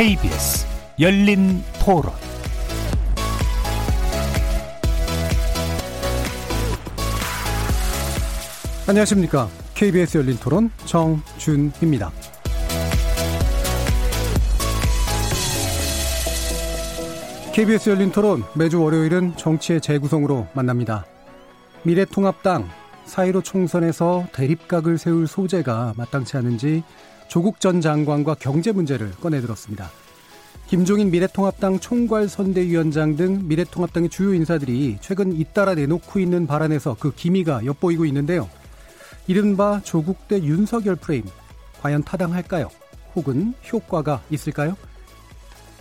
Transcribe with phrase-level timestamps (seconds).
[0.00, 0.66] KBS
[0.98, 2.04] 열린 토론
[8.88, 9.50] 안녕하십니까.
[9.74, 12.10] KBS 열린 토론 정준희입니다.
[17.52, 21.04] KBS 열린 토론 매주 월요일은 정치의 재구성으로 만납니다.
[21.82, 22.70] 미래통합당
[23.04, 26.84] 4.15 총선에서 대립각을 세울 소재가 마땅치 않은지
[27.30, 29.88] 조국 전 장관과 경제 문제를 꺼내들었습니다.
[30.66, 38.04] 김종인 미래통합당 총괄선대위원장 등 미래통합당의 주요 인사들이 최근 잇따라 내놓고 있는 발언에서 그 기미가 엿보이고
[38.06, 38.50] 있는데요.
[39.28, 41.22] 이른바 조국 대 윤석열 프레임
[41.80, 42.68] 과연 타당할까요?
[43.14, 44.76] 혹은 효과가 있을까요?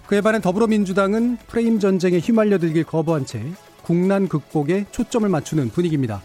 [0.05, 3.43] 그에 반해 더불어민주당은 프레임 전쟁에 휘말려들길 거부한 채
[3.82, 6.21] 국난 극복에 초점을 맞추는 분위기입니다.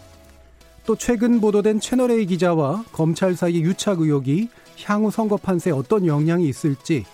[0.85, 4.49] 또 최근 보도된 채널A 기자와 검찰 사이 유착 의혹이
[4.83, 7.05] 향후 선거 판세에 어떤 영향이 있을지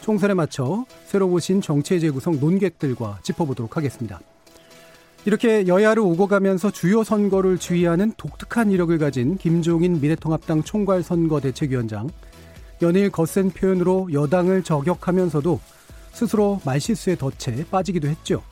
[0.00, 4.20] 총선에 맞춰 새로 오신 정치의 재구성 논객들과 짚어보도록 하겠습니다.
[5.24, 12.08] 이렇게 여야를 오고 가면서 주요 선거를 주의하는 독특한 이력을 가진 김종인 미래통합당 총괄 선거 대책위원장.
[12.80, 15.60] 연일 거센 표현으로 여당을 저격하면서도
[16.12, 18.42] 스스로 말실수에 덫에 빠지기도 했죠.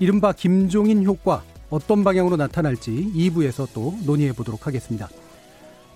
[0.00, 5.08] 이른바 김종인 효과 어떤 방향으로 나타날지 2부에서 또 논의해 보도록 하겠습니다.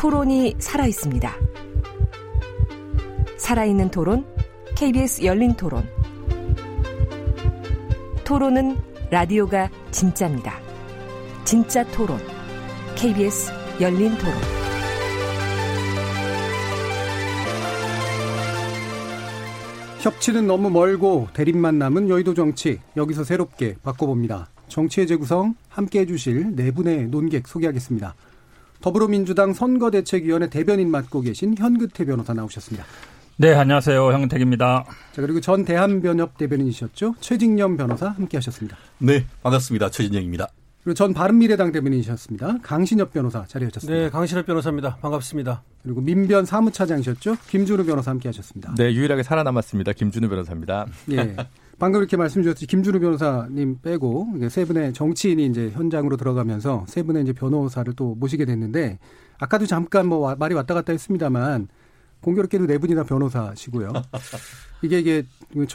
[0.00, 1.30] 토론이 살아 있습니다.
[3.36, 4.24] 살아있는 토론,
[4.74, 5.86] KBS 열린 토론.
[8.24, 8.78] 토론은
[9.10, 10.58] 라디오가 진짜입니다.
[11.44, 12.18] 진짜 토론,
[12.96, 14.32] KBS 열린 토론.
[20.00, 24.48] 협치는 너무 멀고 대립만 남은 여의도 정치 여기서 새롭게 바꿔봅니다.
[24.68, 28.14] 정치의 재구성 함께 해주실 네 분의 논객 소개하겠습니다.
[28.80, 32.84] 더불어민주당 선거대책위원회 대변인 맡고 계신 현근태 변호사 나오셨습니다.
[33.36, 34.12] 네, 안녕하세요.
[34.12, 34.84] 현근택입니다.
[35.12, 37.14] 자, 그리고 전 대한변협 대변인이셨죠.
[37.20, 38.76] 최진영 변호사 함께 하셨습니다.
[38.98, 39.90] 네, 반갑습니다.
[39.90, 40.48] 최진영입니다.
[40.82, 42.58] 그리고 전 바른미래당 대변인이셨습니다.
[42.62, 43.98] 강신엽 변호사 자리하셨습니다.
[43.98, 44.96] 네, 강신엽 변호사입니다.
[44.96, 45.62] 반갑습니다.
[45.82, 47.36] 그리고 민변 사무차장이셨죠.
[47.48, 48.74] 김준우 변호사 함께 하셨습니다.
[48.76, 49.92] 네, 유일하게 살아남았습니다.
[49.92, 50.86] 김준우 변호사입니다.
[51.12, 51.36] 예.
[51.80, 57.22] 방금 이렇게 말씀 주셨듯이 김준우 변호사님 빼고 세 분의 정치인이 이제 현장으로 들어가면서 세 분의
[57.22, 58.98] 이제 변호사를 또 모시게 됐는데
[59.38, 61.68] 아까도 잠깐 뭐 말이 왔다 갔다 했습니다만
[62.20, 63.92] 공교롭게도 네 분이 다 변호사시고요.
[64.82, 65.22] 이게 이게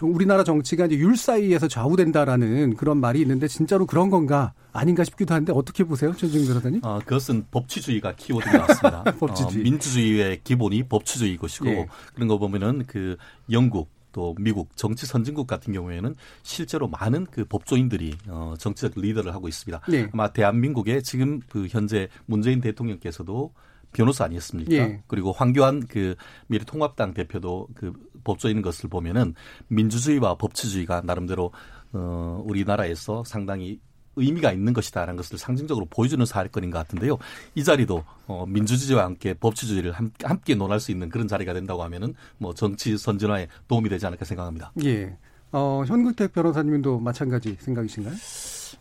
[0.03, 5.53] 우리나라 정치가 이제 율 사이에서 좌우된다라는 그런 말이 있는데 진짜로 그런 건가 아닌가 싶기도 한데
[5.55, 6.81] 어떻게 보세요, 최준 변호사님?
[6.83, 9.03] 아, 그것은 법치주의가 키워드인 것 같습니다.
[9.17, 9.61] 법치주의.
[9.61, 11.87] 어, 민주주의의 기본이 법치주의 것이고 예.
[12.13, 13.17] 그런 거 보면은 그
[13.51, 19.49] 영국 또 미국 정치 선진국 같은 경우에는 실제로 많은 그 법조인들이 어 정치적 리더를 하고
[19.49, 19.81] 있습니다.
[19.89, 20.09] 네.
[20.13, 23.53] 아마 대한민국의 지금 그 현재 문재인 대통령께서도
[23.91, 24.71] 변호사 아니었습니까?
[24.71, 25.03] 예.
[25.07, 26.15] 그리고 황교안 그
[26.47, 27.91] 미래통합당 대표도 그
[28.23, 29.33] 법조인 것을 보면은
[29.67, 31.51] 민주주의와 법치주의가 나름대로
[31.91, 33.81] 어 우리나라에서 상당히
[34.15, 37.17] 의미가 있는 것이다라는 것을 상징적으로 보여주는 사건인 것 같은데요.
[37.55, 42.13] 이 자리도 어, 민주주의와 함께 법치주의를 함께, 함께 논할 수 있는 그런 자리가 된다고 하면은
[42.37, 44.71] 뭐 정치 선진화에 도움이 되지 않을까 생각합니다.
[44.83, 45.15] 예.
[45.51, 48.15] 어, 현근택 변호사님도 마찬가지 생각이신가요?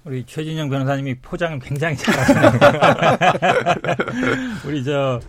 [0.04, 2.52] 우리 최진영 변호사님이 포장을 굉장히 잘하시네요.
[4.66, 5.20] 우리 저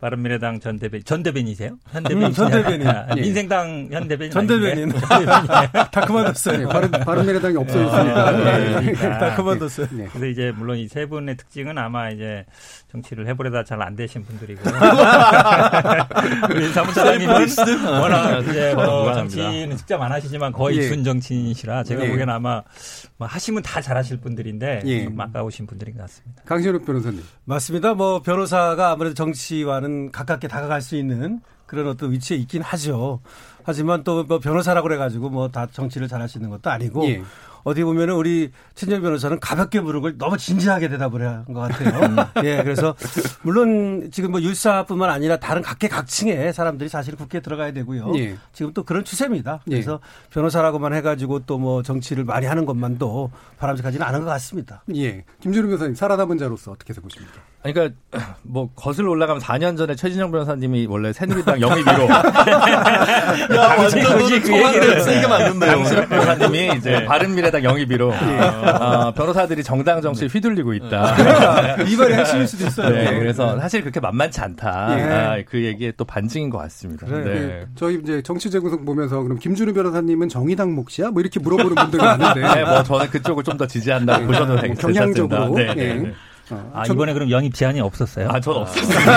[0.00, 1.76] 바른미래당 전 대변 전 대변이세요?
[1.90, 2.28] 현 대변인.
[2.28, 2.86] 음, 전 대변인.
[2.86, 3.20] 아, 예.
[3.20, 4.30] 민생당 현 대변인.
[4.30, 4.88] 전 대변인.
[4.90, 6.58] 다 그만뒀어요.
[6.58, 8.26] 네, 바른 바른미래당이 없어졌으니까.
[8.28, 8.92] 아, 네, 네.
[8.94, 9.86] 다 그만뒀어요.
[9.92, 10.06] 네.
[10.12, 12.44] 그래서 이제 물론 이 세 분의 특징은 아마 이제
[12.92, 14.60] 정치를 해보려다 잘 안 되신 분들이고.
[16.50, 17.34] 우리 사무처장님은
[18.00, 20.88] 워낙 이제 뭐 정치는 직접 안 하시지만 거의 예.
[20.88, 22.08] 준 정치인이시라 제가 예.
[22.08, 22.62] 보기에는 아마
[23.16, 25.04] 뭐 하시면 다 잘하실 분들인데 예.
[25.04, 26.42] 좀 아까우신 분들인 것 같습니다.
[26.46, 27.22] 강신욱 변호사님.
[27.44, 27.94] 맞습니다.
[27.94, 33.20] 뭐 변호사가 아무래도 정치와는 가깝게 다가갈 수 있는 그런 어떤 위치에 있긴 하죠.
[33.64, 37.22] 하지만 또 뭐 변호사라고 그래가지고 뭐 다 정치를 잘하시는 것도 아니고 예.
[37.64, 42.00] 어디 보면은 우리 친정 변호사는 가볍게 걸 너무 진지하게 대답을 한 것 같아요.
[42.06, 42.16] 음.
[42.46, 42.94] 예, 그래서
[43.42, 48.12] 물론 지금 뭐 율사뿐만 아니라 다른 각계각층의 사람들이 사실 국회에 들어가야 되고요.
[48.16, 48.38] 예.
[48.54, 49.60] 지금 또 그런 추세입니다.
[49.66, 49.70] 예.
[49.72, 50.30] 그래서 예.
[50.32, 54.82] 변호사라고만 해가지고 또 뭐 정치를 많이 하는 것만도 바람직하지는 않은 것 같습니다.
[54.94, 57.34] 예, 김준우 변호사님 살아남은 자로서 어떻게 보십니까?
[57.62, 57.96] 그러니까
[58.42, 65.26] 뭐 거슬러 올라가면 4년 전에 최진영 변호사님이 원래 새누리당 영입위로 야, 완전 그 얘기를 세게
[65.26, 65.72] 맞는데요.
[65.72, 68.08] 강수혁 변호사님이 이제 바른미래당 영입위로
[68.80, 71.14] 어, 변호사들이 정당 정치에 휘둘리고 있다.
[71.16, 72.90] 그러니까 이번에 핵심일 수도 있어요.
[72.90, 74.98] 네, 그래서 사실 그렇게 만만치 않다.
[74.98, 75.02] 예.
[75.12, 77.06] 아, 그 얘기에 또 반증인 것 같습니다.
[77.06, 77.22] 네.
[77.24, 77.66] 네.
[77.74, 81.10] 저희 이제 정치 재구성 보면서 그럼 김준우 변호사님은 정의당 몫이야?
[81.10, 82.40] 뭐 이렇게 물어보는 분들이 많은데.
[82.40, 85.00] 네, 뭐 저는 그쪽을 좀 더 지지한다고 보셔도 되겠습니다.
[85.00, 85.48] 경향적으로.
[85.56, 85.94] 네, 네.
[85.94, 86.12] 네.
[86.50, 88.28] 어, 아, 이번에 그럼 영입 제한이 없었어요?
[88.30, 89.08] 아, 저는 없었습니다.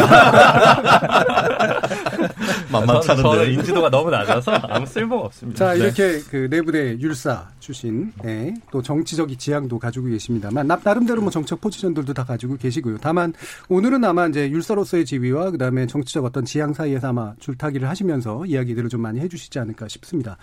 [2.72, 3.22] 만만찮은데.
[3.22, 5.58] 저는 인지도가 너무 낮아서 아무 쓸모가 없습니다.
[5.58, 6.22] 자, 이렇게 네.
[6.30, 12.24] 그 내부대 율사 출신, 네, 또 정치적 지향도 가지고 계십니다만, 나름대로 뭐 정책 포지션들도 다
[12.24, 12.98] 가지고 계시고요.
[13.02, 13.34] 다만,
[13.70, 18.90] 오늘은 아마 이제 율사로서의 지위와 그 다음에 정치적 어떤 지향 사이에서 아마 줄타기를 하시면서 이야기들을
[18.90, 20.38] 좀 많이 해주시지 않을까 싶습니다.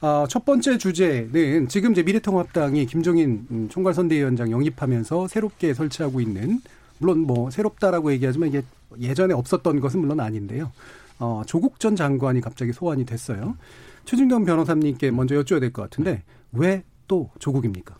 [0.00, 6.31] 어, 첫 번째 주제는 지금 이제 미래통합당이 김종인 총괄선대위원장 영입하면서 새롭게 설치하고 있는
[6.98, 8.62] 물론 뭐 새롭다라고 얘기하지만 이게
[9.00, 10.72] 예전에 없었던 것은 물론 아닌데요.
[11.18, 13.56] 어, 조국 전 장관이 갑자기 소환이 됐어요.
[14.04, 17.94] 최진경 변호사님께 먼저 여쭤야 될 것 같은데 왜 또 조국입니까?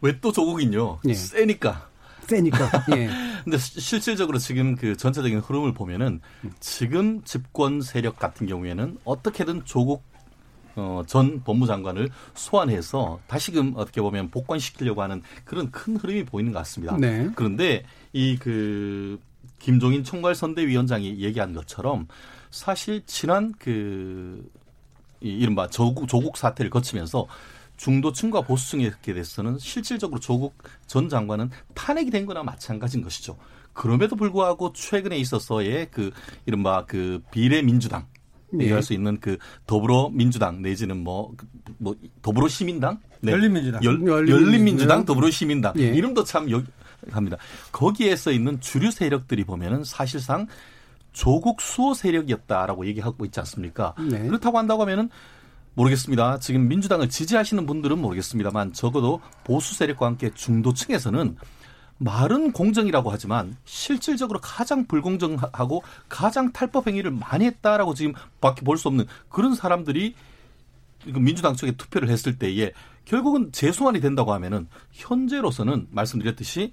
[0.00, 1.00] 왜 또 조국인요?
[1.06, 1.14] 예.
[1.14, 1.88] 세니까.
[2.26, 2.70] 세니까.
[2.96, 3.10] 예.
[3.44, 6.20] 근데 실질적으로 지금 그 전체적인 흐름을 보면은
[6.60, 10.02] 지금 집권 세력 같은 경우에는 어떻게든 조국
[10.76, 16.96] 어, 전 법무장관을 소환해서 다시금 어떻게 보면 복권시키려고 하는 그런 큰 흐름이 보이는 것 같습니다.
[16.96, 17.30] 네.
[17.34, 19.18] 그런데 이 그
[19.58, 22.06] 김종인 총괄선대위원장이 얘기한 것처럼
[22.50, 24.46] 사실 지난 그
[25.20, 27.26] 이른바 조국, 조국 사태를 거치면서
[27.78, 30.54] 중도층과 보수층에 돼서는 실질적으로 조국
[30.86, 33.38] 전 장관은 탄핵이 된 거나 마찬가지인 것이죠.
[33.72, 36.12] 그럼에도 불구하고 최근에 있어서의 그
[36.44, 38.23] 이른바 그 비례민주당 네.
[38.58, 41.32] 얘기할 수 있는 그 더불어민주당 내지는 뭐,
[41.78, 43.00] 뭐 더불어 시민당?
[43.20, 43.32] 네.
[43.32, 43.82] 열린민주당.
[43.84, 45.72] 열, 열린민주당, 더불어 시민당.
[45.78, 45.88] 예.
[45.88, 46.62] 이름도 참 여,
[47.10, 47.36] 합니다.
[47.72, 50.46] 거기에서 있는 주류 세력들이 보면은 사실상
[51.12, 53.94] 조국 수호 세력이었다라고 얘기하고 있지 않습니까?
[53.98, 54.26] 네.
[54.26, 55.08] 그렇다고 한다고 하면은
[55.74, 56.38] 모르겠습니다.
[56.38, 61.36] 지금 민주당을 지지하시는 분들은 모르겠습니다만 적어도 보수 세력과 함께 중도층에서는
[61.98, 68.88] 말은 공정이라고 하지만 실질적으로 가장 불공정하고 가장 탈법 행위를 많이 했다라고 지금 밖에 볼 수
[68.88, 70.14] 없는 그런 사람들이
[71.06, 72.72] 민주당 쪽에 투표를 했을 때에
[73.04, 76.72] 결국은 재소환이 된다고 하면은 현재로서는 말씀드렸듯이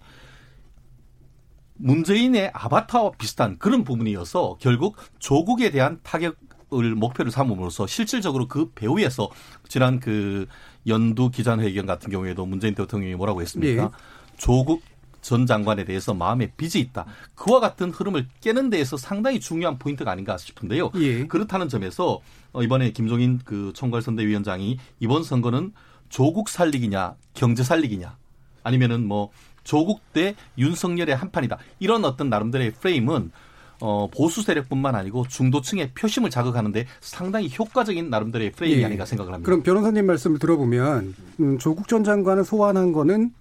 [1.75, 9.29] 문재인의 아바타와 비슷한 그런 부분이어서 결국 조국에 대한 타격을 목표를 삼음으로써 실질적으로 그 배후에서
[9.67, 10.47] 지난 그
[10.87, 13.83] 연두 기자회견 같은 경우에도 문재인 대통령이 뭐라고 했습니까?
[13.83, 13.89] 네.
[14.37, 14.81] 조국
[15.21, 17.05] 전 장관에 대해서 마음에 빚이 있다.
[17.35, 20.91] 그와 같은 흐름을 깨는 데에서 상당히 중요한 포인트가 아닌가 싶은데요.
[20.95, 21.25] 예.
[21.27, 22.19] 그렇다는 점에서
[22.51, 25.73] 어, 이번에 김종인 그 총괄선대위원장이 이번 선거는
[26.09, 28.17] 조국 살리기냐 경제 살리기냐
[28.63, 29.31] 아니면은 뭐
[29.63, 31.57] 조국 대 윤석열의 한판이다.
[31.79, 33.31] 이런 어떤 나름대로의 프레임은
[33.79, 38.85] 어, 보수 세력뿐만 아니고 중도층의 표심을 자극하는데 상당히 효과적인 나름대로의 프레임이 예.
[38.85, 39.45] 아닌가 생각을 합니다.
[39.45, 43.33] 그럼 변호사님 말씀을 들어보면 음, 조국 전 장관을 소환한 거는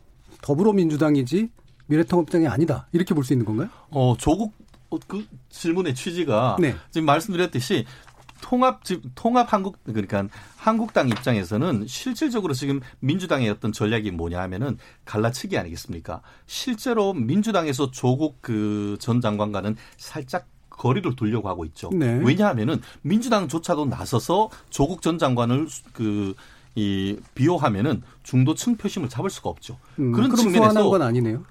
[0.42, 1.50] 더불어민주당이지
[1.90, 3.68] 미래통합당이 아니다 이렇게 볼 수 있는 건가요?
[3.90, 4.54] 어 조국
[4.90, 6.74] 어, 그 질문의 취지가 네.
[6.90, 7.84] 지금 말씀드렸듯이
[8.40, 8.80] 통합
[9.14, 10.26] 통합 한국 그러니까
[10.56, 16.22] 한국당 입장에서는 실질적으로 지금 민주당의 어떤 전략이 뭐냐 하면은 갈라치기 아니겠습니까?
[16.46, 21.90] 실제로 민주당에서 조국 그 전 장관과는 살짝 거리를 두려고 하고 있죠.
[21.92, 22.18] 네.
[22.24, 26.34] 왜냐하면은 민주당조차도 나서서 조국 전 장관을 그
[26.76, 29.76] 이 비호하면은 중도층 표심을 잡을 수가 없죠.
[29.98, 31.44] 음, 그런 측면에서 건 아니네요.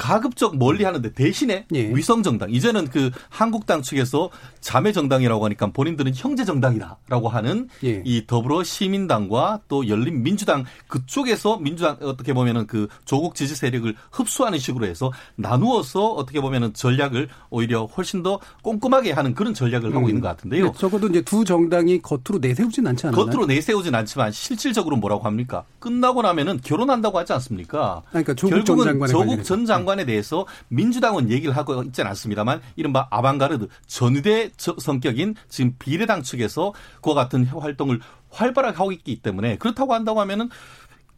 [0.00, 1.94] 가급적 멀리 하는데 대신에 예.
[1.94, 4.30] 위성 정당 이제는 그 한국당 측에서
[4.62, 8.02] 자매 정당이라고 하니까 본인들은 형제 정당이다라고 하는 예.
[8.06, 14.58] 이 더불어 시민당과 또 열린 민주당 그쪽에서 민주당 어떻게 보면은 그 조국 지지 세력을 흡수하는
[14.58, 19.96] 식으로 해서 나누어서 어떻게 보면은 전략을 오히려 훨씬 더 꼼꼼하게 하는 그런 전략을 음.
[19.96, 20.64] 하고 있는 것 같은데요.
[20.64, 23.26] 네, 적어도 이제 두 정당이 겉으로 내세우진 않지 않나요?
[23.26, 25.64] 겉으로 내세우진 않지만 실질적으로 뭐라고 합니까?
[25.78, 28.02] 끝나고 나면은 결혼한다고 하지 않습니까?
[28.08, 33.08] 그러니까 조국 전 장관의 조국 전 장관 장관에 대해서 민주당은 얘기를 하고 있지는 않습니다만 이른바
[33.10, 40.20] 아방가르드 전위대 성격인 지금 비례당 측에서 그와 같은 활동을 활발하게 하고 있기 때문에 그렇다고 한다고
[40.20, 40.48] 하면은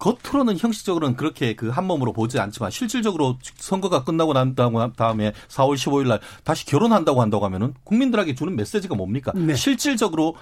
[0.02, 6.06] 겉으로는 형식적으로는 그렇게 그 한 몸으로 보지 않지만 실질적으로 선거가 끝나고 난 다음에 4월 15일
[6.06, 9.32] 날 다시 결혼한다고 한다고 하면은 국민들에게 주는 메시지가 뭡니까?
[9.35, 9.54] 네.
[9.54, 10.37] 실질적으로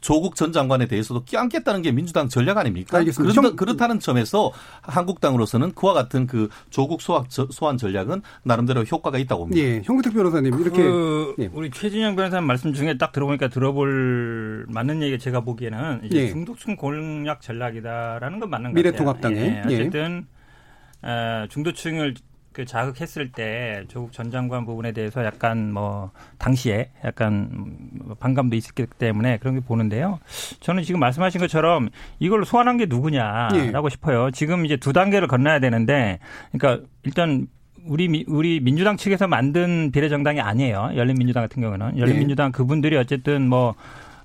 [0.00, 2.98] 조국 전 장관에 대해서도 껴안겠다는 게 민주당 전략 아닙니까?
[2.98, 3.40] 알겠습니다.
[3.40, 4.50] 그렇다, 그렇다는 점에서
[4.82, 9.62] 한국당으로서는 그와 같은 그 조국 소환, 소환 전략은 나름대로 효과가 있다고 봅니다.
[9.62, 11.50] 예, 형구택 변호사님 이렇게 그 예.
[11.52, 16.28] 우리 최진영 변호사님 말씀 중에 딱 들어보니까 들어볼 맞는 얘기 제가 보기에는 이제 예.
[16.30, 18.91] 중독층 공략 전략이다라는 건 맞는 것 같아요.
[18.92, 20.26] 미래통합당에 예, 어쨌든
[21.04, 21.46] 예.
[21.48, 22.14] 중도층을
[22.52, 27.66] 그 자극했을 때 조국 전 장관 부분에 대해서 약간 뭐 당시에 약간
[28.20, 30.20] 반감도 있었기 때문에 그런 게 보는데요.
[30.60, 33.90] 저는 지금 말씀하신 것처럼 이걸 소환한 게 누구냐라고 예.
[33.90, 34.30] 싶어요.
[34.30, 36.18] 지금 이제 두 단계를 건너야 되는데
[36.52, 37.46] 그러니까 일단
[37.84, 40.90] 우리 우리 민주당 측에서 만든 비례정당이 아니에요.
[40.94, 42.56] 열린민주당 같은 경우는 열린민주당 네.
[42.56, 43.74] 그분들이 어쨌든 뭐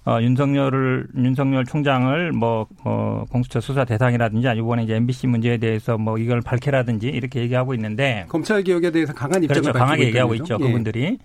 [0.07, 5.97] 어, 윤석열을 윤석열 총장을 뭐, 뭐 공수처 수사 대상이라든지 아니 이번에 이제 MBC 문제에 대해서
[5.97, 9.77] 뭐 이걸 밝혀라든지 이렇게 얘기하고 있는데 검찰 개혁에 대해서 강한 입장을 그렇죠.
[9.77, 10.57] 강하게 얘기하고 있죠.
[10.61, 10.63] 예.
[10.63, 11.17] 그분들이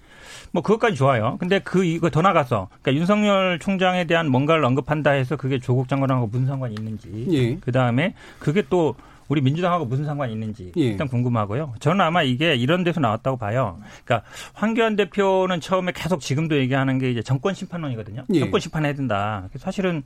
[0.52, 1.36] 뭐 그것까지 좋아요.
[1.40, 6.26] 근데 그 이거 더 나가서 그러니까 윤석열 총장에 대한 뭔가를 언급한다 해서 그게 조국 장관하고
[6.28, 7.56] 무슨 상관이 있는지 예.
[7.56, 8.94] 그 다음에 그게 또
[9.28, 10.82] 우리 민주당하고 무슨 상관이 있는지 예.
[10.82, 11.74] 일단 궁금하고요.
[11.80, 13.78] 저는 아마 이게 이런 데서 나왔다고 봐요.
[14.04, 18.24] 그러니까 황교안 대표는 처음에 계속 지금도 얘기하는 게 이제 정권 심판론이거든요.
[18.34, 18.40] 예.
[18.40, 19.48] 정권 심판해야 된다.
[19.56, 20.02] 사실은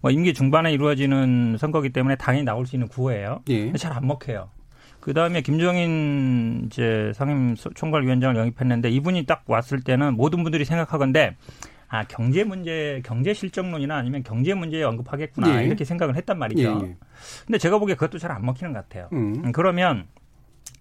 [0.00, 3.42] 뭐 임기 중반에 이루어지는 선거기 때문에 당연히 나올 수 있는 구호예요.
[3.50, 3.70] 예.
[3.72, 4.48] 잘안 먹혀요.
[5.00, 11.36] 그 다음에 김종인 이제 상임 총괄위원장을 영입했는데 이분이 딱 왔을 때는 모든 분들이 생각하건데
[11.88, 15.66] 아 경제 문제, 경제 실정론이나 아니면 경제 문제에 언급하겠구나 예.
[15.66, 16.80] 이렇게 생각을 했단 말이죠.
[16.84, 16.96] 예.
[17.46, 19.08] 근데 제가 보기에 그것도 잘 안 먹히는 것 같아요.
[19.12, 19.42] 음.
[19.44, 19.52] 음.
[19.52, 20.06] 그러면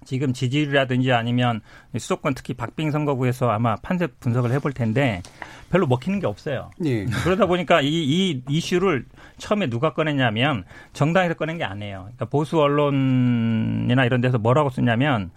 [0.05, 1.61] 지금 지지율이라든지 아니면
[1.97, 5.21] 수도권 특히 박빙 선거구에서 아마 판세 분석을 해볼 텐데
[5.69, 6.71] 별로 먹히는 게 없어요.
[6.85, 7.05] 예.
[7.05, 9.05] 그러다 보니까 이, 이 이슈를
[9.37, 10.63] 처음에 누가 꺼냈냐면
[10.93, 11.99] 정당에서 꺼낸 게 아니에요.
[12.01, 15.31] 그러니까 보수 언론이나 이런 데서 뭐라고 쓰냐면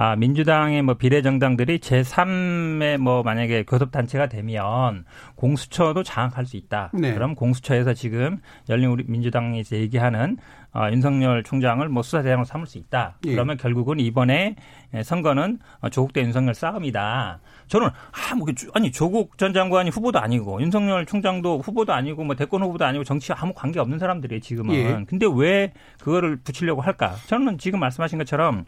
[0.00, 6.90] 아, 민주당의 뭐 비례정당들이 제3의 뭐 만약에 교섭단체가 되면 공수처도 장악할 수 있다.
[6.94, 7.14] 네.
[7.14, 8.38] 그럼 공수처에서 지금
[8.68, 10.36] 열린 우리 민주당이 이제 얘기하는
[10.74, 13.16] 어, 윤석열 총장을 뭐 수사 대상으로 삼을 수 있다.
[13.26, 13.32] 예.
[13.32, 14.54] 그러면 결국은 이번에
[15.02, 15.58] 선거는
[15.90, 17.40] 조국 대 윤석열 싸움이다.
[17.68, 22.62] 저는 아, 뭐 아니 조국 전 장관이 후보도 아니고 윤석열 총장도 후보도 아니고 뭐 대권
[22.62, 24.74] 후보도 아니고 정치와 아무 관계 없는 사람들이에요 지금은.
[24.74, 25.04] 예.
[25.08, 27.16] 근데 왜 그거를 붙이려고 할까?
[27.26, 28.64] 저는 지금 말씀하신 것처럼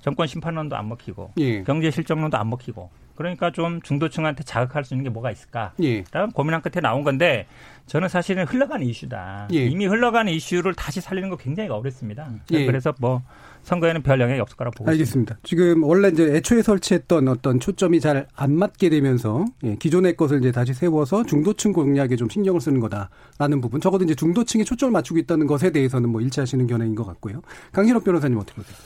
[0.00, 1.62] 정권 심판론도 안 먹히고 예.
[1.64, 5.72] 경제 실정론도 안 먹히고 그러니까 좀 중도층한테 자극할 수 있는 게 뭐가 있을까?
[5.82, 6.04] 예.
[6.10, 7.46] 라는 고민한 끝에 나온 건데
[7.86, 9.48] 저는 사실은 흘러가는 이슈다.
[9.52, 9.66] 예.
[9.66, 12.30] 이미 흘러가는 이슈를 다시 살리는 거 굉장히 어렵습니다.
[12.52, 12.64] 예.
[12.64, 13.20] 그래서 뭐
[13.64, 15.34] 선거에는 별 영향이 없을 거라고 보고 알겠습니다.
[15.34, 15.46] 있습니다.
[15.46, 20.50] 지금 원래 이제 애초에 설치했던 어떤 초점이 잘 안 맞게 되면서 예, 기존의 것을 이제
[20.50, 23.82] 다시 세워서 중도층 공략에 좀 신경을 쓰는 거다라는 부분.
[23.82, 27.42] 적어도 이제 중도층에 초점을 맞추고 있다는 것에 대해서는 뭐 일치하시는 견해인 것 같고요.
[27.72, 28.76] 강신업 변호사님 어떻게 보세요?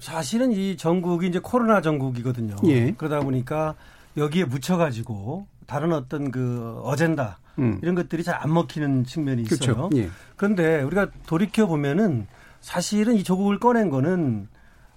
[0.00, 2.56] 사실은 이 전국이 이제 코로나 전국이거든요.
[2.66, 2.92] 예.
[2.92, 3.74] 그러다 보니까
[4.16, 7.78] 여기에 묻혀가지고 다른 어떤 그 어젠다 음.
[7.82, 9.58] 이런 것들이 잘 안 먹히는 측면이 있어요.
[9.58, 9.90] 그렇죠.
[9.96, 10.10] 예.
[10.36, 12.26] 그런데 우리가 돌이켜 보면은
[12.60, 14.48] 사실은 이 조국을 꺼낸 거는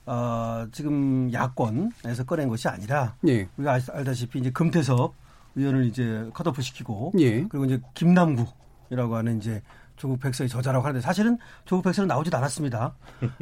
[0.05, 3.47] 어, 지금 야권에서 꺼낸 것이 아니라 예.
[3.57, 5.13] 우리가 알다시피 이제 금태섭
[5.55, 7.43] 의원을 이제 컷오프 시키고 예.
[7.43, 9.61] 그리고 이제 김남국이라고 하는 이제
[9.97, 12.93] 조국 백서의 저자라고 하는데 사실은 조국 백서는 나오지도 않았습니다.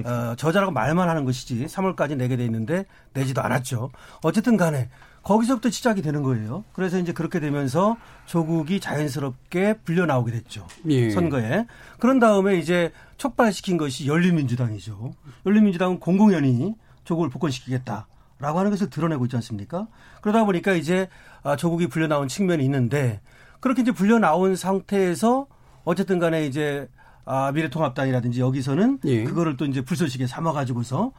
[0.06, 3.92] 어, 저자라고 말만 하는 것이지 3월까지 내게 돼 있는데 내지도 않았죠.
[4.24, 4.90] 어쨌든 간에
[5.22, 6.64] 거기서부터 시작이 되는 거예요.
[6.74, 10.68] 그래서 이제 그렇게 되면서 조국이 자연스럽게 불려 나오게 됐죠.
[10.88, 11.10] 예.
[11.10, 11.66] 선거에.
[12.00, 15.14] 그런 다음에 이제 촉발시킨 것이 열린민주당이죠.
[15.46, 18.08] 열린민주당은 공공연히 조국을 복권시키겠다.
[18.38, 19.88] 라고 하는 것을 드러내고 있지 않습니까?
[20.22, 21.08] 그러다 보니까 이제
[21.42, 23.22] 아, 조국이 불려 나온 측면이 있는데
[23.62, 25.48] 그렇게 이제 불려 나온 상태에서
[25.86, 26.88] 어쨌든 간에 이제
[27.24, 29.24] 아, 미래통합당이라든지 여기서는 예.
[29.24, 31.12] 그거를 또 이제 불쏘시개 삼아가지고서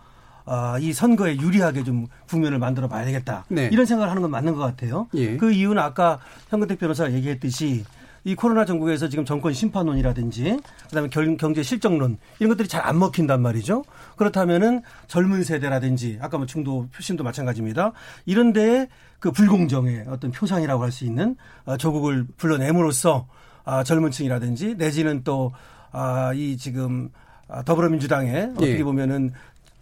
[0.44, 3.44] 아, 이 선거에 유리하게 좀 국면을 만들어 봐야 되겠다.
[3.48, 3.68] 네.
[3.72, 5.08] 이런 생각을 하는 건 맞는 것 같아요.
[5.14, 5.36] 예.
[5.36, 6.20] 그 이유는 아까
[6.50, 7.84] 현근택 변호사가 얘기했듯이
[8.22, 10.58] 이 코로나 전국에서 지금 정권 심판론이라든지
[10.90, 13.84] 그다음에 경제 실정론 이런 것들이 잘 안 먹힌단 말이죠.
[14.16, 17.92] 그렇다면은 젊은 세대라든지 아까 뭐 중도 표심도 마찬가지입니다.
[18.26, 18.88] 이런 데에
[19.20, 23.26] 그 불공정의 어떤 표상이라고 할 수 있는 어, 조국을 불러냄으로써
[23.66, 25.52] 아, 젊은 층이라든지 내지는 또,
[25.92, 27.10] 아, 이 지금
[27.48, 28.82] 아, 더불어민주당에 어떻게 예.
[28.82, 29.32] 보면은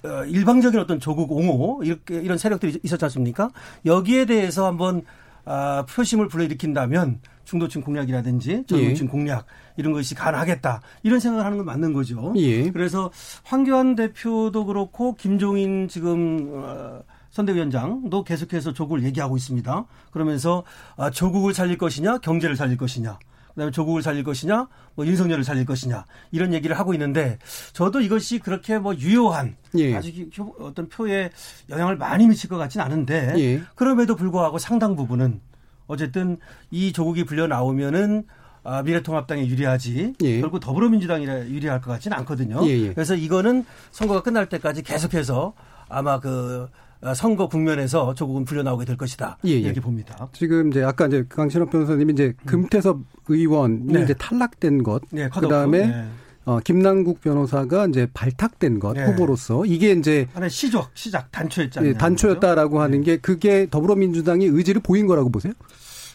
[0.04, 3.50] 어, 일방적인 어떤 조국 옹호 이렇게 이런 세력들이 있었지 않습니까?
[3.86, 5.02] 여기에 대해서 한번
[5.44, 9.10] 아, 표심을 불러일으킨다면 중도층 공략이라든지 젊은층 예.
[9.10, 12.32] 공략 이런 것이 가능하겠다 이런 생각을 하는 건 맞는 거죠.
[12.36, 12.70] 예.
[12.70, 13.10] 그래서
[13.44, 19.84] 황교안 대표도 그렇고 김종인 지금 어, 선대위원장도 계속해서 조국을 얘기하고 있습니다.
[20.10, 20.64] 그러면서
[20.96, 23.18] 아, 조국을 살릴 것이냐 경제를 살릴 것이냐
[23.54, 27.38] 그다음에 조국을 살릴 것이냐, 뭐 윤석열을 살릴 것이냐 이런 얘기를 하고 있는데
[27.72, 29.94] 저도 이것이 그렇게 뭐 유효한 예.
[29.94, 30.10] 아주
[30.60, 31.30] 어떤 표에
[31.70, 33.62] 영향을 많이 미칠 것 같지는 않은데 예.
[33.74, 35.40] 그럼에도 불구하고 상당 부분은
[35.86, 36.38] 어쨌든
[36.70, 38.24] 이 조국이 불려 나오면은
[38.66, 40.40] 아, 미래통합당에 유리하지 예.
[40.40, 42.66] 결국 더불어민주당이 유리할 것 같지는 않거든요.
[42.66, 42.86] 예예.
[42.86, 42.94] 예.
[42.94, 45.52] 그래서 이거는 선거가 끝날 때까지 계속해서
[45.88, 46.68] 아마 그 어,
[47.12, 49.38] 선거 국면에서 조국은 불려 나오게 될 것이다.
[49.44, 49.58] 예, 예.
[49.58, 50.28] 이렇게 봅니다.
[50.32, 52.46] 지금 이제 아까 이제 강신업 변호사님이 이제 음.
[52.46, 54.02] 금태섭 의원이 네.
[54.02, 56.04] 이제 탈락된 것, 네, 그다음에 네.
[56.46, 59.04] 어, 김남국 변호사가 이제 발탁된 것 네.
[59.06, 61.90] 후보로서 이게 이제 하나 시작 시작 단초였잖아요.
[61.90, 63.04] 예, 단초였다라고 하는 네.
[63.04, 65.52] 게 그게 더불어민주당이 의지를 보인 거라고 보세요?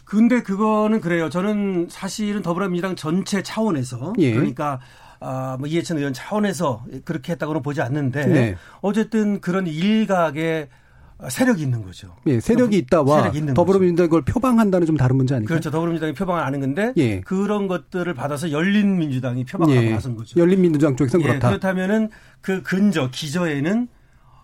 [0.04, 1.30] 근데 그거는 그래요.
[1.30, 4.32] 저는 사실은 더불어민주당 전체 차원에서 예.
[4.32, 4.80] 그러니까
[5.20, 8.56] 아, 뭐 이해찬 의원 차원에서 그렇게 했다고는 보지 않는데 네.
[8.80, 10.68] 어쨌든 그런 일각의
[11.28, 12.16] 세력이 있는 거죠.
[12.26, 15.56] 예, 세력이 있다와 세력이 더불어민주당이 그걸 표방한다는 좀 다른 문제 아닐까요?
[15.56, 15.70] 그렇죠.
[15.70, 17.20] 더불어민주당이 표방을 아는 건데 예.
[17.20, 19.90] 그런 것들을 받아서 열린민주당이 표방하고 예.
[19.90, 20.40] 나선 거죠.
[20.40, 21.48] 열린민주당 쪽에서는 예, 그렇다.
[21.48, 22.08] 그렇다면은
[22.40, 23.88] 그 근저 기저에는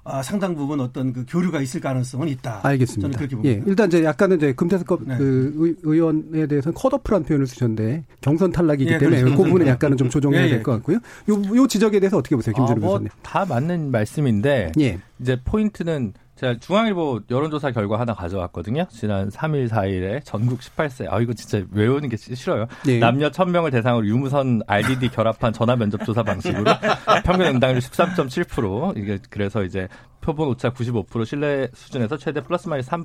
[0.09, 2.61] 아, 상당 부분 어떤 그 교류가 있을 가능성은 있다.
[2.63, 3.03] 알겠습니다.
[3.03, 3.59] 저는 그렇게 봅니다.
[3.59, 5.17] 예, 일단 이제 약간은 이제 금태섭 네.
[5.19, 9.37] 그 의원에 대해서는 컷오프란 표현을 쓰셨는데 경선 탈락이기 예, 때문에 그렇죠.
[9.37, 10.79] 그 부분은 약간은 좀 조정해야 예, 될것 예.
[10.79, 10.99] 같고요.
[11.29, 13.09] 요, 요 지적에 대해서 어떻게 보세요, 김준우 아, 뭐 변호사님?
[13.23, 14.99] 다 맞는 말씀인데 예.
[15.19, 18.87] 이제 포인트는 제가 중앙일보 여론조사 결과 하나 가져왔거든요.
[18.91, 21.11] 지난 3일, 4일에 전국 18세.
[21.11, 22.67] 아, 이거 진짜 외우는 게 싫어요.
[22.85, 22.99] 네.
[22.99, 26.65] 남녀 1000명을 대상으로 유무선 RDD 결합한 전화 면접 조사 방식으로
[27.25, 28.99] 평균 응답률 13.7%.
[28.99, 29.89] 이게 그래서 이제
[30.21, 33.05] 표본 오차 95% 신뢰 수준에서 최대 플러스 마이너스 3,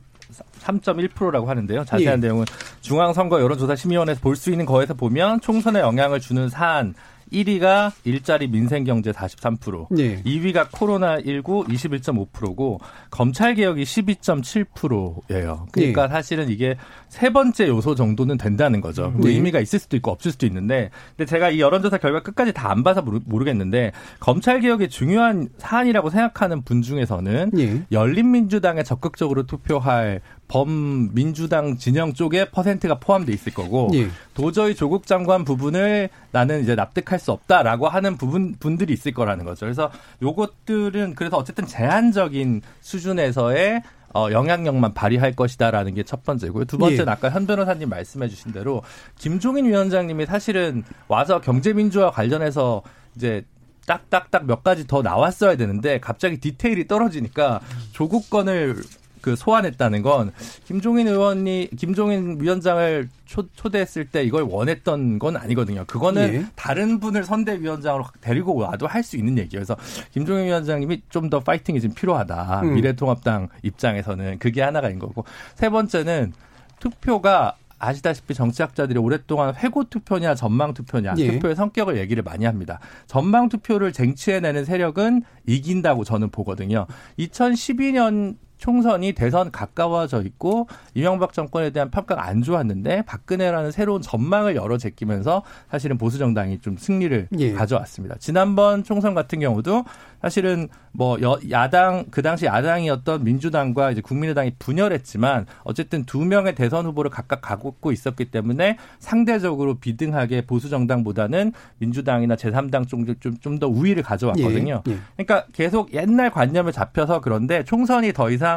[0.64, 1.86] 3.1%라고 하는데요.
[1.86, 2.22] 자세한 예.
[2.28, 2.46] 내용은
[2.82, 6.96] 중앙선거 여론조사 심의원에서 볼 수 있는 거에서 보면 총선에 영향을 주는 사안
[7.32, 10.24] 1위가 일자리 민생경제 43%, 네.
[10.24, 12.80] 2위가 코로나19 21.5%고
[13.12, 15.68] 검찰 개혁이 12.7%예요.
[15.72, 16.14] 그러니까 네.
[16.14, 16.78] 사실은 이게
[17.10, 19.14] 세 번째 요소 정도는 된다는 거죠.
[19.18, 19.30] 네.
[19.30, 22.84] 의미가 있을 수도 있고 없을 수도 있는데, 근데 제가 이 여론조사 결과 끝까지 다 안
[22.84, 27.84] 봐서 모르 겠는데 검찰 개혁의 중요한 사안이라고 생각하는 분 중에서는 네.
[27.92, 30.22] 열린민주당에 적극적으로 투표할
[30.52, 34.10] 범민주당 진영 쪽에 퍼센트가 포함돼 있을 거고 예.
[34.34, 39.66] 도저히 조국 장관 부분을 나는 이제 납득할 수 없다라고 하는 부분 분들이 있을 거라는 거죠.
[39.66, 39.90] 그래서
[40.22, 43.82] 요것들은 그래서 어쨌든 제한적인 수준에서의
[44.14, 46.66] 어, 영향력만 발휘할 것이다라는 게 첫 번째고요.
[46.66, 47.12] 두 번째는 예.
[47.12, 48.82] 아까 현 변호사님 말씀해 주신 대로
[49.18, 52.82] 김종인 위원장님이 사실은 와서 경제민주화 관련해서
[53.16, 53.46] 이제
[53.88, 57.62] 딱딱딱 몇 가지 더 나왔어야 되는데 갑자기 디테일이 떨어지니까
[57.94, 58.76] 조국 건을
[59.22, 60.32] 그 소환했다는 건
[60.66, 65.86] 김종인 의원이 김종인 위원장을 초, 초대했을 때 이걸 원했던 건 아니거든요.
[65.88, 66.46] 그거는 예.
[66.56, 69.66] 다른 분을 선대위원장으로 데리고 와도 할 수 있는 얘기예요.
[69.66, 69.76] 그래서
[70.14, 72.62] 김종인 위원장님이 좀 더 파이팅이 좀 필요하다.
[72.64, 72.74] 음.
[72.76, 75.24] 미래통합당 입장에서는 그게 하나가 있는 거고
[75.56, 76.34] 세 번째는
[76.80, 81.32] 투표가 아시다시피 정치학자들이 오랫동안 회고 투표냐 전망 투표냐 예.
[81.32, 82.80] 투표의 성격을 얘기를 많이 합니다.
[83.08, 86.86] 전망 투표를 쟁취해내는 세력은 이긴다고 저는 보거든요.
[87.18, 94.78] 2012년 총선이 대선 가까워져 있고 이명박 정권에 대한 평가가 안 좋았는데 박근혜라는 새로운 전망을 열어
[94.78, 97.54] 제끼면서 사실은 보수 정당이 좀 승리를 예.
[97.54, 98.16] 가져왔습니다.
[98.20, 99.84] 지난번 총선 같은 경우도
[100.22, 106.86] 사실은 뭐 여, 야당 그 당시 야당이었던 민주당과 이제 국민의당이 분열했지만 어쨌든 두 명의 대선
[106.86, 114.84] 후보를 각각 갖고 있었기 때문에 상대적으로 비등하게 보수 정당보다는 민주당이나 제3당 쪽좀좀 더 우위를 가져왔거든요.
[114.88, 114.98] 예, 예.
[115.16, 118.51] 그러니까 계속 옛날 관념을 잡혀서 그런데 총선이 더 이상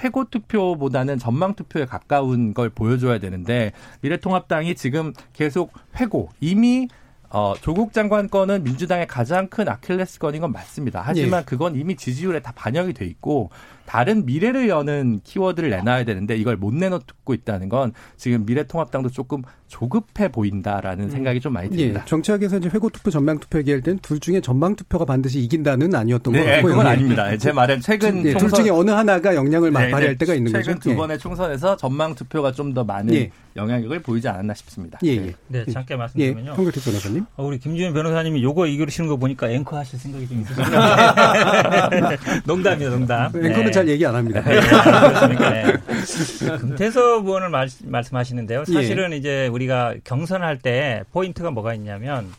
[0.00, 6.88] 회고 투표보다는 전망 투표에 가까운 걸 보여줘야 되는데 미래통합당이 지금 계속 회고 이미
[7.30, 11.02] 어, 조국 장관 건은 민주당의 가장 큰 아킬레스 건인 건 맞습니다.
[11.04, 11.44] 하지만 예.
[11.44, 13.50] 그건 이미 지지율에 다 반영이 돼 있고
[13.88, 20.28] 다른 미래를 여는 키워드를 내놔야 되는데 이걸 못 내놓고 있다는 건 지금 미래통합당도 조금 조급해
[20.28, 21.10] 보인다라는 음.
[21.10, 22.00] 생각이 좀 많이 듭니다.
[22.02, 26.44] 예, 정치학에서 이제 회고투표, 전망투표 얘기할 때는 둘 중에 전망투표가 반드시 이긴다는 아니었던 네, 것
[26.50, 26.72] 같고요.
[26.72, 27.34] 그건 아닙니다.
[27.38, 30.52] 제 말은 최근 예, 총선, 둘 중에 어느 하나가 영향을 네, 발휘할 네, 때가 있는
[30.52, 30.66] 최근 거죠.
[30.66, 30.94] 최근 두 예.
[30.96, 33.30] 번의 총선에서 전망투표가 좀 더 많은 예.
[33.56, 34.98] 영향력을 보이지 않았나 싶습니다.
[35.04, 35.34] 예, 예.
[35.48, 36.50] 네, 잠깐 말씀드리면요.
[36.50, 37.24] 예, 홍길태 변호사님.
[37.36, 42.18] 어, 우리 김주현 변호사님이 요거 이기시는 거 보니까 앵커 하실 생각이 좀 있으신가요?
[42.44, 43.26] 농담이요, 농담.
[43.34, 43.70] 앵커는 네.
[43.78, 44.42] 잘 얘기 안 합니다.
[44.42, 45.50] 네, 그렇습니까?
[45.50, 45.72] 네.
[46.58, 48.64] 금태섭 의원을 말, 말씀하시는데요.
[48.64, 49.16] 사실은 예.
[49.16, 52.30] 이제 우리가 경선할 때 포인트가 뭐가 있냐면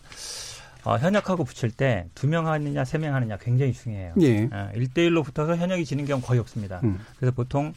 [0.84, 4.14] 어, 현역하고 붙일 때 두 명 하느냐 세 명 하느냐 굉장히 중요해요.
[4.22, 4.44] 예.
[4.52, 6.80] 어, 1대1로 붙어서 현역이 지는 경우 거의 없습니다.
[6.84, 7.00] 음.
[7.18, 7.74] 그래서 보통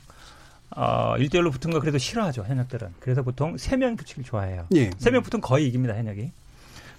[0.74, 2.88] 어, 1대1로 붙은 거 그래도 싫어하죠, 현역들은.
[3.00, 4.66] 그래서 보통 세 명 붙이기 좋아해요.
[4.74, 4.90] 예.
[4.98, 6.30] 세명 붙으면 거의 이깁니다, 현역이.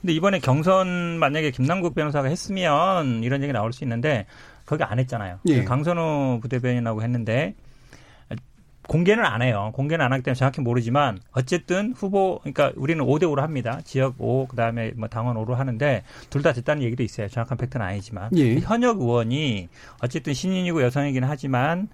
[0.01, 4.25] 근데 이번에 경선 만약에 김남국 변호사가 했으면 이런 얘기 나올 수 있는데
[4.65, 5.39] 거기 안 했잖아요.
[5.47, 5.63] 예.
[5.63, 7.55] 강선우 부대변인하고 했는데
[8.87, 9.71] 공개는 안 해요.
[9.75, 13.79] 공개는 안 하기 때문에 정확히 모르지만 어쨌든 후보 그러니까 우리는 5대 5로 합니다.
[13.85, 17.29] 지역 5 그다음에 뭐 당원 5로 하는데 둘 다 됐다는 얘기도 있어요.
[17.29, 18.59] 정확한 팩트는 아니지만 예.
[18.59, 19.69] 현역 의원이
[20.01, 21.87] 어쨌든 신인이고 여성이긴 하지만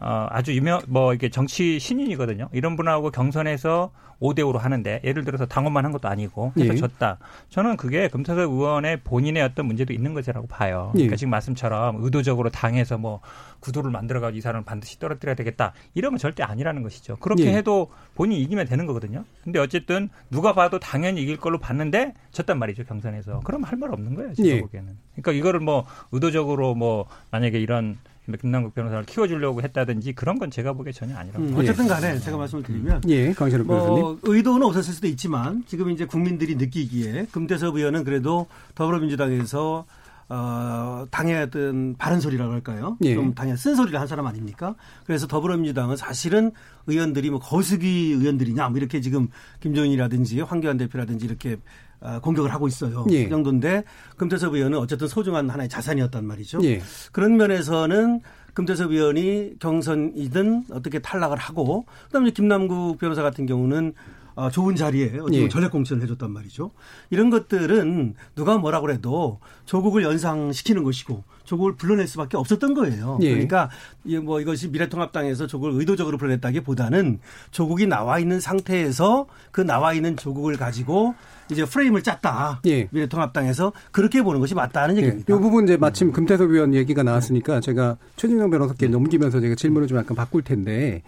[0.00, 2.48] 어, 아주 유명, 뭐, 이게 정치 신인이거든요.
[2.52, 6.76] 이런 분하고 경선에서 5대 5로 하는데, 예를 들어서 당원만 한 것도 아니고, 해서 예.
[6.76, 7.18] 졌다.
[7.48, 10.90] 저는 그게 금태섭 의원의 본인의 어떤 문제도 있는 것이라고 봐요.
[10.94, 10.98] 예.
[10.98, 13.20] 그러니까 지금 말씀처럼 의도적으로 당해서 뭐,
[13.60, 15.72] 구도를 만들어가지고 이 사람을 반드시 떨어뜨려야 되겠다.
[15.94, 17.16] 이러면 절대 아니라는 것이죠.
[17.16, 17.54] 그렇게 예.
[17.56, 19.24] 해도 본인이 이기면 되는 거거든요.
[19.44, 23.40] 근데 어쨌든 누가 봐도 당연히 이길 걸로 봤는데, 졌단 말이죠, 경선에서.
[23.40, 24.60] 그럼 할 말 없는 거예요, 제가 예.
[24.60, 24.96] 보기에는.
[25.16, 27.98] 그러니까 이거를 뭐, 의도적으로 뭐, 만약에 이런
[28.40, 31.44] 김남국 변호사를 키워주려고 했다든지 그런 건 제가 보기에 전혀 아니라고.
[31.44, 34.18] 음, 어쨌든 간에 제가 말씀을 드리면 예, 강신욱 뭐 변호사님.
[34.22, 39.84] 의도는 없었을 수도 있지만 지금 이제 국민들이 느끼기에 금태섭 의원은 그래도 더불어민주당에서
[40.28, 42.96] 어, 당의 어떤 바른 소리라고 할까요?
[43.02, 43.14] 예.
[43.14, 44.76] 좀 당의 쓴 소리를 한 사람 아닙니까?
[45.04, 46.52] 그래서 더불어민주당은 사실은
[46.86, 49.26] 의원들이 뭐 거수기 의원들이냐 뭐 이렇게 지금
[49.58, 51.58] 김종인이라든지 황교안 대표라든지 이렇게 아,
[52.22, 53.04] 공격을 하고 있어요.
[53.10, 53.24] 예.
[53.24, 53.84] 그 정도인데
[54.16, 56.60] 금태섭 의원은 어쨌든 소중한 하나의 자산이었단 말이죠.
[56.64, 56.80] 예.
[57.12, 58.20] 그런 면에서는
[58.54, 64.19] 금태섭 의원이 경선이든 어떻게 탈락을 하고 그다음에 김남국 변호사 같은 경우는 어,
[64.52, 65.48] 좋은 자리에 어찌 예.
[65.48, 66.70] 전략 공천을 해줬단 말이죠.
[67.10, 73.18] 이런 것들은 누가 뭐라고 해도 조국을 연상시키는 것이고 조국을 불러낼 수밖에 없었던 거예요.
[73.22, 73.30] 예.
[73.30, 73.70] 그러니까
[74.22, 77.18] 뭐 이것이 미래통합당에서 조국을 의도적으로 불러냈다기보다는
[77.50, 81.14] 조국이 나와 있는 상태에서 그 나와 있는 조국을 가지고
[81.50, 82.60] 이제 프레임을 짰다.
[82.66, 82.88] 예.
[82.92, 85.02] 미래통합당에서 그렇게 보는 것이 맞다는 예.
[85.02, 85.34] 얘기입니다.
[85.34, 89.98] 이 부분 이제 마침 금태섭 의원 얘기가 나왔으니까 제가 최진영 변호사께 넘기면서 제가 질문을 좀
[89.98, 91.02] 약간 바꿀 텐데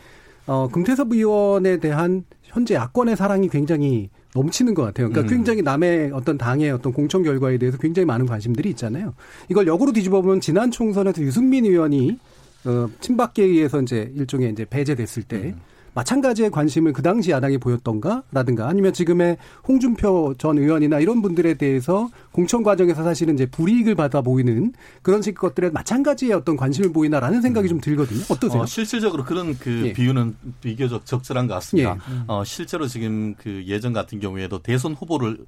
[0.47, 5.09] 어, 금태섭 의원에 대한 현재 야권의 사랑이 굉장히 넘치는 것 같아요.
[5.09, 5.37] 그러니까 음.
[5.37, 9.15] 굉장히 남의 어떤 당의 어떤 공천 결과에 대해서 굉장히 많은 관심들이 있잖아요.
[9.49, 12.19] 이걸 역으로 뒤집어 보면 지난 총선에서 유승민 의원이
[12.65, 15.61] 어, 친박계에 의해서 이제 일종의 이제 배제됐을 때 음.
[15.95, 22.63] 마찬가지의 관심을 그 당시 야당이 보였던가라든가 아니면 지금의 홍준표 전 의원이나 이런 분들에 대해서 공천
[22.63, 27.71] 과정에서 사실은 이제 불이익을 받아 보이는 그런 식 것들에 마찬가지의 어떤 관심을 보이나라는 생각이 음.
[27.71, 28.21] 좀 들거든요.
[28.31, 28.63] 어떠세요?
[28.63, 29.93] 어, 실질적으로 그런 그 예.
[29.93, 31.95] 비유는 비교적 적절한 것 같습니다.
[31.95, 32.25] 예.
[32.27, 35.39] 어, 실제로 지금 그 예전 같은 경우에도 대선 후보를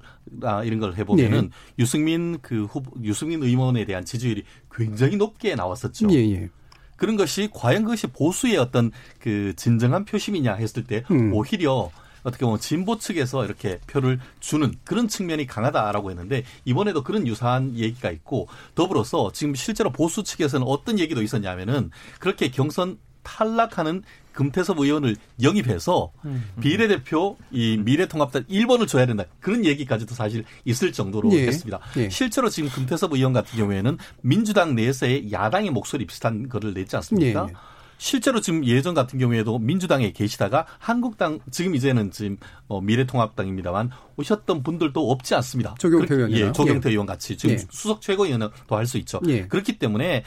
[0.43, 1.49] 아, 이런 걸 해보면은 예.
[1.79, 6.07] 유승민 그 후보 유승민 의원에 대한 지지율이 굉장히 높게 나왔었죠.
[6.11, 6.49] 예, 예.
[6.95, 11.33] 그런 것이 과연 그것이 보수의 어떤 그 진정한 표심이냐 했을 때 음.
[11.33, 11.91] 오히려
[12.23, 18.09] 어떻게 보면 진보 측에서 이렇게 표를 주는 그런 측면이 강하다라고 했는데 이번에도 그런 유사한 얘기가
[18.09, 24.03] 있고 더불어서 지금 실제로 보수 측에서는 어떤 얘기도 있었냐면은 그렇게 경선 탈락하는
[24.35, 26.43] 금태섭 의원을 영입해서 음.
[26.59, 29.23] 비례대표 이 미래통합당 1번을 줘야 된다.
[29.39, 31.47] 그런 얘기까지도 사실 있을 정도로 예.
[31.47, 31.79] 했습니다.
[31.97, 32.09] 예.
[32.09, 37.47] 실제로 지금 금태섭 의원 같은 경우에는 민주당 내에서의 야당의 목소리 비슷한 거를 냈지 않습니까?
[37.49, 37.53] 예.
[37.97, 45.11] 실제로 지금 예전 같은 경우에도 민주당에 계시다가 한국당 지금 이제는 지금 어, 미래통합당입니다만 오셨던 분들도
[45.11, 45.75] 없지 않습니다.
[45.79, 46.91] 조경태 의원 예, 조경태 예.
[46.91, 47.59] 의원 같이 지금 예.
[47.69, 49.19] 수석 최고위원도 할 수 있죠.
[49.27, 49.47] 예.
[49.47, 50.23] 그렇기 때문에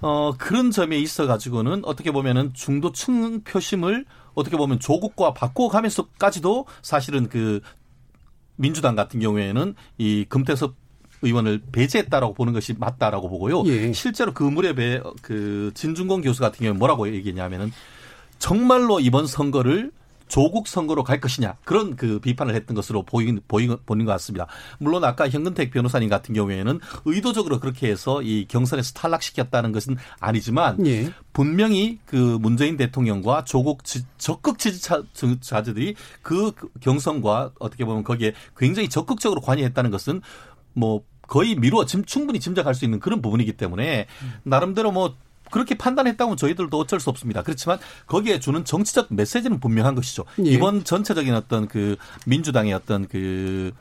[0.00, 7.60] 어 그런 점에 있어 가지고는 어떻게 보면은 중도층 표심을 어떻게 보면 조국과 바꿔가면서까지도 사실은 그
[8.56, 10.74] 민주당 같은 경우에는 이 금태섭
[11.22, 13.64] 의원을 배제했다라고 보는 것이 맞다라고 보고요.
[13.66, 13.92] 예.
[13.92, 17.72] 실제로 그 무렵에 그 진중권 교수 같은 경우는 뭐라고 얘기했냐면은
[18.38, 19.90] 정말로 이번 선거를
[20.28, 24.46] 조국 선거로 갈 것이냐 그런 그 비판을 했던 것으로 보인 보인 보는 것 같습니다.
[24.78, 31.10] 물론 아까 현근택 변호사님 같은 경우에는 의도적으로 그렇게 해서 이 경선에서 탈락시켰다는 것은 아니지만 예.
[31.32, 39.40] 분명히 그 문재인 대통령과 조국 지, 적극 지지자들이 그 경선과 어떻게 보면 거기에 굉장히 적극적으로
[39.40, 40.20] 관여했다는 것은
[40.74, 44.06] 뭐 거의 미루어 지금 충분히 짐작할 수 있는 그런 부분이기 때문에
[44.42, 45.14] 나름대로 뭐
[45.50, 47.42] 그렇게 판단했다면 저희들도 어쩔 수 없습니다.
[47.42, 50.24] 그렇지만 거기에 주는 정치적 메시지는 분명한 것이죠.
[50.44, 50.50] 예.
[50.50, 53.72] 이번 전체적인 어떤 그 민주당의 어떤 그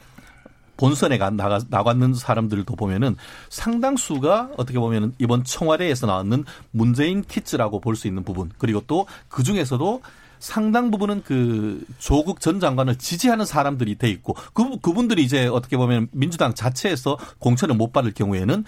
[0.78, 3.16] 본선에 가, 나가, 나갔는 사람들도 보면은
[3.50, 9.44] 상당수가 어떻게 보면은 이번 청와대에서 나왔는 문재인 키즈라고 볼 수 있는 부분 그리고 또 그
[9.44, 10.02] 중에서도
[10.40, 16.08] 상당 부분은 그 조국 전 장관을 지지하는 사람들이 돼 있고 그 그분들이 이제 어떻게 보면
[16.12, 18.64] 민주당 자체에서 공천을 못 받을 경우에는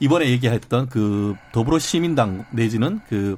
[0.00, 3.36] 이번에 얘기했던 그 더불어 시민당 내지는 그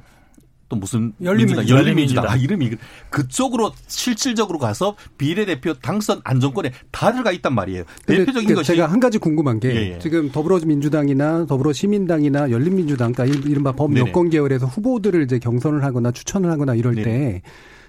[0.69, 2.71] 또 무슨 열린민주당, 열린민주당 아, 이름이
[3.09, 7.83] 그쪽으로 실질적으로 가서 비례대표 당선 안정권에 다 들어가 있단 말이에요.
[8.05, 9.99] 대표적인 것이 제가 한 가지 궁금한 게 예, 예.
[9.99, 16.93] 지금 더불어민주당이나 더불어시민당이나 열린민주당 그러니까 이른바 범여권 계열에서 후보들을 이제 경선을 하거나 추천을 하거나 이럴
[16.95, 17.03] 네네.
[17.03, 17.41] 때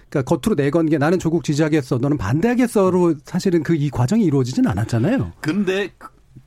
[0.09, 5.31] 그러니까 겉으로 내건 게 나는 조국 지지하겠어, 너는 반대하겠어로 사실은 그 이 과정이 이루어지진 않았잖아요.
[5.39, 5.89] 근데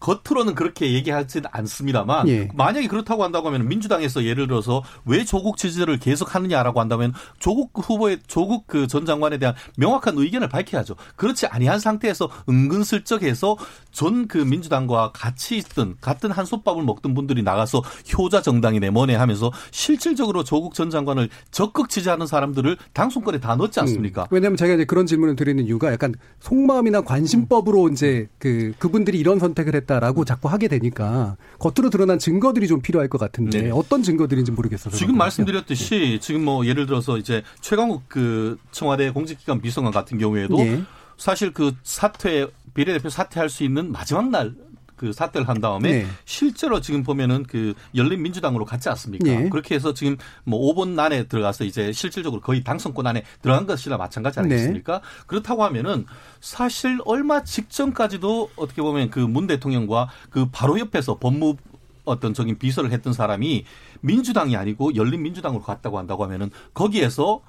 [0.00, 2.48] 겉으로는 그렇게 얘기하지는 않습니다만 예.
[2.54, 8.18] 만약에 그렇다고 한다고 하면 민주당에서 예를 들어서 왜 조국 지지를 계속 하느냐라고 한다면 조국 후보의
[8.26, 10.94] 조국 그 전 장관에 대한 명확한 의견을 밝혀야죠.
[11.16, 13.56] 그렇지 아니한 상태에서 은근슬쩍 해서
[13.92, 17.82] 전 그 민주당과 같이 있던 같은 한 솥밥을 먹던 분들이 나가서
[18.16, 24.22] 효자 정당이네 뭐네 하면서 실질적으로 조국 전 장관을 적극 지지하는 사람들을 당선권에 다 넣지 않습니까?
[24.22, 24.26] 음.
[24.30, 29.73] 왜냐하면 제가 이제 그런 질문을 드리는 이유가 약간 속마음이나 관심법으로 이제 그 그분들이 이런 선택을
[29.74, 33.70] 했다라고 자꾸 하게 되니까 겉으로 드러난 증거들이 좀 필요할 것 같은데 네.
[33.70, 39.92] 어떤 증거들인지 모르겠어서 지금 말씀드렸듯이 지금 뭐 예를 들어서 이제 최강욱 그 청와대 공직기관 비서관
[39.92, 40.82] 같은 경우에도 네.
[41.16, 44.54] 사실 그 사퇴 비례대표 사퇴할 수 있는 마지막 날
[44.96, 46.06] 그 사퇴를 한 다음에 네.
[46.24, 49.24] 실제로 지금 보면은 그 열린민주당으로 갔지 않습니까?
[49.24, 49.48] 네.
[49.50, 54.40] 그렇게 해서 지금 뭐 5번 안에 들어가서 이제 실질적으로 거의 당선권 안에 들어간 것이나 마찬가지
[54.40, 55.00] 아니겠습니까?
[55.00, 55.24] 네.
[55.26, 56.06] 그렇다고 하면은
[56.40, 61.56] 사실 얼마 직전까지도 어떻게 보면 그 문 대통령과 그 바로 옆에서 법무
[62.04, 63.64] 어떤 적인 비서를 했던 사람이
[64.00, 67.40] 민주당이 아니고 열린민주당으로 갔다고 한다고 하면은 거기에서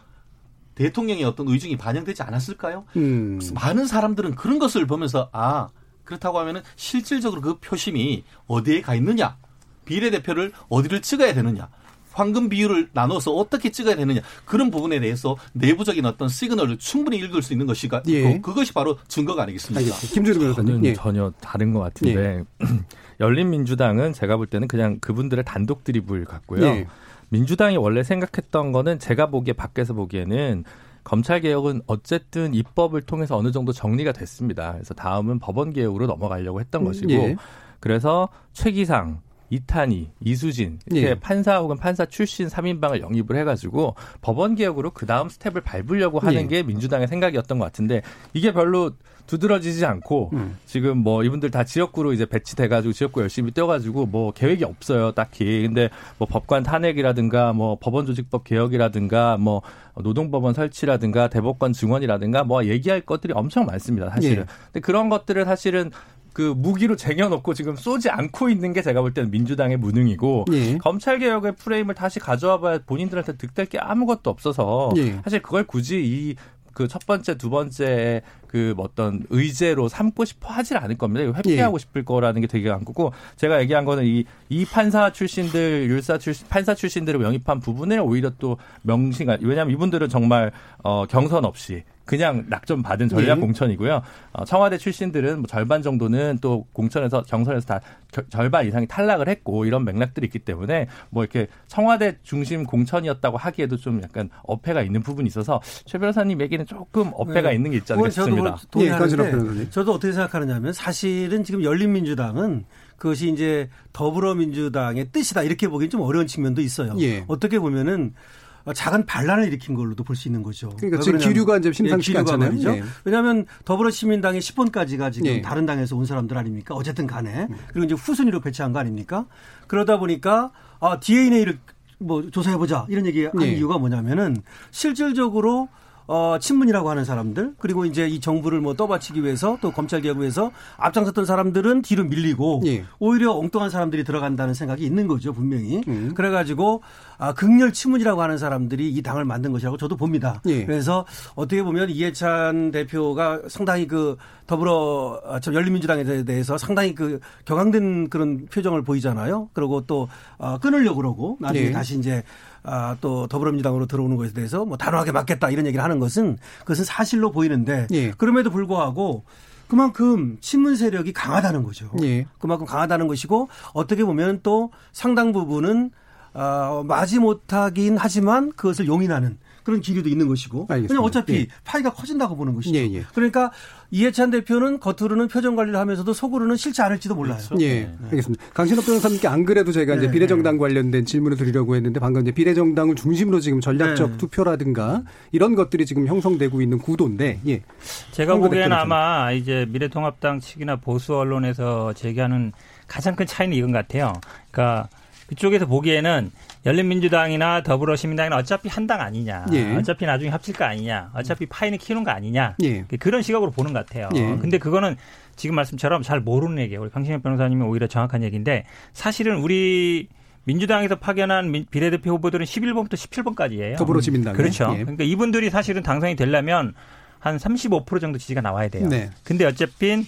[0.74, 2.86] 대통령의 어떤 의중이 반영되지 않았을까요?
[2.96, 3.40] 음.
[3.54, 5.70] 많은 사람들은 그런 것을 보면서 아
[6.06, 9.38] 그렇다고 하면은 실질적으로 그 표심이 어디에 가 있느냐,
[9.86, 11.70] 비례대표를 어디를 찍어야 되느냐,
[12.16, 17.54] 황금 비율을 나눠서 어떻게 찍어야 되느냐 그런 부분에 대해서 내부적인 어떤 시그널을 충분히 읽을 수
[17.54, 18.40] 있는 것이 예.
[18.40, 19.96] 그것이 바로 증거가 아니겠습니까?
[20.14, 20.94] 김준일 변호사님 예.
[20.94, 22.66] 전혀 다른 것 같은데 예.
[23.20, 26.66] 열린민주당은 제가 볼 때는 그냥 그분들의 단독 드리블 같고요.
[26.66, 26.88] 예.
[27.30, 30.64] 민주당이 원래 생각했던 거는 제가 보기에 밖에서 보기에는
[31.06, 34.74] 검찰 개혁은 어쨌든 입법을 통해서 어느 정도 정리가 됐습니다.
[34.74, 37.36] 그래서 다음은 법원 개혁으로 넘어가려고 했던 음, 것이고 예.
[37.80, 41.16] 그래서 최기상 이탄희, 이수진 이렇게 예.
[41.16, 46.48] 판사 혹은 판사 출신 3인방을 영입을 해가지고 법원 개혁으로 그 다음 스텝을 밟으려고 하는 예.
[46.48, 48.02] 게 민주당의 생각이었던 것 같은데
[48.34, 48.92] 이게 별로
[49.28, 50.58] 두드러지지 않고 음.
[50.66, 55.90] 지금 뭐 이분들 다 지역구로 이제 배치돼가지고 지역구 열심히 뛰어가지고 뭐 계획이 없어요 딱히 근데
[56.18, 59.62] 뭐 법관 탄핵이라든가 뭐 법원조직법 개혁이라든가 뭐
[59.96, 64.46] 노동법원 설치라든가 대법관 증원이라든가 뭐 얘기할 것들이 엄청 많습니다 사실은 예.
[64.66, 65.92] 근데 그런 것들을 사실은
[66.36, 70.78] 그 무기로 쟁여놓고 지금 쏘지 않고 있는 게 제가 볼 때는 민주당의 무능이고 예.
[70.78, 75.14] 검찰 개혁의 프레임을 다시 가져와봐야 본인들한테 득될 게 아무것도 없어서 예.
[75.24, 76.36] 사실 그걸 굳이 이
[76.76, 81.26] 그 첫 번째, 두 번째 그 어떤 의제로 삼고 싶어 하질 않을 겁니다.
[81.38, 81.80] 회피하고 예.
[81.80, 86.76] 싶을 거라는 게 되게 안고고 제가 얘기한 거는 이, 이 판사 출신들, 율사 출신, 판사
[86.76, 90.52] 출신들을 영입한 부분을 오히려 또 명시가 왜냐하면 이분들은 정말
[90.84, 93.42] 어, 경선 없이 그냥 낙점 받은 전략 네.
[93.42, 94.02] 공천이고요.
[94.34, 99.66] 어, 청와대 출신들은 뭐 절반 정도는 또 공천에서 경선에서 다 겨, 절반 이상이 탈락을 했고
[99.66, 105.28] 이런 맥락들이 있기 때문에 뭐 이렇게 청와대 중심 공천이었다고 하기에도 좀 약간 어폐가 있는 부분이
[105.28, 107.56] 있어서 최 변호사님 얘기는 조금 어폐가 네.
[107.56, 108.56] 있는 게 있지 않겠습니다.
[108.58, 112.66] 저도 동의하는데 네, 저도 어떻게 생각하느냐면 사실은 지금 열린민주당은
[112.98, 116.96] 그것이 이제 더불어민주당의 뜻이다 이렇게 보기엔 좀 어려운 측면도 있어요.
[117.00, 117.26] 예.
[117.28, 120.70] 어떻게 보면은 어, 작은 반란을 일으킨 걸로도 볼 수 있는 거죠.
[120.78, 122.50] 그러니까 지금 기류가 이제 심상치 예, 않잖아요.
[122.50, 122.72] 말이죠.
[122.72, 122.84] 네.
[123.04, 125.42] 왜냐하면 더불어시민당의 10번까지가 지금 네.
[125.42, 126.74] 다른 당에서 온 사람들 아닙니까?
[126.74, 129.26] 어쨌든 간에 그리고 이제 후순위로 배치한 거 아닙니까?
[129.68, 131.60] 그러다 보니까 아, DNA를
[132.00, 133.54] 뭐 조사해 보자 이런 얘기 한 네.
[133.54, 134.38] 이유가 뭐냐면은
[134.72, 135.68] 실질적으로
[136.08, 140.52] 어, 친문이라고 하는 사람들 그리고 이제 이 정부를 뭐 떠받치기 위해서 또 검찰 개혁을 위해서
[140.78, 142.86] 앞장섰던 사람들은 뒤로 밀리고 예.
[143.00, 146.12] 오히려 엉뚱한 사람들이 들어간다는 생각이 있는 거죠 분명히 음.
[146.14, 146.84] 그래가지고
[147.18, 150.42] 아, 극렬 친문이라고 하는 사람들이 이 당을 만든 것이라고 저도 봅니다.
[150.46, 150.66] 예.
[150.66, 158.46] 그래서 어떻게 보면 이해찬 대표가 상당히 그 더불어 아, 열린민주당에 대해서 상당히 그 격앙된 그런
[158.48, 159.50] 표정을 보이잖아요.
[159.54, 161.72] 그리고 또 어, 끊으려고 그러고 나중에 예.
[161.72, 162.24] 다시 이제
[162.64, 167.32] 아, 또 더불어민주당으로 들어오는 것에 대해서 뭐 단호하게 맞겠다 이런 얘기를 하는 것은 그것은 사실로
[167.32, 168.12] 보이는데 예.
[168.12, 169.24] 그럼에도 불구하고
[169.68, 171.90] 그만큼 친문 세력이 강하다는 거죠.
[172.04, 172.26] 예.
[172.40, 175.92] 그만큼 강하다는 것이고 어떻게 보면 또 상당 부분은
[176.36, 180.68] 어, 마지 못하긴 하지만 그것을 용인하는 그런 기류도 있는 것이고.
[180.68, 181.48] 그냥 어차피 예.
[181.64, 182.78] 파이가 커진다고 보는 것이죠.
[182.78, 183.04] 예, 예.
[183.16, 183.52] 그러니까
[183.90, 187.38] 이해찬 대표는 겉으로는 표정 관리를 하면서도 속으로는 싫지 않을지도 몰라요.
[187.38, 187.64] 그렇죠.
[187.64, 187.98] 예, 네.
[188.12, 188.44] 알겠습니다.
[188.54, 190.04] 강신업 변호사님께 안 그래도 제가 네.
[190.04, 194.18] 이제 비례정당 관련된 질문을 드리려고 했는데 방금 이제 비례정당을 중심으로 지금 전략적 네.
[194.18, 197.64] 투표라든가 이런 것들이 지금 형성되고 있는 구도인데, 예.
[198.12, 202.52] 제가 보기에는 아마 이제 미래통합당 측이나 보수 언론에서 제기하는
[202.88, 204.14] 가장 큰 차이는 이건 같아요.
[204.52, 204.90] 그러니까
[205.28, 206.32] 그쪽에서 보기에는
[206.66, 209.46] 열린민주당이나 더불어시민당이나 어차피 한 당 아니냐.
[209.54, 209.76] 예.
[209.76, 211.10] 어차피 나중에 합칠 거 아니냐.
[211.16, 212.56] 어차피 파이는 키우는 거 아니냐.
[212.64, 212.84] 예.
[213.00, 214.10] 그런 시각으로 보는 것 같아요.
[214.14, 214.38] 예.
[214.40, 214.96] 근데 그거는
[215.36, 216.82] 지금 말씀처럼 잘 모르는 얘기예요.
[216.84, 220.08] 우리 강신엽 변호사님이 오히려 정확한 얘기인데 사실은 우리
[220.44, 223.78] 민주당에서 파견한 비례대표 후보들은 11번부터 17번까지예요.
[223.78, 224.36] 더불어시민당.
[224.36, 224.72] 그렇죠.
[224.78, 224.82] 예.
[224.84, 226.74] 그러니까 이분들이 사실은 당선이 되려면
[227.18, 228.88] 한 35% 정도 지지가 나와야 돼요.
[228.88, 229.10] 네.
[229.24, 230.04] 근데 어차피 어,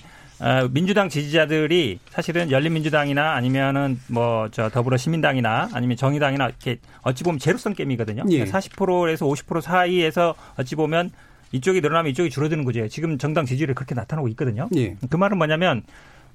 [0.71, 7.73] 민주당 지지자들이 사실은 열린민주당이나 아니면은 뭐 저 더불어 시민당이나 아니면 정의당이나 이렇게 어찌 보면 제로성
[7.73, 8.23] 게임이거든요.
[8.29, 8.45] 예.
[8.45, 11.11] 40%에서 50% 사이에서 어찌 보면
[11.51, 12.87] 이쪽이 늘어나면 이쪽이 줄어드는 거죠.
[12.87, 14.67] 지금 정당 지지율이 그렇게 나타나고 있거든요.
[14.75, 14.95] 예.
[15.09, 15.83] 그 말은 뭐냐면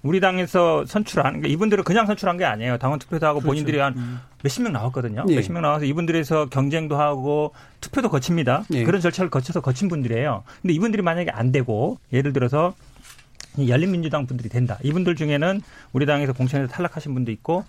[0.03, 2.79] 우리 당에서 선출한 그러니까 이분들은 그냥 선출한 게 아니에요.
[2.79, 3.49] 당원 투표도 하고 그렇죠.
[3.49, 4.21] 본인들이 한 음.
[4.43, 5.25] 몇십 명 나왔거든요.
[5.29, 5.35] 예.
[5.37, 8.65] 몇십 명 나와서 이분들에서 경쟁도 하고 투표도 거칩니다.
[8.73, 8.85] 예.
[8.85, 10.43] 그런 절차를 거쳐서 거친 분들이에요.
[10.61, 12.75] 근데 이분들이 만약에 안 되고 예를 들어서
[13.59, 14.79] 열린민주당 분들이 된다.
[14.83, 15.61] 이분들 중에는
[15.93, 17.65] 우리 당에서 공천에서 탈락하신 분도 있고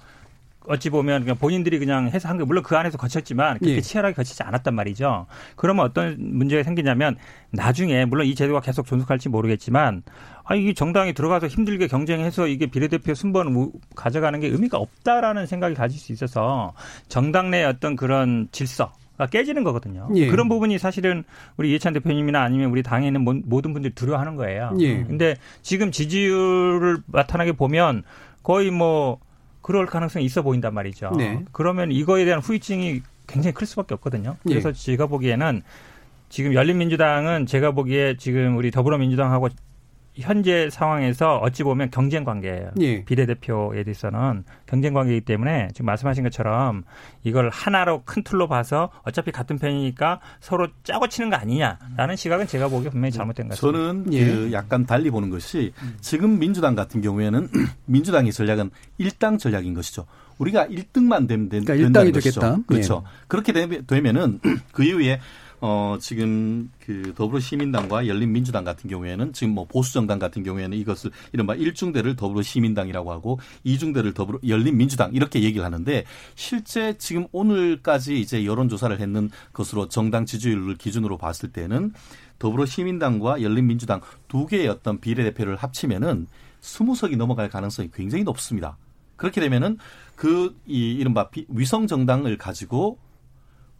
[0.66, 3.82] 어찌 보면 그냥 본인들이 그냥 해서 한 게 물론 그 안에서 거쳤지만 그렇게 예.
[3.82, 5.26] 치열하게 거치지 않았단 말이죠.
[5.56, 7.18] 그러면 어떤 문제가 생기냐면
[7.52, 10.04] 나중에 물론 이 제도가 계속 존속할지 모르겠지만
[10.46, 16.00] 아 이게 정당이 들어가서 힘들게 경쟁해서 이게 비례대표 순번을 가져가는 게 의미가 없다라는 생각이 가질
[16.00, 16.74] 수 있어서
[17.08, 18.94] 정당 내 어떤 그런 질서 가
[19.32, 20.10] 깨지는 거거든요.
[20.16, 20.28] 예.
[20.28, 21.24] 그런 부분이 사실은
[21.58, 24.76] 우리 이해찬 대표님이나 아니면 우리 당에 있는 모든 분들이 두려워하는 거예요.
[24.80, 25.04] 예.
[25.04, 28.04] 근데 지금 지지율을 나타나게 보면
[28.42, 29.20] 거의 뭐
[29.62, 31.12] 그럴 가능성이 있어 보인단 말이죠.
[31.18, 31.44] 네.
[31.52, 34.36] 그러면 이거에 대한 후유증이 굉장히 클 수밖에 없거든요.
[34.44, 34.74] 그래서 예.
[34.74, 35.62] 제가 보기에는
[36.30, 39.50] 지금 열린민주당은 제가 보기에 지금 우리 더불어민주당하고
[40.16, 42.72] 현재 상황에서 어찌 보면 경쟁 관계예요.
[42.80, 43.04] 예.
[43.04, 46.84] 비례대표에 대해서는 경쟁 관계이기 때문에 지금 말씀하신 것처럼
[47.24, 52.68] 이걸 하나로 큰 틀로 봐서 어차피 같은 편이니까 서로 짜고 치는 거 아니냐라는 시각은 제가
[52.68, 53.80] 보기에 분명히 잘못된 것 같습니다.
[53.80, 54.26] 저는 예.
[54.26, 57.50] 그 약간 달리 보는 것이 지금 민주당 같은 경우에는
[57.86, 60.06] 민주당의 전략은 일당 전략인 것이죠.
[60.38, 62.42] 우리가 1등만 되면 된, 그러니까 된다는 것이죠.
[62.42, 62.60] 되겠다.
[62.68, 63.04] 그렇죠.
[63.06, 63.10] 예.
[63.28, 63.54] 그렇게
[63.86, 64.40] 되면은
[64.72, 65.20] 그 이후에
[65.66, 72.18] 어, 지금 그 더불어시민당과 열린민주당 같은 경우에는 지금 뭐 보수정당 같은 경우에는 이것을 이른바 1중대를
[72.18, 76.04] 더불어시민당이라고 하고 2중대를 더불어 열린민주당 이렇게 얘기를 하는데
[76.36, 81.94] 실제 지금 오늘까지 이제 여론조사를 했는 것으로 정당 지지율을 기준으로 봤을 때는
[82.40, 86.28] 더불어시민당과 열린민주당 두 개의 어떤 비례대표를 합치면은
[86.60, 88.76] 20석이 넘어갈 가능성이 굉장히 높습니다.
[89.16, 89.78] 그렇게 되면은
[90.18, 92.98] 그 이 이른바 위성 정당을 가지고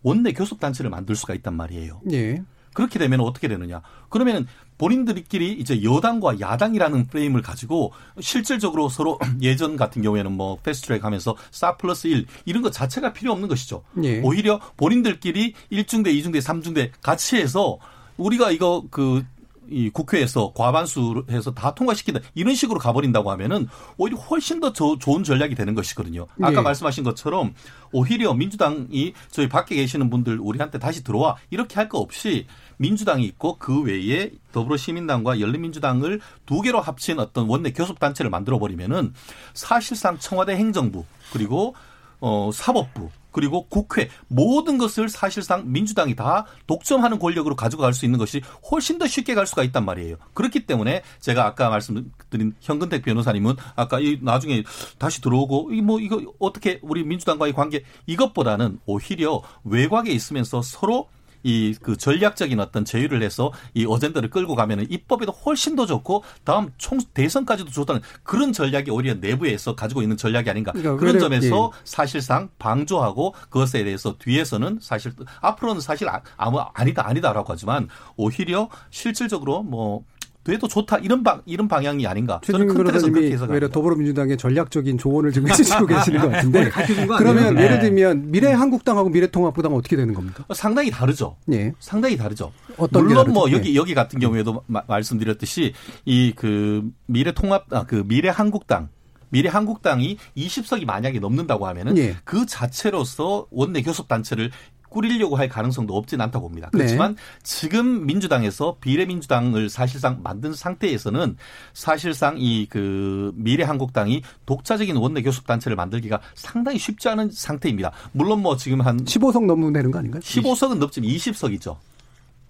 [0.04, 2.02] 원내 교섭 단체를 만들 수가 있단 말이에요.
[2.12, 2.44] 예.
[2.74, 3.82] 그렇게 되면 어떻게 되느냐?
[4.10, 11.06] 그러면은 본인들끼리 이제 여당과 야당이라는 프레임을 가지고 실질적으로 서로 예전 같은 경우에는 뭐 fast track
[11.06, 13.84] 하면서 4 플러스 1 이런 것 자체가 필요 없는 것이죠.
[14.04, 14.22] 예.
[14.22, 17.78] 오히려 본인들끼리 1중대, 2중대, 3중대 같이 해서
[18.18, 19.24] 우리가 이거 그
[19.74, 25.24] 이 국회에서 과반수 해서 다 통과시킨다 이런 식으로 가버린다고 하면은 오히려 훨씬 더 저, 좋은
[25.24, 26.28] 전략이 되는 것이거든요.
[26.42, 26.62] 아까 네.
[26.62, 27.54] 말씀하신 것처럼
[27.92, 33.58] 오히려 민주당이 저희 밖에 계시는 분들 우리한테 다시 들어와 이렇게 할 거 없이 민주당이 있고
[33.58, 39.14] 그 외에 더불어시민당과 열린민주당을 두 개로 합친 어떤 원내 교섭단체를 만들어 버리면은
[39.54, 41.76] 사실상 청와대 행정부 그리고
[42.20, 48.42] 어 사법부 그리고 국회 모든 것을 사실상 민주당이 다 독점하는 권력으로 가져갈 수 있는 것이
[48.72, 50.16] 훨씬 더 쉽게 갈 수가 있단 말이에요.
[50.34, 54.64] 그렇기 때문에 제가 아까 말씀드린 현근택 변호사님은 아까 이 나중에
[54.98, 61.10] 다시 들어오고 이 뭐 이거 어떻게 우리 민주당과의 관계 이것보다는 오히려 외곽에 있으면서 서로
[61.44, 66.72] 이 그 전략적인 어떤 제휴를 해서 이 어젠다를 끌고 가면은 입법에도 훨씬 더 좋고 다음
[66.78, 71.82] 총 대선까지도 좋다는 그런 전략이 오히려 내부에서 가지고 있는 전략이 아닌가 그러니까 그런 점에서 예.
[71.84, 79.64] 사실상 방조하고 그것에 대해서 뒤에서는 사실 앞으로는 사실 아, 아무 아니다 아니다라고 하지만 오히려 실질적으로
[79.64, 80.04] 뭐
[80.44, 82.42] 돼도 좋다 이런 방 이런 방향이 아닌가.
[82.44, 83.54] 저는 큰 틀에서 그렇게 해석합니다.
[83.54, 86.70] 오히려 더불어민주당의 전략적인 조언을 지금 해주시고 계시는 것 같은데.
[87.18, 87.64] 그러면 네.
[87.64, 90.44] 예를 들면 미래 한국당하고 미래통합부당은 어떻게 되는 겁니까?
[90.48, 91.38] 어, 상당히 다르죠.
[91.54, 91.72] 예.
[91.80, 92.52] 상당히 다르죠.
[92.78, 93.76] 어떤 물론 뭐 여기 네.
[93.76, 95.74] 여기 같은 경우에도 마, 말씀드렸듯이
[96.06, 98.90] 이 그 미래통합 아, 그 미래한국당
[99.30, 102.16] 미래 한국당이 20석이 만약에 넘는다고 하면은 예.
[102.24, 104.52] 그 자체로서 원내 교섭 단체를
[104.94, 106.70] 꾸리려고 할 가능성도 없진 않다고 봅니다.
[106.72, 107.22] 그렇지만 네.
[107.44, 111.36] 지금 민주당에서 비례민주당을 사실상 만든 상태에서는
[111.74, 117.92] 사실상 이 그 미래한국당이 독자적인 원내 교섭 단체를 만들기가 상당히 쉽지 않은 상태입니다.
[118.12, 120.22] 물론 뭐 지금 한 15석 넘으면 되는 거 아닌가요?
[120.22, 121.76] 15석은 넘지만 20석이죠.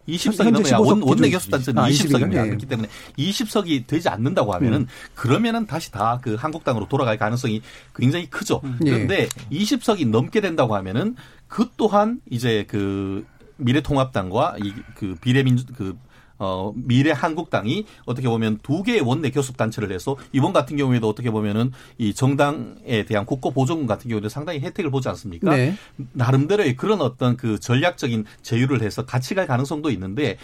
[0.08, 2.44] 20석이 넘어야 원, 원내 교섭단체는 아, 20석입니다.
[2.44, 2.48] 예.
[2.48, 4.88] 그렇기 때문에 20석이 되지 않는다고 하면은 음.
[5.16, 7.62] 그러면은 다시 다 그 한국당으로 돌아갈 가능성이
[7.96, 8.62] 굉장히 크죠.
[8.64, 8.78] 음.
[8.80, 9.58] 그런데 예.
[9.58, 11.16] 20석이 넘게 된다고 하면은
[11.48, 13.26] 그 또한 이제 그
[13.58, 15.98] 미래통합당과 이 그 비례민주 그
[16.44, 21.32] 어, 미래 한국당이 어떻게 보면 두 개의 원내 교섭 단체를 해서 이번 같은 경우에도 어떻게
[21.32, 25.56] 보면은 이 정당에 대한 국고 보조금 같은 경우에도 상당히 혜택을 보지 않습니까?
[25.56, 25.76] 네.
[26.12, 30.38] 나름대로의 그런 어떤 그 전략적인 제휴를 해서 같이 갈 가능성도 있는데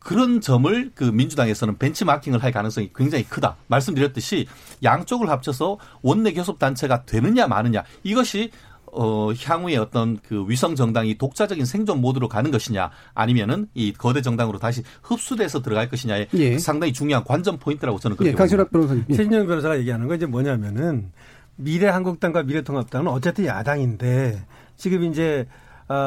[0.00, 3.56] 그런 점을 그 민주당에서는 벤치마킹을 할 가능성이 굉장히 크다.
[3.68, 4.46] 말씀드렸듯이
[4.82, 8.50] 양쪽을 합쳐서 원내 교섭 단체가 되느냐 마느냐 이것이
[8.94, 14.58] 어, 향후에 어떤 그 위성 정당이 독자적인 생존 모드로 가는 것이냐 아니면은 이 거대 정당으로
[14.58, 16.58] 다시 흡수돼서 들어갈 것이냐에 예.
[16.58, 18.64] 상당히 중요한 관전 포인트라고 저는 그렇게 예, 봅니다.
[18.64, 19.04] 변호사님.
[19.10, 19.14] 예.
[19.14, 21.10] 최진영 변호사가 얘기하는 건 이제 뭐냐면은
[21.56, 24.44] 미래한국당과 미래통합당은 어쨌든 야당인데
[24.76, 25.63] 지금 이제 아,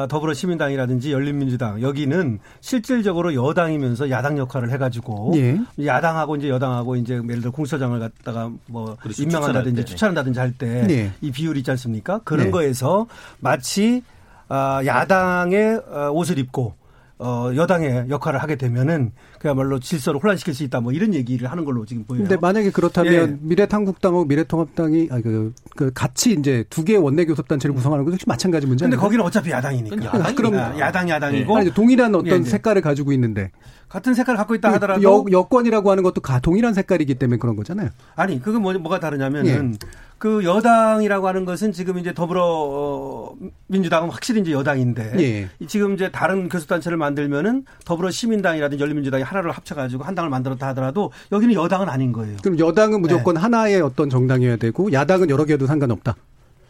[0.08, 5.58] 더불어 시민당이라든지 열린민주당 여기는 실질적으로 여당이면서 야당 역할을 해가지고 예.
[5.84, 9.22] 야당하고 이제 여당하고 이제 예를 들어 공수처장을 갖다가 뭐 그렇죠.
[9.22, 11.12] 임명한다든지 추천한다든지 할 때이 네.
[11.32, 12.20] 비율이 있지 않습니까?
[12.24, 12.50] 그런 네.
[12.50, 13.06] 거에서
[13.40, 14.02] 마치
[14.48, 16.74] 아, 야당의 어, 옷을 입고
[17.18, 19.10] 어, 여당의 역할을 하게 되면은
[19.40, 22.22] 그야말로 질서를 혼란시킬 수 있다 뭐 이런 얘기를 하는 걸로 지금 보여요.
[22.22, 23.36] 근데 만약에 그렇다면 예.
[23.40, 28.84] 미래한국당하고 미래통합당이 아, 그, 그 같이 이제 두 개의 원내 교섭단체를 구성하는 것도 마찬가지 문제
[28.84, 30.04] 근데 거기는 어차피 야당이니까.
[30.04, 31.60] 야당, 그럼 야당 야당이고 예.
[31.60, 33.50] 아니, 동일한 어떤 예, 색깔을 가지고 있는데
[33.88, 37.90] 같은 색깔을 갖고 있다 그 하더라도 여, 여권이라고 하는 것도 동일한 색깔이기 때문에 그런 거잖아요.
[38.16, 39.88] 아니 그건 뭐, 뭐가 다르냐면은 예.
[40.18, 43.34] 그 여당이라고 하는 것은 지금 이제 더불어 어,
[43.68, 45.66] 민주당은 확실히 이제 여당인데 예.
[45.66, 51.54] 지금 이제 다른 교섭단체를 만들면은 더불어 시민당이라든지 열린민주당이 하나를 합쳐가지고 한 당을 만들었다 하더라도 여기는
[51.54, 52.36] 여당은 아닌 거예요.
[52.42, 53.40] 그럼 여당은 무조건 네.
[53.40, 56.16] 하나의 어떤 정당이어야 되고 야당은 여러 개도 상관없다.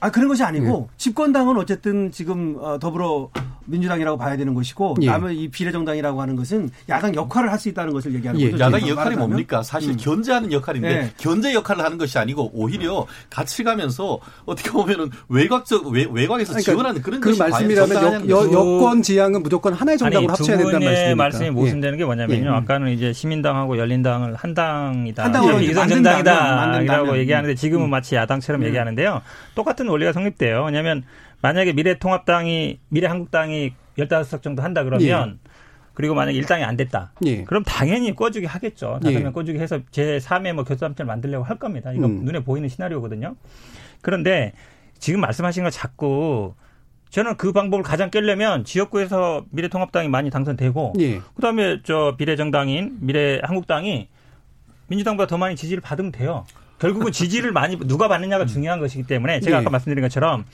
[0.01, 0.95] 아 그런 것이 아니고 예.
[0.97, 3.31] 집권당은 어쨌든 지금 어, 더불어
[3.67, 5.07] 민주당이라고 봐야 되는 것이고 예.
[5.07, 8.51] 남은 이 비례정당이라고 하는 것은 야당 역할을 할 수 있다는 것을 얘기하는 예.
[8.53, 8.63] 거죠.
[8.65, 9.29] 야당 역할이 말하자면.
[9.29, 9.63] 뭡니까?
[9.65, 9.97] 사실 음.
[9.99, 11.11] 견제하는 역할인데 네.
[11.19, 17.03] 견제 역할을 하는 것이 아니고 오히려 같이 가면서 어떻게 보면은 외곽적 외, 외곽에서 그러니까 지원하는
[17.03, 21.17] 그런 그 말씀이라면 여, 여 권 지향은 무조건 하나의 정당으로 합쳐야 된다는 말씀입니까?
[21.17, 22.49] 말씀이 모순되는 게 뭐냐면요.
[22.51, 22.55] 예.
[22.55, 25.25] 아까는 이제 시민당하고 열린당을 한 당이다.
[25.25, 27.91] 한 당으로 이선 정당이다라고 얘기하는데 지금은 음.
[27.91, 28.67] 마치 야당처럼 음.
[28.69, 29.21] 얘기하는데요.
[29.57, 30.65] 똑같은 원리가 성립돼요.
[30.65, 31.05] 왜냐하면
[31.41, 35.51] 만약에 미래통합당이 미래한국당이 15석 정도 한다 그러면 예.
[35.95, 37.13] 그리고 만약에 일당이 안 됐다.
[37.27, 37.43] 예.
[37.43, 39.01] 그럼 당연히 꺼주기 하겠죠.
[39.03, 39.33] 다섯 명 예.
[39.33, 41.93] 꺼주기 해서 제3의 뭐 교섭단체를 만들려고 할 겁니다.
[41.93, 42.25] 이건 음.
[42.25, 43.35] 눈에 보이는 시나리오거든요.
[44.01, 44.53] 그런데
[44.99, 46.55] 지금 말씀하신 거 자꾸
[47.11, 51.21] 저는 그 방법을 가장 깰려면 지역구에서 미래통합당이 많이 당선되고 예.
[51.35, 54.09] 그다음에 저 비례정당인 미래한국당이
[54.89, 56.45] 민주당보다 더 많이 지지를 받으면 돼요.
[56.79, 59.61] 결국은 지지를 많이 누가 받느냐가 중요한 것이기 때문에 제가 예.
[59.61, 60.45] 아까 말씀드린 것처럼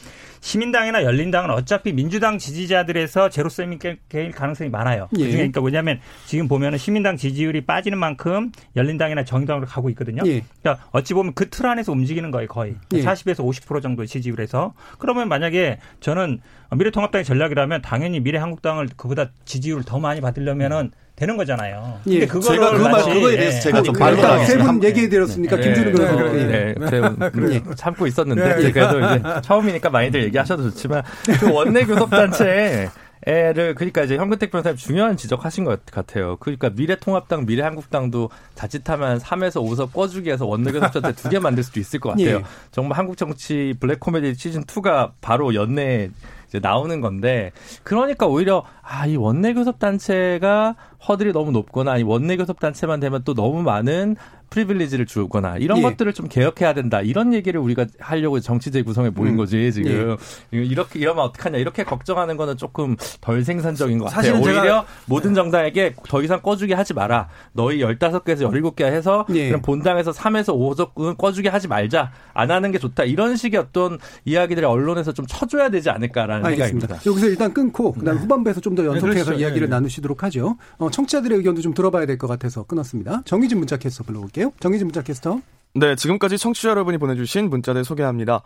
[0.41, 5.09] 시민당이나 열린당은 어차피 민주당 지지자들에서 제로섬이 깰 가능성이 많아요.
[5.17, 5.25] 예.
[5.25, 10.23] 그중에 그러니까 뭐냐면 지금 보면은 시민당 지지율이 빠지는 만큼 열린당이나 정의당으로 가고 있거든요.
[10.27, 10.43] 예.
[10.61, 12.75] 그러니까 어찌 보면 그 틀 안에서 움직이는 거예요, 거의.
[12.95, 13.03] 예.
[13.03, 14.75] 40에서 50% 정도 지지율에서.
[14.99, 16.41] 그러면 만약에 저는
[16.77, 22.01] 미래통합당의 전략이라면 당연히 미래한국당을 그보다 지지율을 더 많이 받으려면은 되는 거잖아요.
[22.09, 22.21] 예.
[22.21, 23.61] 근데 그거를 제가 그 말, 그거에 대해서 예.
[23.61, 25.63] 제가 좀 말로 일단 세분 얘기해 드렸으니까 네.
[25.63, 26.33] 김준우 변호사.
[26.33, 26.75] 네.
[26.75, 27.01] 네.
[27.33, 27.63] 네.
[27.77, 28.73] 참고 있었는데 네.
[28.73, 31.03] 그래도 이제 처음이니까 많이들 얘기하셔도 좋지만
[31.39, 32.89] 그 원내 교섭단체
[33.27, 36.37] 에를 그러니까 이제 현근택 변호사님 중요한 지적하신 것 같아요.
[36.41, 42.11] 그러니까 미래통합당, 미래한국당도 자칫하면 3에서 5석 꿔주기 해서 원내교섭단체 두 개 만들 수도 있을 것
[42.11, 42.29] 같아요.
[42.37, 42.43] 예.
[42.71, 46.11] 정말 한국 정치 블랙 코미디 시즌 2가 바로 연내
[46.55, 47.51] 이제 나오는 건데
[47.83, 50.77] 그러니까 오히려 아 이 원내 교섭 단체가
[51.07, 51.99] 허들이 너무 높거나.
[51.99, 54.17] 이 원내 교섭 단체만 되면 또 너무 많은
[54.55, 55.83] 프리빌리지를 주거나 이런 예.
[55.83, 57.01] 것들을 좀 개혁해야 된다.
[57.01, 59.37] 이런 얘기를 우리가 하려고 정치제 구성에 모인 음.
[59.37, 60.17] 거지 지금
[60.53, 60.59] 예.
[60.65, 64.35] 이렇게 이러면 어떡하냐 이렇게 걱정하는 거는 조금 덜 생산적인 것 같아요.
[64.41, 67.29] 오히려 모든 정당에게 더 이상 꺼주게 하지 마라.
[67.53, 69.49] 너희 15개에서 17개 해서 예.
[69.49, 72.13] 그럼 본당에서 3에서 5석 꺼주게 하지 말자.
[72.33, 73.05] 안 하는 게 좋다.
[73.05, 76.87] 이런 식의 어떤 이야기들을 언론에서 좀 쳐줘야 되지 않을까라는 알겠습니다.
[76.87, 77.11] 생각입니다.
[77.11, 78.23] 여기서 일단 끊고 그다음 네.
[78.23, 79.71] 후반부에서 좀 더 연속해서 네, 이야기를 네.
[79.77, 80.57] 나누시도록 하죠.
[80.79, 83.23] 어, 청취자들의 의견도 좀 들어봐야 될 것 같아서 끊었습니다.
[83.25, 84.44] 정희진 문자 캐스터 불러볼게요.
[84.61, 85.41] 정희진 문자 캐스터.
[85.75, 88.43] 네, 지금까지 청취자 여러분이 보내주신 문자들 소개합니다.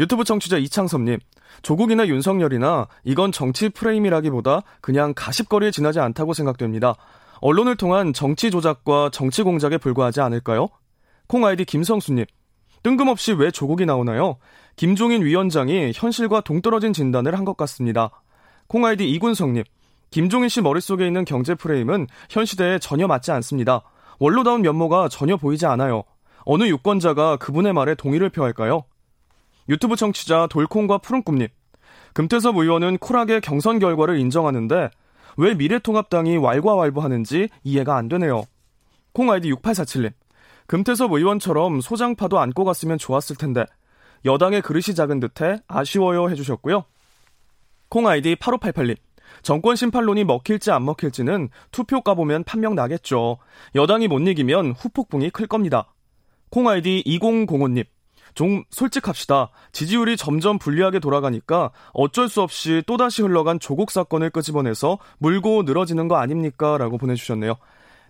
[0.00, 1.18] 유튜브 청취자 이창섭님.
[1.62, 6.94] 조국이나 윤석열이나 이건 정치 프레임이라기보다 그냥 가십거리에 지나지 않다고 생각됩니다.
[7.40, 10.68] 언론을 통한 정치 조작과 정치 공작에 불과하지 않을까요?
[11.28, 12.24] 콩 아이디 김성수님.
[12.82, 14.38] 뜬금없이 왜 조국이 나오나요?
[14.76, 18.10] 김종인 위원장이 현실과 동떨어진 진단을 한 것 같습니다.
[18.66, 19.64] 콩 아이디 이군성님.
[20.10, 23.82] 김종인 씨 머릿속에 있는 경제 프레임은 현 시대에 전혀 맞지 않습니다.
[24.22, 26.04] 원로다운 면모가 전혀 보이지 않아요.
[26.44, 28.84] 어느 유권자가 그분의 말에 동의를 표할까요?
[29.68, 31.48] 유튜브 청취자 돌콩과 푸른꿈님.
[32.14, 34.90] 금태섭 의원은 쿨하게 경선 결과를 인정하는데
[35.38, 38.44] 왜 미래통합당이 왈가왈부하는지 이해가 안 되네요.
[39.12, 40.12] 콩 아이디 6847님.
[40.68, 43.64] 금태섭 의원처럼 소장파도 안고 갔으면 좋았을 텐데
[44.24, 46.84] 여당의 그릇이 작은 듯해 아쉬워요 해주셨고요.
[47.88, 48.94] 콩 아이디 8588님.
[49.42, 53.38] 정권 심판론이 먹힐지 안 먹힐지는 투표 까보면 판명 나겠죠.
[53.74, 55.92] 여당이 못 이기면 후폭풍이 클 겁니다.
[56.50, 57.84] 콩 아이디 2005님.
[58.34, 59.50] 좀 솔직합시다.
[59.72, 66.16] 지지율이 점점 불리하게 돌아가니까 어쩔 수 없이 또다시 흘러간 조국 사건을 끄집어내서 물고 늘어지는 거
[66.16, 66.78] 아닙니까?
[66.78, 67.56] 라고 보내주셨네요.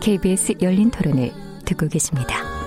[0.00, 1.32] KBS 열린 토론을
[1.64, 2.57] 듣고 계십니다.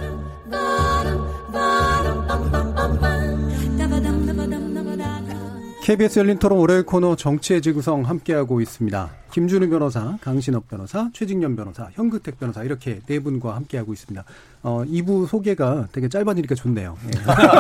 [5.92, 9.10] KBS 열린 토론 월요일 코너 정치의 지구성 함께하고 있습니다.
[9.30, 14.24] 김준우 변호사, 강신업 변호사, 최진년 변호사, 현근택 변호사 이렇게 네 분과 함께하고 있습니다.
[14.64, 16.98] 어, 2부 소개가 되게 짧아지니까 좋네요.
[17.08, 17.10] 예.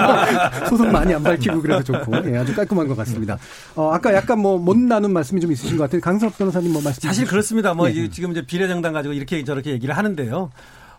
[0.69, 3.37] 소속 많이 안 밝히고 그래서 좋고 예, 아주 깔끔한 것 같습니다.
[3.75, 5.99] 어, 아까 약간 뭐 못 나눈 말씀이 좀 있으신 것 같아요.
[5.99, 7.73] 강신업 변호사님 뭐 말씀 사실 그렇습니다.
[7.73, 8.09] 뭐 예.
[8.09, 10.51] 지금 이제 비례정당 가지고 이렇게 저렇게 얘기를 하는데요.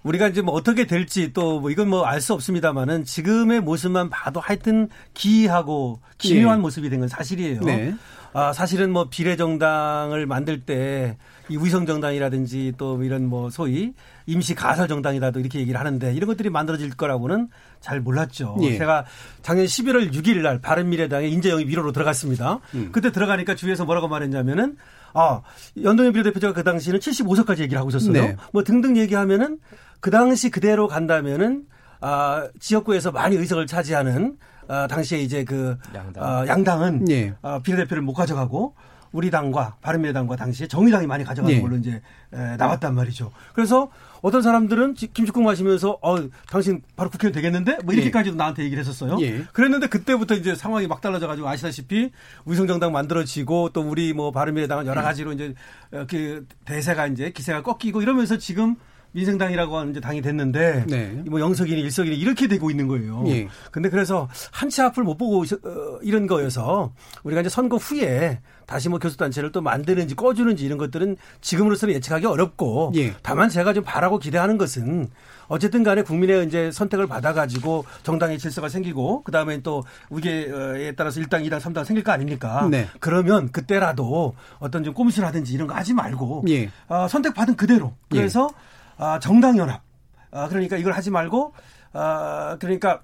[0.02, 4.40] 우리가 이제 뭐 어떻게 될지 또 뭐 이건 뭐 알 수 없습니다만은 지금의 모습만 봐도
[4.40, 6.62] 하여튼 기이하고 기묘한 네.
[6.62, 7.60] 모습이 된 건 사실이에요.
[7.60, 7.94] 네.
[8.34, 11.16] 아, 사실은 뭐 비례정당을 만들 때
[11.48, 13.92] 이 위성정당이라든지 또 이런 뭐 소위
[14.26, 17.48] 임시 가설 정당이라도 이렇게 얘기를 하는데 이런 것들이 만들어질 거라고는
[17.80, 18.56] 잘 몰랐죠.
[18.62, 18.78] 예.
[18.78, 19.04] 제가
[19.42, 22.60] 작년 11월 6일 날 바른미래당에 인재영입 1호로 들어갔습니다.
[22.74, 22.88] 음.
[22.92, 24.76] 그때 들어가니까 주위에서 뭐라고 말했냐면은
[25.14, 25.42] 아,
[25.82, 28.12] 연동형 비례대표자가 그 당시에는 75석까지 얘기를 하고 있었어요.
[28.12, 28.36] 네.
[28.52, 29.58] 뭐 등등 얘기하면은
[30.02, 31.64] 그 당시 그대로 간다면은
[32.00, 34.36] 아, 지역구에서 많이 의석을 차지하는
[34.66, 36.24] 아, 당시에 이제 그 양당.
[36.24, 37.34] 아, 양당은 예.
[37.40, 38.74] 아, 비례대표를 못 가져가고
[39.12, 41.60] 우리 당과 바른미래당과 당시에 정의당이 많이 가져가는 예.
[41.60, 43.30] 걸로 이제 에, 나왔단 말이죠.
[43.54, 43.90] 그래서
[44.22, 46.16] 어떤 사람들은 김치국 마시면서 어
[46.48, 48.38] 당신 바로 국회의원 되겠는데 뭐 이렇게까지도 예.
[48.38, 49.18] 나한테 얘기를 했었어요.
[49.20, 49.44] 예.
[49.52, 52.10] 그랬는데 그때부터 이제 상황이 막 달라져 가지고 아시다시피
[52.44, 55.54] 위성정당 만들어지고 또 우리 뭐 바른미래당은 여러 가지로 이제
[55.92, 58.74] 어, 그 대세가 이제 기세가 꺾이고 이러면서 지금
[59.12, 61.22] 민생당이라고 하는 이제 당이 됐는데 네.
[61.28, 63.24] 뭐 영석이니 일석이니 이렇게 되고 있는 거예요.
[63.28, 63.48] 예.
[63.70, 66.92] 근데 그래서 한치 앞을 못 보고 어, 이런 거여서
[67.22, 72.92] 우리가 이제 선거 후에 다시 뭐 교섭단체를 또 만드는지 꺼주는지 이런 것들은 지금으로서는 예측하기 어렵고
[72.96, 73.14] 예.
[73.22, 75.08] 다만 제가 좀 바라고 기대하는 것은
[75.48, 81.46] 어쨌든 간에 국민의 이제 선택을 받아가지고 정당의 질서가 생기고 그 다음에 또 우계에 따라서 1당,
[81.46, 82.66] 2당, 3당 생길 거 아닙니까?
[82.70, 82.88] 네.
[83.00, 86.70] 그러면 그때라도 어떤 좀 꼼수라든지 이런 거 하지 말고 예.
[86.88, 88.71] 어, 선택받은 그대로 그래서 예.
[88.96, 89.82] 아, 정당 연합.
[90.30, 91.54] 아, 그러니까 이걸 하지 말고
[91.92, 93.02] 아, 그러니까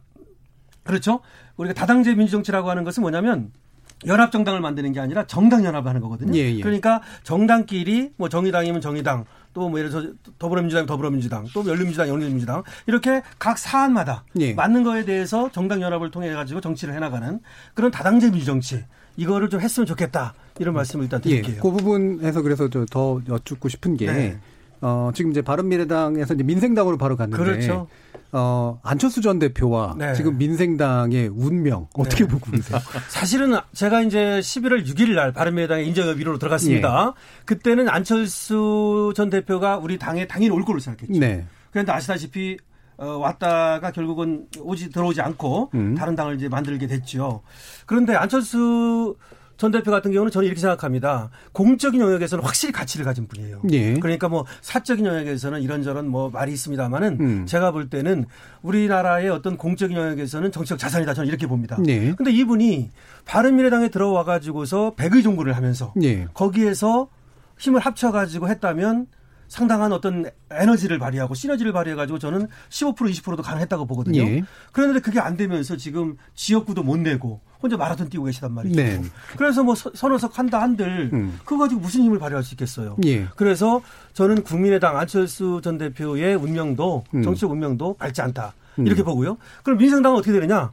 [0.84, 1.20] 그렇죠.
[1.56, 3.52] 우리가 다당제 민주정치라고 하는 것은 뭐냐면
[4.06, 6.32] 연합 정당을 만드는 게 아니라 정당 연합을 하는 거거든요.
[6.38, 6.60] 예, 예.
[6.60, 9.24] 그러니까 정당끼리 뭐 정의당이면 정의당
[9.54, 10.08] 또 뭐 예를 들어서
[10.38, 14.54] 더불어민주당 더불어민주당 또 열린민주당 열린민주당 이렇게 각 사안마다 예.
[14.54, 17.40] 맞는 거에 대해서 정당 연합을 통해 가지고 정치를 해나가는
[17.74, 18.84] 그런 다당제 민주정치
[19.16, 21.56] 이거를 좀 했으면 좋겠다 이런 말씀을 일단 드릴게요.
[21.56, 24.40] 예, 그 부분에서 그래서 더 여쭙고 싶은 게 네.
[24.80, 27.42] 어, 지금 이제 바른미래당에서 이제 민생당으로 바로 갔는데.
[27.42, 27.88] 그렇죠.
[28.30, 30.12] 어, 안철수 전 대표와 네.
[30.14, 32.30] 지금 민생당의 운명 어떻게 네.
[32.30, 32.78] 보고 계세요?
[33.08, 37.14] 사실은 제가 이제 11월 6일 날 바른미래당의 인정협 1호로 들어갔습니다.
[37.16, 37.44] 예.
[37.46, 41.18] 그때는 안철수 전 대표가 우리 당에 당연히 올 걸로 생각했죠.
[41.18, 41.46] 네.
[41.70, 42.58] 그런데 아시다시피
[42.98, 45.94] 어, 왔다가 결국은 오지 들어오지 않고 음.
[45.94, 47.42] 다른 당을 이제 만들게 됐죠.
[47.86, 49.16] 그런데 안철수
[49.58, 51.30] 전 대표 같은 경우는 저는 이렇게 생각합니다.
[51.52, 53.62] 공적인 영역에서는 확실히 가치를 가진 분이에요.
[53.72, 53.94] 예.
[53.94, 57.46] 그러니까 뭐 사적인 영역에서는 이런저런 뭐 말이 있습니다만은 음.
[57.46, 58.24] 제가 볼 때는
[58.62, 61.76] 우리나라의 어떤 공적인 영역에서는 정치적 자산이다 저는 이렇게 봅니다.
[61.88, 62.12] 예.
[62.12, 62.90] 근데 이분이
[63.24, 66.26] 바른미래당에 들어와 가지고서 백의 정부를 하면서 예.
[66.34, 67.08] 거기에서
[67.58, 69.08] 힘을 합쳐 가지고 했다면
[69.48, 74.20] 상당한 어떤 에너지를 발휘하고 시너지를 발휘해가지고 저는 15% 20%도 가능했다고 보거든요.
[74.20, 74.44] 예.
[74.70, 78.76] 그런데 그게 안 되면서 지금 지역구도 못 내고 혼자 마라톤 뛰고 계시단 말이죠.
[78.76, 79.02] 네.
[79.36, 81.38] 그래서 뭐 선호석 한다 한들 음.
[81.44, 82.96] 그거 가지고 무슨 힘을 발휘할 수 있겠어요.
[83.04, 83.26] 예.
[83.36, 83.82] 그래서
[84.12, 87.22] 저는 국민의당 안철수 전 대표의 운명도 음.
[87.22, 89.06] 정치적 운명도 밝지 않다 이렇게 음.
[89.06, 89.38] 보고요.
[89.64, 90.70] 그럼 민생당은 어떻게 되느냐?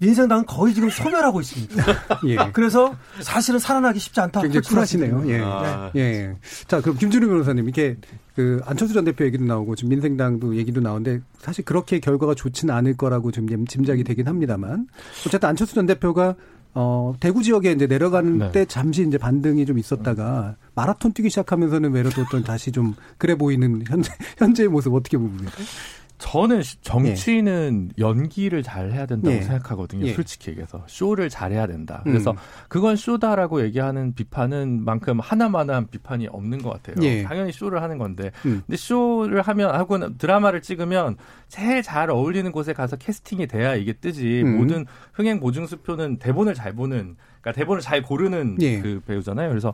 [0.00, 1.84] 민생당은 거의 지금 소멸하고 있습니다.
[2.26, 2.36] 예.
[2.52, 4.40] 그래서 사실은 살아나기 쉽지 않다.
[4.40, 5.24] 굉장히 쿨하시네요.
[5.28, 5.40] 예.
[5.40, 5.92] 아.
[5.94, 6.00] 예.
[6.00, 6.36] 예.
[6.66, 7.96] 자, 그럼 김준우 변호사님, 이렇게
[8.34, 12.96] 그 안철수 전 대표 얘기도 나오고 지금 민생당도 얘기도 나오는데 사실 그렇게 결과가 좋지는 않을
[12.96, 14.88] 거라고 좀 짐작이 되긴 합니다만
[15.26, 16.34] 어쨌든 안철수 전 대표가
[16.72, 18.52] 어, 대구 지역에 이제 내려가는 네.
[18.52, 23.82] 때 잠시 이제 반등이 좀 있었다가 마라톤 뛰기 시작하면서는 외로도 또 다시 좀 그래 보이는
[23.86, 25.50] 현재, 현재의 모습 어떻게 보십니까?
[26.20, 28.02] 저는 정치인은 예.
[28.02, 29.40] 연기를 잘 해야 된다고 예.
[29.40, 30.06] 생각하거든요.
[30.06, 30.12] 예.
[30.12, 32.02] 솔직히 얘기해서 쇼를 잘 해야 된다.
[32.04, 32.36] 그래서 음.
[32.68, 37.04] 그건 쇼다라고 얘기하는 비판은 만큼 하나만한 비판이 없는 것 같아요.
[37.04, 37.22] 예.
[37.22, 38.62] 당연히 쇼를 하는 건데, 음.
[38.66, 41.16] 근데 쇼를 하면 하고 드라마를 찍으면
[41.48, 44.42] 제일 잘 어울리는 곳에 가서 캐스팅이 돼야 이게 뜨지.
[44.42, 44.58] 음.
[44.58, 48.78] 모든 흥행 보증 수표는 대본을 잘 보는, 그러니까 대본을 잘 고르는 예.
[48.80, 49.48] 그 배우잖아요.
[49.48, 49.72] 그래서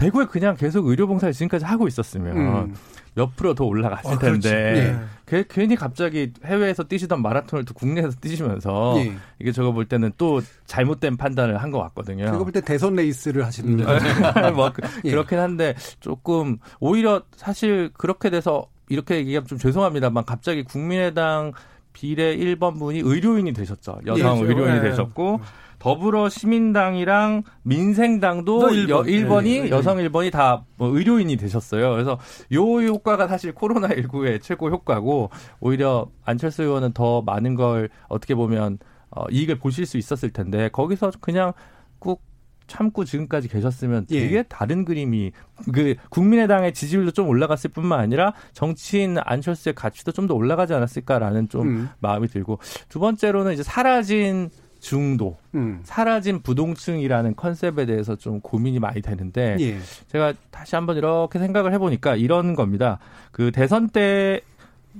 [0.00, 2.74] 대구에 그냥 계속 의료봉사를 지금까지 하고 있었으면 음.
[3.14, 4.96] 몇 프로 더 올라갔을 아, 텐데
[5.26, 5.44] 네.
[5.48, 9.12] 괜히 갑자기 해외에서 뛰시던 마라톤을 또 국내에서 뛰시면서 네.
[9.38, 12.24] 이게 저거 볼 때는 또 잘못된 판단을 한 것 같거든요.
[12.24, 13.84] 제가 볼 때 대선 레이스를 하시는데
[14.56, 15.10] 뭐 그, 예.
[15.10, 21.52] 그렇긴 한데 조금 오히려 사실 그렇게 돼서 이렇게 얘기하면 좀 죄송합니다만 갑자기 국민의당
[21.92, 24.00] 비례 1번 분이 의료인이 되셨죠.
[24.06, 24.80] 여성 예, 의료인이 예.
[24.80, 25.40] 되셨고
[25.80, 29.06] 더불어 시민당이랑 민생당도 1번.
[29.06, 29.70] 1번이 네, 네.
[29.70, 31.90] 여성 1번이 다 뭐 의료인이 되셨어요.
[31.90, 32.18] 그래서
[32.52, 38.78] 요 효과가 사실 코로나19의 최고 효과고 오히려 안철수 의원은 더 많은 걸 어떻게 보면
[39.10, 41.52] 어, 이익을 보실 수 있었을 텐데 거기서 그냥
[41.98, 42.22] 꾹
[42.66, 44.20] 참고 지금까지 계셨으면 예.
[44.20, 44.42] 되게 예.
[44.44, 45.32] 다른 그림이
[45.74, 51.66] 그 국민의당의 지지율도 좀 올라갔을 뿐만 아니라 정치인 안철수의 가치도 좀 더 올라가지 않았을까라는 좀
[51.68, 51.88] 음.
[51.98, 52.58] 마음이 들고
[52.88, 54.50] 두 번째로는 이제 사라진
[54.80, 55.80] 중도, 음.
[55.84, 59.78] 사라진 부동층이라는 컨셉에 대해서 좀 고민이 많이 되는데 예.
[60.08, 62.98] 제가 다시 한번 이렇게 생각을 해보니까 이런 겁니다.
[63.30, 64.40] 그 대선 때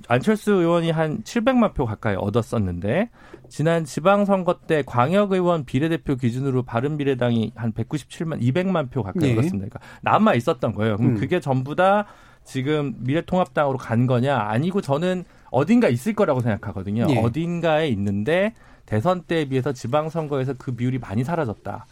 [0.06, 3.10] 안철수 의원이 한 700만 표 가까이 얻었었는데
[3.48, 9.32] 지난 지방선거 때 광역의원 비례대표 기준으로 바른미래당이 한 197만 200만 표 가까이 네.
[9.32, 9.66] 얻었습니다.
[9.68, 10.96] 그러니까 남아 있었던 거예요.
[10.96, 11.16] 그럼 음.
[11.16, 12.06] 그게 전부 다
[12.44, 14.36] 지금 미래통합당으로 간 거냐?
[14.36, 17.06] 아니고 저는 어딘가 있을 거라고 생각하거든요.
[17.06, 17.20] 네.
[17.20, 18.54] 어딘가에 있는데
[18.90, 21.86] 대선 때에 비해서 지방선거에서 그 비율이 많이 사라졌다.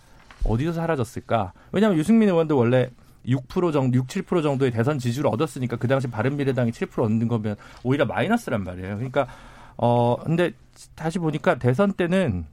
[0.44, 1.52] 어디서 사라졌을까?
[1.70, 2.90] 왜냐하면 유승민 의원도 원래
[3.24, 8.04] 6% 정도, 6, 7% 정도의 대선 지지를 얻었으니까 그 당시 바른미래당이 7% 얻는 거면 오히려
[8.04, 8.96] 마이너스란 말이에요.
[8.96, 9.28] 그러니까
[9.76, 10.50] 어 근데
[10.96, 12.46] 다시 보니까 대선 때는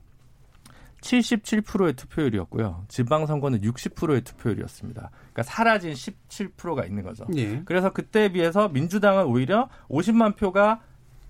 [1.01, 2.85] 77%의 투표율이었고요.
[2.87, 5.09] 지방선거는 60%의 투표율이었습니다.
[5.11, 7.25] 그러니까 사라진 17%가 있는 거죠.
[7.35, 7.63] 예.
[7.65, 10.81] 그래서 그때에 비해서 민주당은 오히려 50만 표가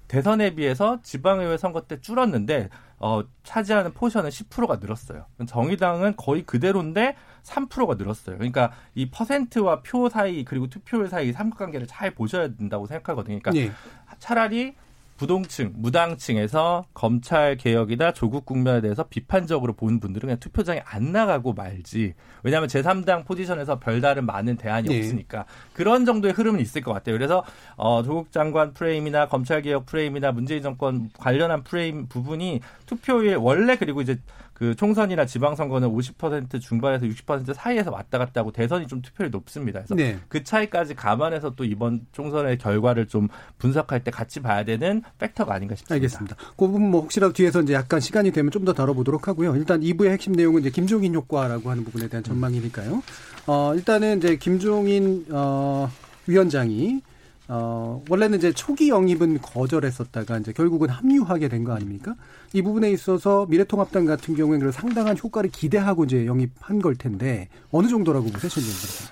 [0.08, 5.26] 대선에 비해서 지방의회 선거 때 줄었는데 어, 차지하는 portion은 10%가 늘었어요.
[5.48, 8.38] 정의당은 거의 그대로인데 3%가 늘었어요.
[8.38, 13.40] 그러니까 이 퍼센트와 표 사이 그리고 투표율 사이 삼각관계를 잘 보셔야 된다고 생각하거든요.
[13.40, 13.72] 그러니까 네.
[14.20, 14.76] 차라리
[15.18, 22.14] 부동층, 무당층에서 검찰 개혁이나 조국 국면에 대해서 비판적으로 보는 분들은 그냥 투표장에 안 나가고 말지.
[22.44, 25.00] 왜냐하면 제3당 포지션에서 별다른 많은 대안이 네.
[25.00, 27.16] 없으니까 그런 정도의 흐름은 있을 것 같아요.
[27.16, 27.44] 그래서
[27.78, 34.02] 어, 조국 장관 프레임이나 검찰 개혁 프레임이나 문재인 정권 관련한 프레임 부분이 투표일 원래 그리고
[34.02, 34.20] 이제
[34.56, 39.82] 그 총선이나 지방선거는 50% 중반에서 60% 사이에서 왔다 갔다 하고 대선이 좀 투표율이 높습니다.
[39.82, 40.18] 그래서 네.
[40.30, 43.28] 그 차이까지 감안해서 또 이번 총선의 결과를 좀
[43.58, 45.94] 분석할 때 같이 봐야 되는 팩터가 아닌가 싶습니다.
[45.96, 46.36] 알겠습니다.
[46.38, 49.56] 그 부분 뭐 혹시라도 뒤에서 이제 약간 시간이 되면 좀 더 다뤄보도록 하고요.
[49.58, 53.04] 일단 2부의 핵심 내용은 이제 김종인 효과라고 하는 부분에 대한 전망이니까요.
[53.48, 55.92] 어, 일단은 이제 김종인 어,
[56.28, 57.02] 위원장이
[57.48, 62.16] 어, 원래는 이제 초기 영입은 거절했었다가 이제 결국은 합류하게 된 거 아닙니까?
[62.54, 68.30] 이 부분에 있어서 미래통합당 같은 경우에는 상당한 효과를 기대하고 이제 영입한 걸 텐데 어느 정도라고
[68.30, 68.72] 보세요, 신진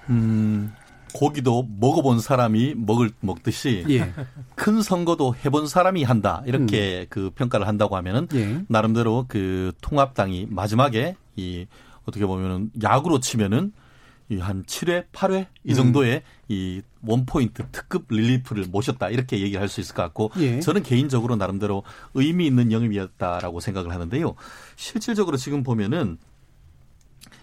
[0.10, 0.74] 음,
[1.14, 4.12] 고기도 먹어본 사람이 먹을 먹듯이 예.
[4.56, 7.06] 큰 선거도 해본 사람이 한다 이렇게 음.
[7.10, 8.64] 그 평가를 한다고 하면은 예.
[8.68, 11.66] 나름대로 그 통합당이 마지막에 이
[12.06, 13.83] 어떻게 보면은 야구로 치면은 이
[14.40, 15.76] 한 7회, 8회 이 음.
[15.76, 16.22] 정도의 음.
[16.48, 20.60] 이 원포인트 특급 릴리프를 모셨다 이렇게 얘기를 할수 있을 것 같고 예.
[20.60, 24.36] 저는 개인적으로 나름대로 의미 있는 영입이었다라고 생각을 하는데요.
[24.76, 26.18] 실질적으로 지금 보면은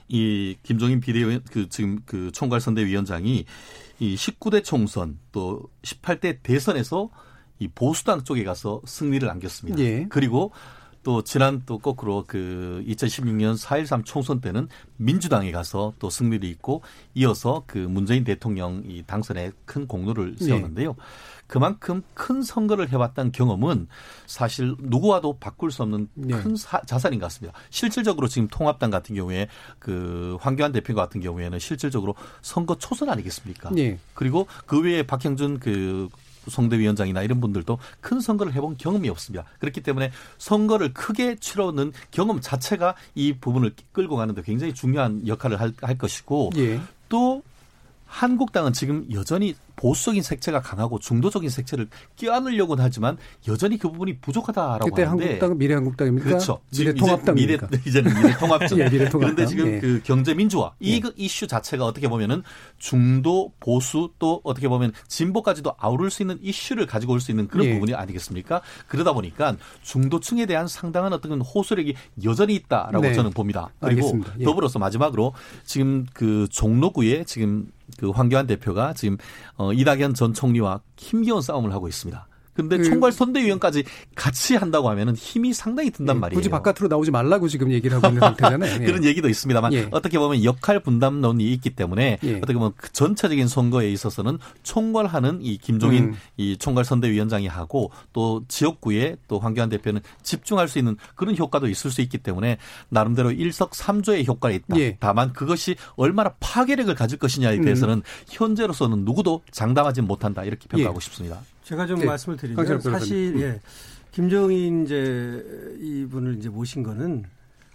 [0.09, 3.45] 이 김종인 비대위원 그 지금 그 총괄선대위원장이
[4.01, 7.11] 이 19대 총선 또 18대 대선에서
[7.61, 9.79] 이 보수당 쪽에 가서 승리를 안겼습니다.
[9.81, 10.07] 예.
[10.09, 10.53] 그리고
[11.03, 16.83] 또 지난 또 거꾸로 그 2016년 4.13 총선 때는 민주당에 가서 또 승리를 있고
[17.15, 20.45] 이어서 그 문재인 대통령 이 당선에 큰 공로를 네.
[20.45, 20.91] 세웠는데요.
[20.91, 20.97] 네.
[21.47, 23.89] 그만큼 큰 선거를 해왔던 경험은
[24.27, 26.41] 사실 누구와도 바꿀 수 없는 네.
[26.41, 27.59] 큰 사, 자산인 것 같습니다.
[27.71, 29.49] 실질적으로 지금 통합당 같은 경우에
[29.81, 33.71] 그 황교안 대표 같은 경우에는 실질적으로 선거 초선 아니겠습니까?
[33.71, 33.99] 네.
[34.15, 36.09] 그리고 그 외에 박형준 그
[36.49, 39.45] 성대위원장이나 이런 분들도 큰 선거를 해본 경험이 없습니다.
[39.59, 45.73] 그렇기 때문에 선거를 크게 치러는 경험 자체가 이 부분을 끌고 가는데 굉장히 중요한 역할을 할,
[45.81, 46.81] 할 것이고 예.
[47.09, 47.43] 또
[48.11, 53.17] 한국당은 지금 여전히 보수적인 색채가 강하고 중도적인 색채를 끼안으려고는 하지만
[53.49, 56.29] 여전히 그 부분이 부족하다라고 그때 하는데 한국당은 미래한국당입니까?
[56.29, 56.61] 그렇죠.
[56.77, 57.69] 미래통합당입니까?
[57.69, 58.77] 미래, 이제는 미래통합죠.
[58.81, 59.21] 예, 미래통합당.
[59.21, 59.79] 그런데 지금 예.
[59.79, 61.01] 그 경제 민주화 이 예.
[61.01, 62.43] 그 이슈 자체가 어떻게 보면은
[62.79, 67.67] 중도 보수 또 어떻게 보면 진보까지도 아우를 수 있는 이슈를 가지고 올 수 있는 그런
[67.67, 67.75] 예.
[67.75, 68.63] 부분이 아니겠습니까?
[68.89, 71.95] 그러다 보니까 중도층에 대한 상당한 어떤 호소력이
[72.25, 73.13] 여전히 있다라고 네.
[73.15, 73.71] 저는 봅니다.
[73.79, 74.45] 그리고 예.
[74.45, 75.33] 더불어서 마지막으로
[75.65, 79.17] 지금 그 종로구에 지금 그 황교안 대표가 지금
[79.57, 82.27] 어 이낙연 전 총리와 힘겨운 싸움을 하고 있습니다.
[82.69, 83.85] 근데 그, 총괄 선대위원까지
[84.15, 86.39] 같이 한다고 하면은 힘이 상당히 든단 예, 말이에요.
[86.39, 88.75] 굳이 바깥으로 나오지 말라고 지금 얘기를 하고 있는 상태잖아요.
[88.83, 88.85] 예.
[88.85, 89.89] 그런 얘기도 있습니다만 예.
[89.91, 92.37] 어떻게 보면 역할 분담론이 있기 때문에 예.
[92.37, 96.17] 어떻게 보면 그 전체적인 선거에 있어서는 총괄하는 이 김종인 음.
[96.37, 101.91] 이 총괄 선대위원장이 하고 또 지역구에 또 황교안 대표는 집중할 수 있는 그런 효과도 있을
[101.91, 102.59] 수 있기 때문에
[102.89, 104.79] 나름대로 일석삼조의 효과가 있다.
[104.79, 104.97] 예.
[105.01, 107.65] 다만 그것이 얼마나 파괴력을 가질 것이냐에 음.
[107.65, 108.03] 대해서는 음.
[108.29, 111.05] 현재로서는 누구도 장담하지 못한다 이렇게 평가하고 예.
[111.05, 111.41] 싶습니다.
[111.71, 112.07] 제가 좀 네.
[112.07, 113.41] 말씀을 드리면 사실 음.
[113.43, 113.61] 예.
[114.11, 117.25] 김정인 이제 이분을 이제 모신 거는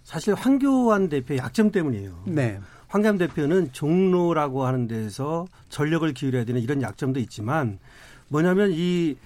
[0.04, 2.24] 사실 황교안 대표의 약점 때문이에요.
[2.26, 2.60] 네.
[2.88, 7.78] 황교안 대표는 종로라고 하는 데서 전력을 기울여야 되는 이런 약점도 있지만
[8.28, 9.16] 뭐냐면 이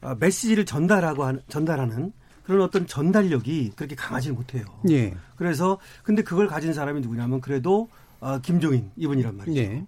[0.00, 2.12] 어, 메시지를 전달하고 하는, 전달하는
[2.44, 4.64] 그런 어떤 전달력이 그렇게 강하지 못해요.
[4.88, 5.14] 예.
[5.36, 9.60] 그래서 근데 그걸 가진 사람이 누구냐면 그래도 어, 김종인 이분이란 말이죠.
[9.60, 9.84] 예.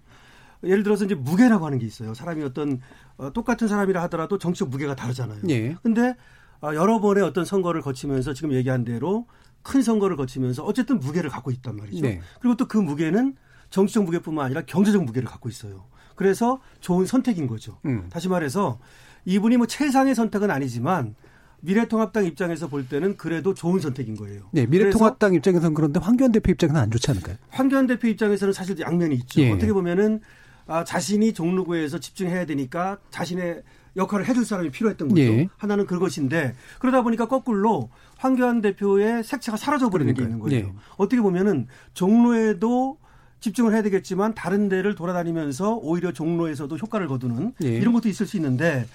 [0.63, 2.13] 예를 들어서 이제 무게라고 하는 게 있어요.
[2.13, 2.79] 사람이 어떤
[3.17, 5.41] 어, 똑같은 사람이라 하더라도 정치적 무게가 다르잖아요.
[5.49, 5.75] 예.
[5.83, 6.15] 근데
[6.61, 9.27] 어, 여러 번의 어떤 선거를 거치면서 지금 얘기한 대로
[9.61, 12.01] 큰 선거를 거치면서 어쨌든 무게를 갖고 있단 말이죠.
[12.01, 12.21] 네.
[12.39, 13.35] 그리고 또 그 무게는
[13.69, 15.85] 정치적 무게뿐만 아니라 경제적 무게를 갖고 있어요.
[16.15, 17.79] 그래서 좋은 선택인 거죠.
[17.85, 18.07] 음.
[18.09, 18.79] 다시 말해서
[19.25, 21.15] 이분이 뭐 최상의 선택은 아니지만
[21.59, 24.43] 미래통합당 입장에서 볼 때는 그래도 좋은 선택인 거예요.
[24.51, 27.35] 네, 미래통합당 입장에서는 그런데 황교안 대표 입장에서는 안 좋지 않을까요?
[27.49, 29.41] 황교안 대표 입장에서는 사실 양면이 있죠.
[29.41, 29.51] 예.
[29.51, 30.21] 어떻게 보면은
[30.67, 33.63] 아, 자신이 종로구에서 집중해야 되니까 자신의
[33.95, 35.21] 역할을 해줄 사람이 필요했던 거죠.
[35.21, 35.49] 예.
[35.57, 40.67] 하나는 그것인데 그러다 보니까 거꾸로 황교안 대표의 색채가 사라져버리는 게 있는 거예요.
[40.67, 40.73] 예.
[40.97, 42.97] 어떻게 보면은 종로에도
[43.39, 47.67] 집중을 해야 되겠지만 다른 데를 돌아다니면서 오히려 종로에서도 효과를 거두는 예.
[47.69, 48.87] 이런 것도 있을 수 있는데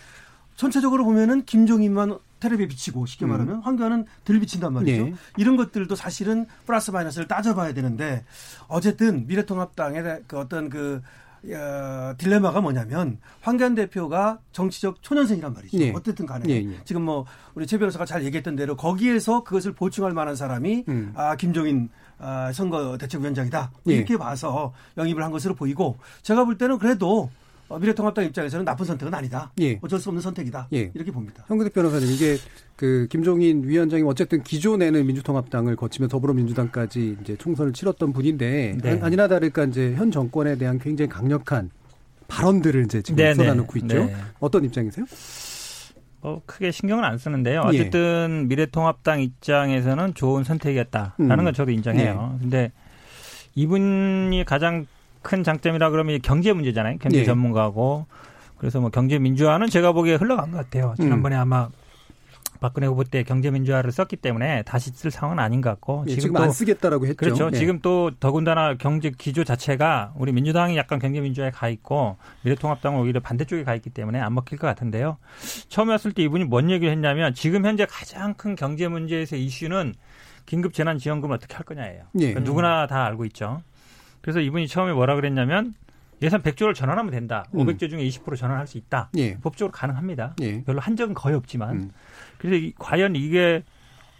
[0.57, 3.31] 전체적으로 보면은 김종인만 테레비에 비치고 쉽게 음.
[3.31, 3.61] 말하면 음.
[3.61, 5.05] 황교안은 덜 비친단 말이죠.
[5.05, 5.15] 네.
[5.37, 8.25] 이런 것들도 사실은 플러스 마이너스를 따져봐야 되는데
[8.69, 11.03] 어쨌든 미래통합당의 그 어떤 그
[11.51, 15.79] 어, 딜레마가 뭐냐면 황교안 대표가 정치적 초년생이란 말이죠.
[15.79, 15.93] 네.
[15.95, 16.77] 어쨌든 간에 네, 네.
[16.85, 21.13] 지금 뭐 우리 최 변호사가 잘 얘기했던 대로 거기에서 그것을 보충할 만한 사람이 음.
[21.17, 21.89] 아 김종인
[22.19, 27.31] 아, 선거 대책위원장이다 이렇게 봐서 영입을 한 것으로 보이고 제가 볼 때는 그래도 어,
[27.79, 29.53] 미래통합당 입장에서는 나쁜 선택은 아니다.
[29.61, 29.79] 예.
[29.83, 30.69] 어쩔 수 없는 선택이다.
[30.73, 30.91] 예.
[30.95, 31.45] 이렇게 봅니다.
[31.47, 32.37] 현근택 변호사님 이게
[32.77, 38.99] 그 김종인 위원장이 어쨌든 기존에는 민주통합당을 거치며 더불어민주당까지 이제 총선을 치렀던 분인데 네.
[39.01, 41.71] 아니나 다를까 이제 현 정권에 대한 굉장히 강력한
[42.29, 43.35] 발언들을 이제 지금 네, 네.
[43.35, 44.05] 쏟아놓고 있죠.
[44.05, 44.15] 네.
[44.41, 45.05] 어떤 입장이세요?
[46.23, 47.63] 어, 크게 신경은 안 쓰는데요.
[47.73, 47.81] 예.
[47.81, 48.47] 어쨌든 예.
[48.49, 51.45] 미래통합당 입장에서는 좋은 선택이었다라는 음.
[51.45, 52.33] 건 저도 인정해요.
[52.35, 52.39] 네.
[52.41, 52.73] 근데
[53.55, 54.87] 이분이 가장
[55.23, 56.99] 큰 장점이라 그러면 경제 문제잖아요.
[56.99, 57.25] 경제 네.
[57.25, 58.07] 전문가고
[58.59, 60.95] 그래서 뭐 경제 민주화는 제가 보기에 흘러간 것 같아요.
[60.97, 61.41] 지난번에 음.
[61.41, 61.69] 아마
[62.63, 66.29] 박근혜 후보 때 경제 민주화를 썼기 때문에 다시 쓸 상황은 아닌 것 같고 네, 지금,
[66.29, 67.17] 지금 안 쓰겠다라고 했죠.
[67.17, 67.51] 그렇죠.
[67.51, 67.59] 네.
[67.59, 73.19] 지금 또 더군다나 경제 기조 자체가 우리 민주당이 약간 경제 민주화에 가 있고 미래통합당은 오히려
[73.19, 75.19] 반대쪽에 가 있기 때문에 안 먹힐 것 같은데요.
[75.69, 79.95] 처음에 왔을 때 이분이 뭔 얘기를 했냐면 지금 현재 가장 큰 경제 문제에서 이슈는
[80.47, 82.05] 긴급 재난 지원금을 어떻게 할 거냐예요.
[82.13, 82.27] 네.
[82.29, 83.61] 그러니까 누구나 다 알고 있죠.
[84.23, 85.75] 그래서 이분이 처음에 뭐라 그랬냐면
[86.23, 87.45] 예산 100조를 전환하면 된다.
[87.53, 87.59] 음.
[87.59, 89.11] 500조 중에 20% 전환할 수 있다.
[89.17, 89.37] 예.
[89.39, 90.37] 법적으로 가능합니다.
[90.41, 90.63] 예.
[90.63, 91.71] 별로 한적은 거의 없지만.
[91.71, 91.91] 음.
[92.39, 93.65] 그래서 이, 과연 이게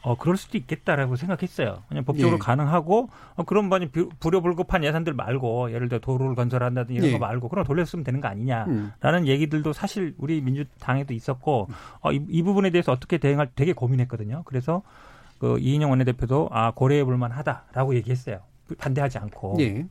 [0.05, 1.85] 어 그럴 수도 있겠다라고 생각했어요.
[1.89, 2.39] 그냥 법적으로 예.
[2.39, 7.13] 가능하고 어, 그런 많이 불효불급한 예산들 말고 예를 들어 도로를 건설한다든지 이런 예.
[7.13, 9.27] 거 말고 그럼 돌렸으면 되는 거 아니냐라는 음.
[9.29, 11.69] 얘기들도 사실 우리 민주당에도 있었고
[12.01, 14.43] 어, 이, 이 부분에 대해서 어떻게 대응할 되게 고민했거든요.
[14.45, 14.83] 그래서
[15.39, 18.41] 그 이인영 원내대표도 아 고려해 볼 만하다라고 얘기했어요.
[18.77, 19.57] 반대하지 않고.
[19.61, 19.87] 예.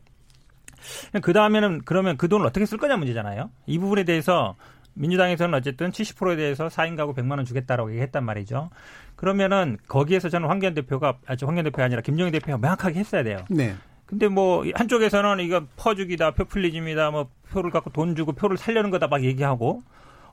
[1.21, 3.49] 그 다음에는 그러면 그 돈을 어떻게 쓸 거냐 문제잖아요.
[3.67, 4.55] 이 부분에 대해서
[4.93, 8.69] 민주당에서는 어쨌든 70%에 대해서 4인 가구 100만 원 주겠다라고 얘기했단 말이죠.
[9.15, 13.45] 그러면은 거기에서 저는 황교안 대표가 아주 황교안 대표가 아니라 김정희 대표가 명확하게 했어야 돼요.
[13.49, 13.75] 네.
[14.05, 19.23] 근데 뭐 한쪽에서는 이거 퍼주기다, 표플리즘이다, 뭐 표를 갖고 돈 주고 표를 살려는 거다 막
[19.23, 19.83] 얘기하고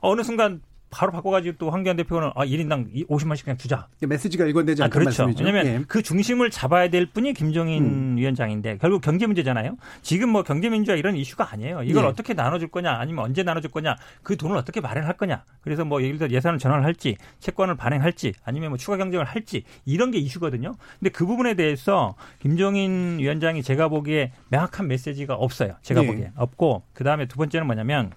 [0.01, 3.87] 어느 순간 바로 바꿔가지고 또 황교안 대표는 아 1인당 50만씩 그냥 주자.
[4.01, 5.23] 메시지가 일관되지 않는 아, 그렇죠.
[5.23, 5.45] 말씀이죠.
[5.45, 5.85] 왜냐하면 예.
[5.87, 8.17] 그 중심을 잡아야 될 분이 김종인 음.
[8.17, 9.77] 위원장인데 결국 경제 문제잖아요.
[10.01, 11.83] 지금 뭐 경제 민주화 이런 이슈가 아니에요.
[11.83, 12.07] 이걸 예.
[12.07, 15.43] 어떻게 나눠줄 거냐 아니면 언제 나눠줄 거냐 그 돈을 어떻게 마련할 거냐.
[15.61, 20.11] 그래서 뭐 예를 들어 예산을 전환을 할지 채권을 발행할지 아니면 뭐 추가 경쟁을 할지 이런
[20.11, 20.75] 게 이슈거든요.
[20.99, 25.75] 근데 그 부분에 대해서 김종인 위원장이 제가 보기에 명확한 메시지가 없어요.
[25.81, 26.07] 제가 예.
[26.07, 28.11] 보기에 없고 그 다음에 두 번째는 뭐냐면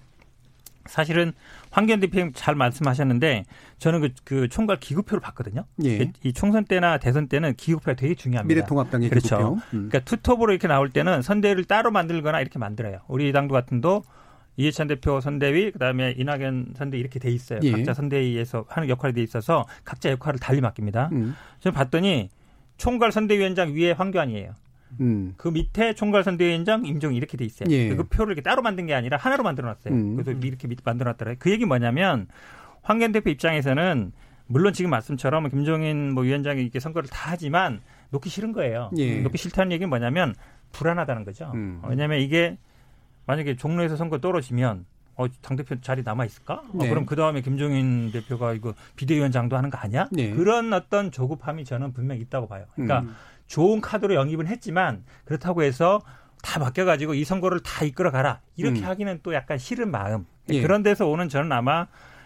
[0.85, 1.33] 사실은
[1.73, 3.45] 황교안 대표님 잘 말씀하셨는데
[3.79, 5.65] 저는 그, 그 총괄 기구표를 봤거든요.
[5.83, 6.11] 예.
[6.23, 8.47] 이 총선 때나 대선 때는 기구표가 되게 중요합니다.
[8.47, 9.37] 미래통합당의 그렇죠.
[9.37, 9.53] 기구표.
[9.53, 9.61] 음.
[9.89, 12.99] 그러니까 투톱으로 이렇게 나올 때는 선대위를 따로 만들거나 이렇게 만들어요.
[13.07, 14.03] 우리 당도 같은도
[14.55, 17.59] 이해찬 대표 선대위 그다음에 이낙연 선대 위 이렇게 돼 있어요.
[17.63, 17.71] 예.
[17.71, 21.09] 각자 선대위에서 하는 역할이 돼 있어서 각자 역할을 달리 맡깁니다.
[21.11, 21.35] 음.
[21.59, 22.29] 저는 봤더니
[22.77, 24.53] 총괄 선대위원장 위에 황교안이에요.
[24.99, 25.33] 음.
[25.37, 27.69] 그 밑에 총괄선대위원장 임종이 이렇게 돼 있어요.
[27.71, 27.95] 예.
[27.95, 29.93] 그 표를 이렇게 따로 만든 게 아니라 하나로 만들어놨어요.
[29.93, 30.15] 음.
[30.15, 31.37] 그래서 이렇게 만들어놨더라고요.
[31.39, 32.27] 그 얘기 뭐냐면
[32.81, 34.11] 황교안 대표 입장에서는
[34.47, 37.81] 물론 지금 말씀처럼 김종인 뭐 위원장이 이렇게 선거를 다 하지만
[38.11, 38.91] 놓기 싫은 거예요.
[38.97, 39.21] 예.
[39.21, 40.35] 놓기 싫다는 얘기는 뭐냐면
[40.71, 41.51] 불안하다는 거죠.
[41.53, 41.81] 음.
[41.87, 42.57] 왜냐하면 이게
[43.25, 44.85] 만약에 종로에서 선거 떨어지면
[45.15, 46.53] 어, 당대표 자리 남아있을까?
[46.53, 46.87] 어, 네.
[46.87, 50.07] 어, 그럼 그 다음에 김종인 대표가 이거 비대위원장도 하는 거 아니야?
[50.11, 50.31] 네.
[50.31, 52.65] 그런 어떤 조급함이 저는 분명히 있다고 봐요.
[52.73, 53.15] 그러니까 음.
[53.53, 56.01] 좋은 카드로 영입은 했지만 그렇다고 해서
[56.41, 58.41] 다 맡겨가지고 이 선거를 다 이끌어 가라.
[58.55, 58.85] 이렇게 음.
[58.85, 60.25] 하기는 또 약간 싫은 마음.
[60.49, 60.59] 예.
[60.63, 61.85] 그런 데서 오는 저는 아마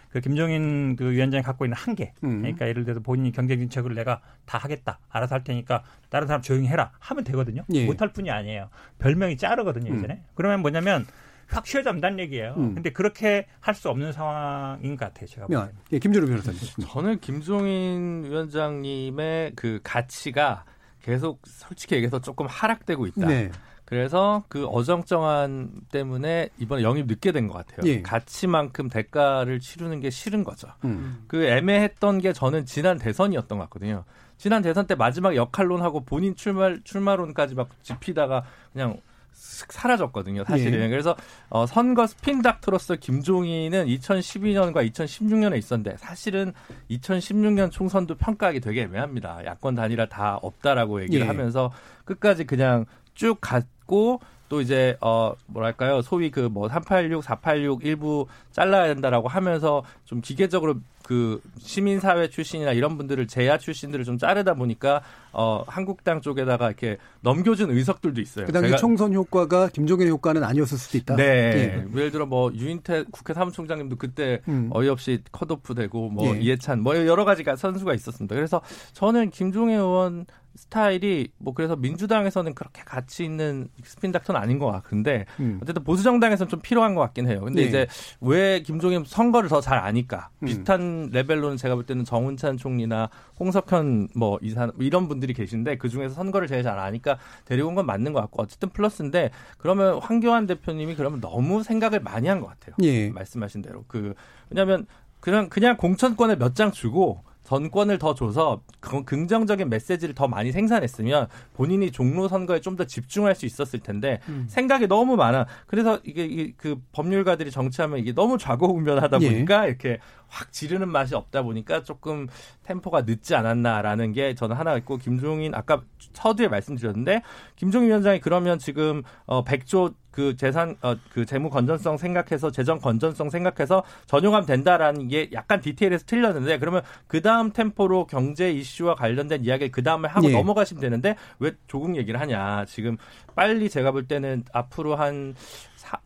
[0.09, 2.13] 그 김종인 그 위원장이 갖고 있는 한계.
[2.23, 2.43] 음.
[2.43, 4.99] 그러니까 예를 들어서 본인이 경제 정책을 내가 다 하겠다.
[5.09, 6.91] 알아서 할 테니까 다른 사람 조용히 해라.
[6.97, 7.63] 하면 되거든요.
[7.73, 7.85] 예.
[7.85, 8.69] 못할 뿐이 아니에요.
[8.99, 9.97] 별명이 짜르거든요, 음.
[9.97, 10.23] 예전에.
[10.33, 11.05] 그러면 뭐냐면
[11.47, 12.53] 확 쉬어잡는다는 얘기예요.
[12.55, 12.73] 음.
[12.73, 15.27] 근데 그렇게 할 수 없는 상황인 것 같아요.
[15.27, 15.69] 제가 보기에는.
[15.91, 16.59] 예, 김준호 변호사님.
[16.87, 20.63] 저는 김종인 위원장님의 그 가치가
[21.07, 23.27] 계속 솔직히 얘기해서 조금 하락되고 있다.
[23.27, 23.49] 네.
[23.85, 27.89] 그래서 그 어정쩡한 때문에 이번에 영입 늦게 된 것 같아요.
[27.89, 28.01] 예.
[28.01, 30.67] 가치만큼 대가를 치르는 게 싫은 거죠.
[30.83, 31.23] 음.
[31.27, 34.03] 그 애매했던 게 저는 지난 대선이었던 것 같거든요.
[34.35, 38.43] 지난 대선 때 마지막 역할론하고 본인 출마 출마론까지 막 짚히다가
[38.73, 38.97] 그냥
[39.37, 40.81] 사라졌거든요, 사실은.
[40.85, 40.89] 예.
[40.89, 41.15] 그래서
[41.49, 46.53] 어, 선거 스핀 닥터로서 김종인은 2012년과 2016년에 있었는데 사실은
[46.89, 49.45] 2016년 총선도 평가하기 되게 애매합니다.
[49.45, 51.27] 야권 단일화 다 없다라고 얘기를 예.
[51.27, 51.71] 하면서
[52.05, 58.87] 끝까지 그냥 쭉 갔고 또 이제 어 뭐랄까요 소위 그 뭐 386, 486 일부 잘라야
[58.87, 65.63] 된다라고 하면서 좀 기계적으로 그 시민사회 출신이나 이런 분들을 제야 출신들을 좀 자르다 보니까 어
[65.65, 68.45] 한국당 쪽에다가 이렇게 넘겨준 의석들도 있어요.
[68.45, 71.15] 그 당시 총선 효과가 김종인의 효과는 아니었을 수도 있다.
[71.15, 71.23] 네.
[71.23, 71.85] 예.
[71.95, 74.69] 예를 들어 뭐 유인태 국회 사무총장님도 그때 음.
[74.73, 76.41] 어이없이 컷오프되고 뭐 예.
[76.41, 78.35] 이해찬 뭐 여러 가지가 선수가 있었습니다.
[78.35, 78.61] 그래서
[78.93, 80.25] 저는 김종인 의원
[80.57, 85.59] 스타일이 뭐 그래서 민주당에서는 그렇게 가치 있는 스핀 닥터는 아닌 것 같은데 음.
[85.61, 87.41] 어쨌든 보수 정당에서는 좀 필요한 것 같긴 해요.
[87.41, 87.67] 근데 네.
[87.67, 87.87] 이제
[88.19, 90.47] 왜 김종인 선거를 더 잘 아니까 음.
[90.47, 96.15] 비슷한 레벨로는 제가 볼 때는 정운찬 총리나 홍석현 뭐 이사 이런 분들이 계신데 그 중에서
[96.15, 99.29] 선거를 제일 잘 아니까 데리고 온 건 맞는 것 같고 어쨌든 플러스인데
[99.59, 102.75] 그러면 황교안 대표님이 그러면 너무 생각을 많이 한 것 같아요.
[102.81, 103.09] 예.
[103.11, 104.13] 말씀하신 대로 그
[104.49, 104.87] 왜냐하면
[105.19, 111.91] 그냥 그냥 공천권을 몇 장 주고 전권을 더 줘서 긍정적인 메시지를 더 많이 생산했으면 본인이
[111.91, 114.45] 종로 선거에 좀 더 집중할 수 있었을 텐데 음.
[114.47, 115.47] 생각이 너무 많아.
[115.65, 119.31] 그래서 이게, 이게, 그 법률가들이 정치하면 이게 너무 좌고우면하다 예.
[119.31, 119.69] 보니까 예.
[119.69, 122.27] 이렇게 확 지르는 맛이 없다 보니까 조금
[122.63, 125.81] 템포가 늦지 않았나라는 게 저는 하나 있고 김종인 아까
[126.13, 127.23] 서두에 말씀드렸는데
[127.55, 133.29] 김종인 위원장이 그러면 지금 어 100조 그 재산 어 그 재무 건전성 생각해서 재정 건전성
[133.29, 139.71] 생각해서 전용하면 된다라는 게 약간 디테일에서 틀렸는데 그러면 그 다음 템포로 경제 이슈와 관련된 이야기를
[139.71, 140.33] 그 다음에 하고 예.
[140.33, 142.97] 넘어가시면 되는데 왜 조국 얘기를 하냐 지금
[143.35, 145.35] 빨리 제가 볼 때는 앞으로 한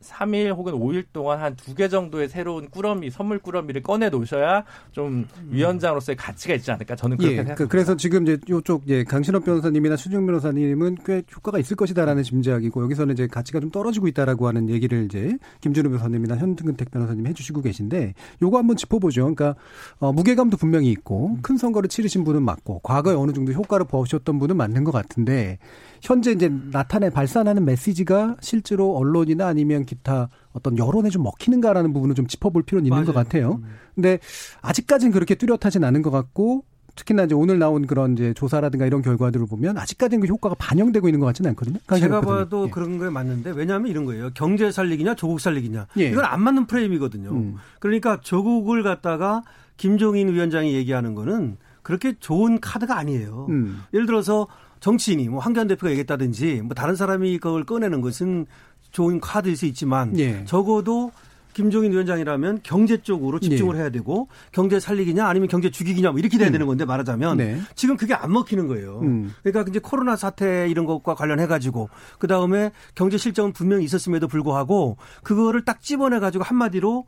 [0.01, 4.63] 3, 일 혹은 5일 동안 한 두 개 정도의 새로운 꾸러미, 선물 꾸러미를 꺼내 놓으셔야
[4.91, 5.47] 좀 음.
[5.49, 7.71] 위원장으로서의 가치가 있지 않을까 저는 그렇게 예, 그 생각합니다.
[7.71, 13.13] 그래서 지금 이제 이쪽 예, 강신업 변호사님이나 수정 변호사님은 꽤 효과가 있을 것이다라는 짐작이고 여기서는
[13.13, 18.57] 이제 가치가 좀 떨어지고 있다라고 하는 얘기를 이제 김준우 변호사님이나 현근택 변호사님 해주시고 계신데 요거
[18.57, 19.21] 한번 짚어보죠.
[19.21, 19.55] 그러니까
[19.99, 24.57] 어, 무게감도 분명히 있고 큰 선거를 치르신 분은 맞고 과거에 어느 정도 효과를 보셨던 분은
[24.57, 25.57] 맞는 것 같은데
[26.01, 32.27] 현재 이제 나타내 발산하는 메시지가 실제로 언론이나 아니면 기타 어떤 여론에 좀 먹히는가라는 부분을 좀
[32.27, 33.05] 짚어볼 필요는 있는 맞아요.
[33.05, 33.59] 것 같아요.
[33.63, 33.65] 음.
[33.95, 34.19] 근데
[34.61, 36.63] 아직까지는 그렇게 뚜렷하진 않은 것 같고
[36.95, 41.19] 특히나 이제 오늘 나온 그런 이제 조사라든가 이런 결과들을 보면 아직까지는 그 효과가 반영되고 있는
[41.19, 41.77] 것 같지는 않거든요.
[41.97, 42.69] 제가 봐도 예.
[42.69, 44.31] 그런 거에 맞는데 왜냐하면 이런 거예요.
[44.33, 46.09] 경제 살리기냐 조국 살리기냐 예.
[46.09, 47.29] 이건 안 맞는 프레임이거든요.
[47.31, 47.55] 음.
[47.79, 49.43] 그러니까 조국을 갖다가
[49.77, 53.47] 김종인 위원장이 얘기하는 거는 그렇게 좋은 카드가 아니에요.
[53.49, 53.83] 음.
[53.93, 54.47] 예를 들어서
[54.81, 58.47] 정치인이 뭐 황교안 대표가 얘기했다든지 뭐 다른 사람이 그걸 꺼내는 것은
[58.91, 60.43] 좋은 카드일 수 있지만 예.
[60.43, 61.11] 적어도
[61.53, 63.81] 김종인 위원장이라면 경제 쪽으로 집중을 네.
[63.81, 66.51] 해야 되고 경제 살리기냐 아니면 경제 죽이기냐 뭐 이렇게 돼야 음.
[66.53, 67.59] 되는 건데 말하자면 네.
[67.75, 68.99] 지금 그게 안 먹히는 거예요.
[69.01, 69.33] 음.
[69.43, 74.97] 그러니까 이제 코로나 사태 이런 것과 관련해 가지고 그 다음에 경제 실정은 분명히 있었음에도 불구하고
[75.23, 77.05] 그거를 딱 집어내 가지고 한마디로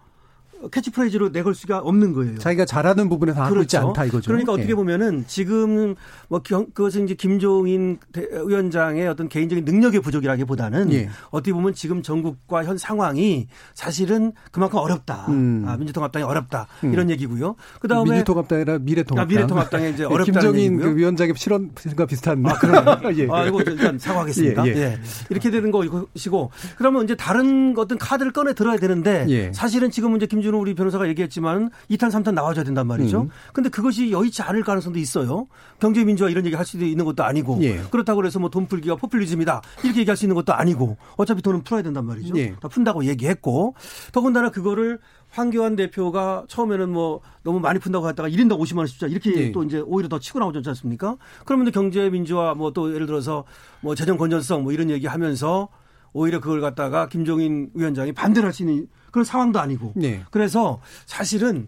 [0.71, 2.37] 캐치프레이즈로 내걸 수가 없는 거예요.
[2.37, 3.63] 자기가 잘하는 부분에서 하고 그렇죠.
[3.63, 4.27] 있지 않다 이거죠.
[4.27, 4.75] 그러니까 어떻게 예.
[4.75, 5.95] 보면은 지금
[6.27, 7.97] 뭐 경, 그것은 이제 김종인
[8.45, 11.09] 위원장의 어떤 개인적인 능력의 부족이라기보다는 예.
[11.31, 15.25] 어떻게 보면 지금 전국과 현 상황이 사실은 그만큼 어렵다.
[15.29, 15.65] 음.
[15.67, 16.93] 아, 민주통 합당이 어렵다 음.
[16.93, 17.55] 이런 얘기고요.
[17.79, 19.23] 그 다음에 민주통 합당 아니라 미래통합당.
[19.23, 20.31] 아, 미래통합당에 이제 어렵다.
[20.31, 22.45] 김종인 그 위원장의 실언과 비슷한.
[22.45, 23.27] 아, 그러요 예.
[23.29, 24.67] 아, 이거 일단 사과하겠습니다.
[24.67, 24.77] 예, 예.
[24.77, 24.99] 예.
[25.29, 29.51] 이렇게 되는 거이것이고 그러면 이제 다른 어떤 카드를 꺼내 들어야 되는데 예.
[29.53, 33.21] 사실은 지금 이제 김 준호 우리 변호사가 얘기했지만 2탄, 3탄 나와줘야 된단 말이죠.
[33.23, 33.29] 음.
[33.53, 35.47] 근데 그것이 여의치 않을 가능성도 있어요.
[35.79, 37.81] 경제민주화 이런 얘기 할 수도 있는 것도 아니고 예.
[37.91, 41.81] 그렇다고 해서 뭐 돈 풀기가 포퓰리즘이다 이렇게 얘기할 수 있는 것도 아니고 어차피 돈은 풀어야
[41.81, 42.37] 된단 말이죠.
[42.37, 42.55] 예.
[42.61, 43.73] 다 푼다고 얘기했고
[44.11, 44.99] 더군다나 그거를
[45.31, 49.51] 황교안 대표가 처음에는 뭐 너무 많이 푼다고 했다가 1인당 50만 원씩 주자 이렇게 네.
[49.51, 51.17] 또 이제 오히려 더 치고 나오지 않습니까?
[51.45, 53.43] 그러면 경제 민주화 뭐 또 예를 들어서
[53.81, 55.67] 뭐 재정 건전성 뭐 이런 얘기 하면서
[56.13, 59.93] 오히려 그걸 갖다가 김종인 위원장이 반대를 할 수 있는 그런 상황도 아니고.
[59.95, 60.23] 네.
[60.31, 61.67] 그래서 사실은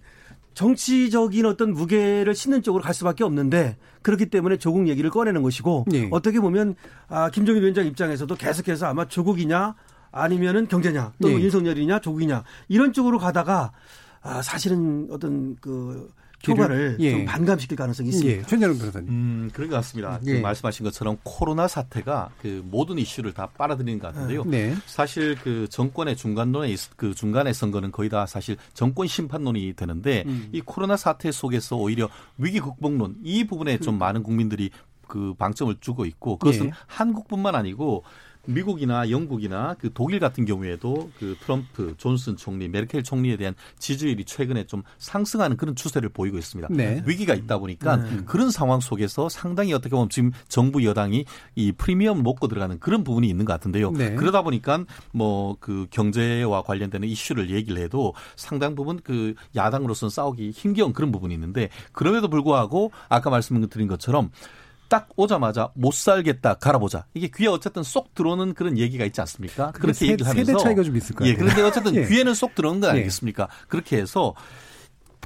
[0.56, 6.08] 정치적인 어떤 무게를 싣는 쪽으로 갈 수밖에 없는데 그렇기 때문에 조국 얘기를 꺼내는 것이고 네.
[6.12, 6.76] 어떻게 보면
[7.08, 9.76] 아 김종인 위원장 입장에서도 계속해서 아마 조국이냐
[10.12, 11.36] 아니면은 경제냐 또 네.
[11.36, 13.74] 윤석열이냐 조국이냐 이런 쪽으로 가다가
[14.22, 16.10] 아 사실은 어떤 그
[16.48, 17.12] 효과를 예.
[17.12, 18.38] 좀 반감시킬 가능성이 있습니다.
[18.38, 18.42] 예.
[18.44, 19.10] 최재룡 변호사님.
[19.10, 20.20] 음, 그런 것 같습니다.
[20.26, 20.40] 예.
[20.40, 24.44] 말씀하신 것처럼 코로나 사태가 그 모든 이슈를 다 빨아들이는 것 같은데요.
[24.46, 24.76] 네.
[24.86, 30.50] 사실 그 정권의 중간론에 그 중간의 선거는 거의 다 사실 정권 심판론이 되는데 음.
[30.52, 34.00] 이 코로나 사태 속에서 오히려 위기 극복론 이 부분에 좀 음.
[34.00, 34.70] 많은 국민들이
[35.08, 36.72] 그 방점을 주고 있고 그것은 예.
[36.88, 38.04] 한국뿐만 아니고
[38.46, 44.66] 미국이나 영국이나 그 독일 같은 경우에도 그 트럼프, 존슨 총리, 메르켈 총리에 대한 지지율이 최근에
[44.66, 46.70] 좀 상승하는 그런 추세를 보이고 있습니다.
[46.72, 47.04] 네.
[47.06, 48.18] 위기가 있다 보니까 네.
[48.26, 51.26] 그런 상황 속에서 상당히 어떻게 보면 지금 정부 여당이
[51.56, 53.92] 이 프리미엄 먹고 들어가는 그런 부분이 있는 것 같은데요.
[53.92, 54.16] 네.
[54.16, 60.94] 그러다 보니까 뭐 그 경제와 관련되는 이슈를 얘기를 해도 상당 부분 그 야당으로서는 싸우기 힘겨운
[60.94, 64.30] 그런 부분이 있는데 그럼에도 불구하고 아까 말씀드린 것처럼
[64.88, 69.72] 딱 오자마자 못 살겠다 갈아보자 이게 귀에 어쨌든 쏙 들어오는 그런 얘기가 있지 않습니까?
[69.72, 71.34] 그렇게 세, 얘기를 하면서 세대 차이가 좀 있을 거예요.
[71.34, 72.06] 예, 그런데 어쨌든 예.
[72.06, 72.94] 귀에는 쏙 들어오는 건 예.
[72.94, 73.44] 아니겠습니까?
[73.50, 73.66] 예.
[73.68, 74.34] 그렇게 해서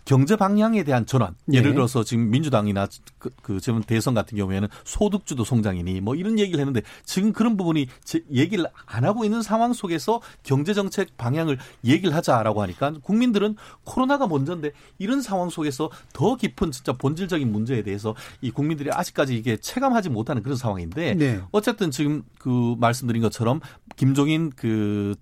[0.09, 1.35] 경제 방향에 대한 전환.
[1.53, 1.75] 예를 네.
[1.75, 2.87] 들어서 지금 민주당이나
[3.19, 7.85] 그, 그 지금 대선 같은 경우에는 소득주도 성장이니 뭐 이런 얘기를 했는데 지금 그런 부분이
[8.03, 14.25] 제 얘기를 안 하고 있는 상황 속에서 경제 정책 방향을 얘기를 하자라고 하니까 국민들은 코로나가
[14.25, 20.09] 먼저인데 이런 상황 속에서 더 깊은 진짜 본질적인 문제에 대해서 이 국민들이 아직까지 이게 체감하지
[20.09, 21.39] 못하는 그런 상황인데 네.
[21.51, 23.59] 어쨌든 지금 그 말씀드린 것처럼
[23.95, 25.13] 김종인 그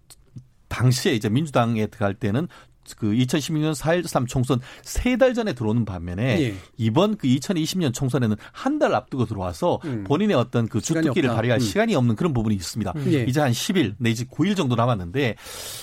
[0.70, 2.48] 당시에 이제 민주당에 들어갈 때는
[2.96, 6.56] 그 2016년 4.13 총선 세 달 전에 들어오는 반면에 예.
[6.78, 10.04] 이번 그 2020년 총선에는 한 달 앞두고 들어와서 음.
[10.04, 11.60] 본인의 어떤 그 주특기를 발휘할 음.
[11.60, 12.94] 시간이 없는 그런 부분이 있습니다.
[12.96, 13.12] 음.
[13.12, 13.24] 예.
[13.24, 15.36] 이제 한 10일 내지 9일 정도 남았는데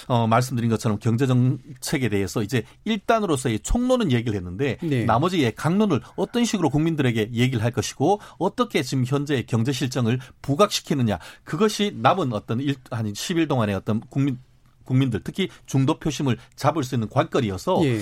[0.07, 5.05] 어 말씀드린 것처럼 경제 정책에 대해서 이제 일단으로서의 총론은 얘기를 했는데 네.
[5.05, 11.97] 나머지의 강론을 어떤 식으로 국민들에게 얘기를 할 것이고 어떻게 지금 현재 경제 실정을 부각시키느냐 그것이
[11.97, 14.39] 남은 어떤 일, 한 10일 동안의 어떤 국민
[14.85, 18.01] 국민들 특히 중도 표심을 잡을 수 있는 관건이어서 예.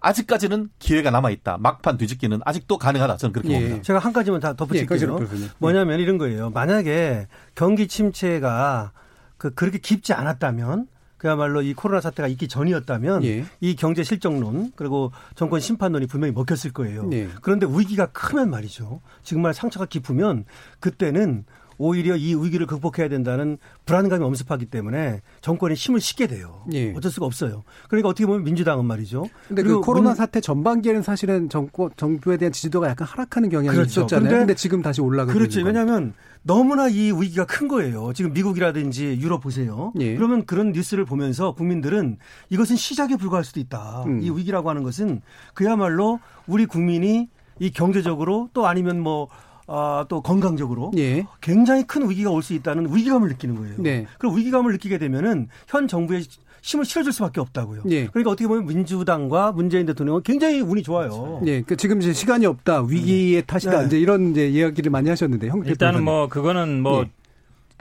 [0.00, 1.58] 아직까지는 기회가 남아 있다.
[1.58, 3.16] 막판 뒤집기는 아직도 가능하다.
[3.16, 3.60] 저는 그렇게 예.
[3.60, 3.82] 봅니다.
[3.82, 5.18] 제가 한 가지만 다 덧붙일게요.
[5.20, 6.50] 예, 뭐냐면 이런 거예요.
[6.50, 8.92] 만약에 경기 침체가
[9.36, 10.88] 그 그렇게 깊지 않았다면
[11.22, 13.44] 그야말로 이 코로나 사태가 있기 전이었다면 예.
[13.60, 17.08] 이 경제 실정론 그리고 정권 심판론이 분명히 먹혔을 거예요.
[17.12, 17.28] 예.
[17.42, 19.00] 그런데 위기가 크면 말이죠.
[19.22, 20.44] 정말 상처가 깊으면
[20.80, 21.44] 그때는
[21.78, 26.64] 오히려 이 위기를 극복해야 된다는 불안감이 엄습하기 때문에 정권에 힘을 싣게 돼요.
[26.72, 26.92] 예.
[26.94, 27.62] 어쩔 수가 없어요.
[27.88, 29.28] 그러니까 어떻게 보면 민주당은 말이죠.
[29.48, 34.00] 근데 그 코로나 사태 전반기에는 사실은 정권 정부에 대한 지지도가 약간 하락하는 경향이 그렇죠.
[34.02, 34.30] 있었잖아요.
[34.30, 35.62] 그런데, 지금 다시 올라가고 그렇죠.
[35.62, 38.12] 왜냐하면 너무나 이 위기가 큰 거예요.
[38.14, 39.92] 지금 미국이라든지 유럽 보세요.
[40.00, 40.14] 예.
[40.16, 42.18] 그러면 그런 뉴스를 보면서 국민들은
[42.50, 44.04] 이것은 시작에 불과할 수도 있다.
[44.06, 44.20] 음.
[44.22, 45.22] 이 위기라고 하는 것은
[45.54, 49.28] 그야말로 우리 국민이 이 경제적으로 또 아니면 뭐
[49.66, 51.24] 아, 또 건강적으로 예.
[51.40, 53.74] 굉장히 큰 위기가 올 수 있다는 위기감을 느끼는 거예요.
[53.78, 54.06] 네.
[54.18, 56.24] 그리고 위기감을 느끼게 되면은 현 정부의
[56.62, 57.82] 힘을 실어줄 수밖에 없다고요.
[57.90, 58.06] 예.
[58.06, 61.40] 그러니까 어떻게 보면 민주당과 문재인 대통령은 굉장히 운이 좋아요.
[61.46, 61.62] 예.
[61.62, 63.46] 그 지금 이제 시간이 없다, 위기의 음.
[63.46, 63.86] 탓이다, 네.
[63.86, 67.10] 이제 이런 이제 이야기를 많이 하셨는데 형 일단은 뭐 그거는 뭐 예.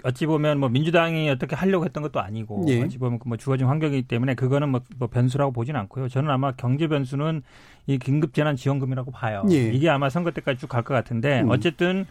[0.04, 2.82] 어찌 보면 뭐 민주당이 어떻게 하려고 했던 것도 아니고 예.
[2.84, 6.08] 어찌 보면 뭐 주어진 환경이기 때문에 그거는 뭐, 뭐 변수라고 보지는 않고요.
[6.10, 7.44] 저는 아마 경제 변수는
[7.88, 9.44] 이 긴급 재난 지원금이라고 봐요.
[9.52, 9.70] 예.
[9.72, 11.50] 이게 아마 선거 때까지 쭉 갈 것 같은데 음.
[11.50, 12.06] 어쨌든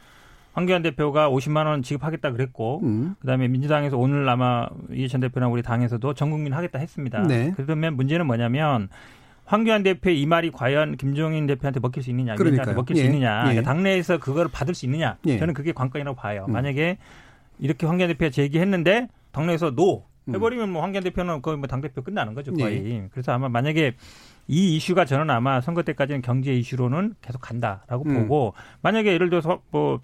[0.53, 3.15] 황교안 대표가 50만 원 지급하겠다 그랬고 음.
[3.21, 7.23] 그다음에 민주당에서 오늘 아마 이해찬 대표나 우리 당에서도 전 국민 하겠다 했습니다.
[7.23, 7.53] 네.
[7.57, 8.89] 그러면 문제는 뭐냐면
[9.45, 13.01] 황교안 대표의 이 말이 과연 김종인 대표한테 먹힐 수 있느냐, 그러니까 먹힐 예.
[13.01, 13.43] 수 있느냐, 예.
[13.51, 15.39] 그러니까 당내에서 그걸 받을 수 있느냐, 예.
[15.39, 16.45] 저는 그게 관건이라고 봐요.
[16.49, 16.53] 음.
[16.53, 16.99] 만약에
[17.61, 20.35] 이렇게 황교안 대표가 제기했는데 당내에서 no 음.
[20.35, 22.83] 해버리면 뭐 황교안 대표는 거의 뭐 당대표 끝나는 거죠 거의.
[22.83, 23.09] 네.
[23.13, 23.95] 그래서 아마 만약에
[24.49, 28.23] 이 이슈가 저는 아마 선거 때까지는 경제 이슈로는 계속 간다라고 음.
[28.23, 30.01] 보고 만약에 예를 들어서 뭐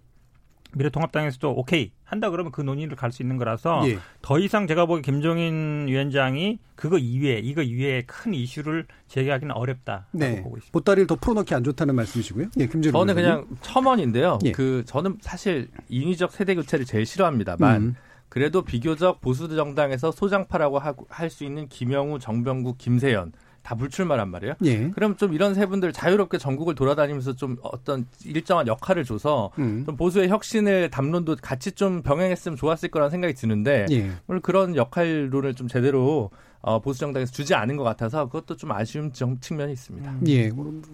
[0.77, 3.99] 미래통합당에서도 오케이 한다 그러면 그 논의를 갈 수 있는 거라서 예.
[4.21, 10.43] 더 이상 제가 보기 김종인 위원장이 그거 이외에 이거 이외에 큰 이슈를 제기하기는 어렵다 네.
[10.43, 10.73] 보고 있습니다.
[10.73, 12.49] 보따리를 더 풀어넣기 안 좋다는 말씀이시고요.
[12.59, 14.39] 예, 김재룡 저는 그냥 첨언인데요.
[14.45, 14.53] 예.
[14.53, 17.97] 그 저는 사실 인위적 세대 교체를 제일 싫어합니다만 음.
[18.29, 23.33] 그래도 비교적 보수 정당에서 소장파라고 할 수 있는 김영우, 정병국, 김세연
[23.67, 24.55] 다 불출마란 말이에요.
[24.65, 24.91] 예.
[24.91, 29.83] 그럼 좀 이런 세 분들 자유롭게 전국을 돌아다니면서 좀 어떤 일정한 역할을 줘서 음.
[29.85, 34.13] 좀 보수의 혁신을 담론도 같이 좀 병행했으면 좋았을 거라는 생각이 드는데 예.
[34.29, 36.31] 오늘 그런 역할론을 좀 제대로
[36.67, 40.11] 어, 보수 정당에서 주지 않은 것 같아서 그것도 좀 아쉬운 측면이 있습니다.
[40.11, 40.21] 음.
[40.27, 40.51] 예,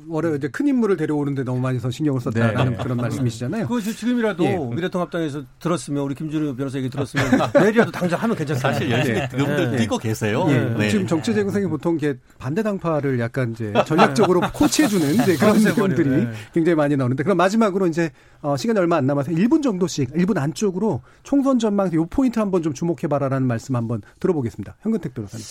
[0.07, 2.77] 월요 이제 큰 인물을 데려오는데 너무 많이 더 신경을 썼다는 네.
[2.83, 3.67] 그런 말씀이시잖아요.
[3.67, 4.59] 그 지금이라도 예.
[4.59, 7.25] 미래통합당에서 들었으면 우리 김준우 변호사 얘기 들었으면
[7.59, 8.71] 내일이라도 당장 하면 괜찮습니다.
[8.71, 9.77] 사실 열심히 그분들 네.
[9.79, 10.45] 뛰고 계세요.
[10.51, 10.59] 예.
[10.77, 10.91] 네.
[10.91, 16.99] 지금 정치 재구성이 보통 이게 반대 당파를 약간 이제 전략적으로 코치해주는 그런 내용들이 굉장히 많이
[16.99, 18.11] 나오는데 그럼 마지막으로 이제
[18.43, 22.75] 어, 시간이 얼마 안 남아서 1분 정도씩 1분 안쪽으로 총선 전망 요 포인트 한번 좀
[22.75, 24.77] 주목해 봐라라는 말씀 한번 들어보겠습니다.
[24.81, 25.45] 현근택 변호사님.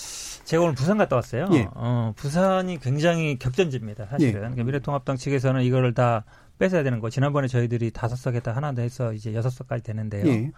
[0.44, 1.48] 제가 오늘 부산 갔다 왔어요.
[1.52, 1.68] 예.
[1.74, 4.06] 어, 부산이 굉장히 격전지입니다.
[4.06, 4.28] 사실은.
[4.28, 4.32] 예.
[4.32, 6.24] 그러니까 미래통합당 측에서는 이거를 다
[6.58, 7.08] 뺏어야 되는 거.
[7.08, 10.26] 지난번에 저희들이 다섯 석에다 하나 더 해서 이제 여섯 석까지 되는데요.
[10.26, 10.50] 예.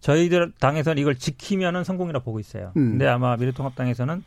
[0.00, 2.72] 저희들 당에서는 이걸 지키면은 성공이라 보고 있어요.
[2.76, 2.92] 음.
[2.92, 4.22] 근데 아마 미래통합당에서는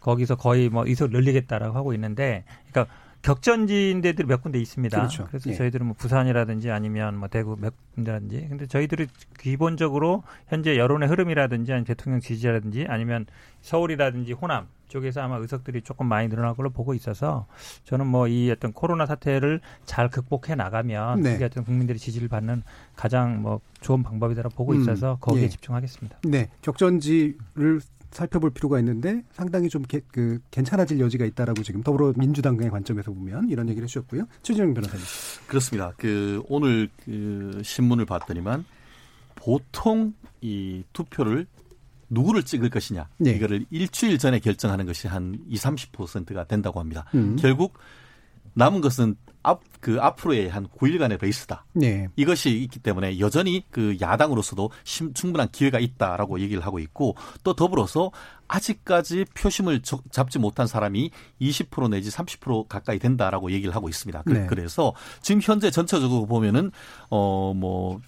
[0.00, 2.92] 거기서 거의 뭐 이석 늘리겠다라고 하고 있는데, 그러니까
[3.22, 4.96] 격전지인 데들이 몇 군데 있습니다.
[4.96, 5.26] 그렇죠.
[5.28, 5.54] 그래서 예.
[5.54, 8.46] 저희들은 뭐 부산이라든지 아니면 뭐 대구 몇 군데라든지.
[8.48, 9.06] 근데 저희들이
[9.38, 13.26] 기본적으로 현재 여론의 흐름이라든지 아니면 대통령 지지라든지 아니면
[13.60, 17.46] 서울이라든지 호남 쪽에서 아마 의석들이 조금 많이 늘어날 걸로 보고 있어서
[17.84, 21.32] 저는 뭐 이 어떤 코로나 사태를 잘 극복해 나가면 네.
[21.32, 22.62] 그게 어떤 국민들의 지지를 받는
[22.96, 24.80] 가장 뭐 좋은 방법이다라고 보고 음.
[24.80, 25.48] 있어서 거기에 예.
[25.48, 26.18] 집중하겠습니다.
[26.24, 26.48] 네.
[26.62, 27.80] 격전지를
[28.12, 33.68] 살펴볼 필요가 있는데 상당히 좀 게, 그, 괜찮아질 여지가 있다라고 지금 더불어민주당의 관점에서 보면 이런
[33.68, 34.26] 얘기를 해주셨고요.
[34.42, 35.04] 최진영 변호사님.
[35.46, 35.92] 그렇습니다.
[35.96, 38.64] 그 오늘 그 신문을 봤더니만
[39.34, 41.46] 보통 이 투표를
[42.10, 43.30] 누구를 찍을 것이냐 네.
[43.30, 47.06] 이거를 일주일 전에 결정하는 것이 한 20, 30%가 된다고 합니다.
[47.14, 47.36] 음.
[47.36, 47.78] 결국
[48.54, 51.64] 남은 것은 앞, 그 앞으로의 한 9일간의 레이스다.
[51.72, 52.08] 네.
[52.16, 58.10] 이것이 있기 때문에 여전히 그 야당으로서도 심, 충분한 기회가 있다라고 얘기를 하고 있고 또 더불어서
[58.48, 59.80] 아직까지 표심을
[60.10, 64.22] 잡지 못한 사람이 20% 내지 30% 가까이 된다라고 얘기를 하고 있습니다.
[64.22, 64.46] 그, 네.
[64.46, 66.70] 그래서 지금 현재 전체적으로 보면은
[67.08, 68.00] 어뭐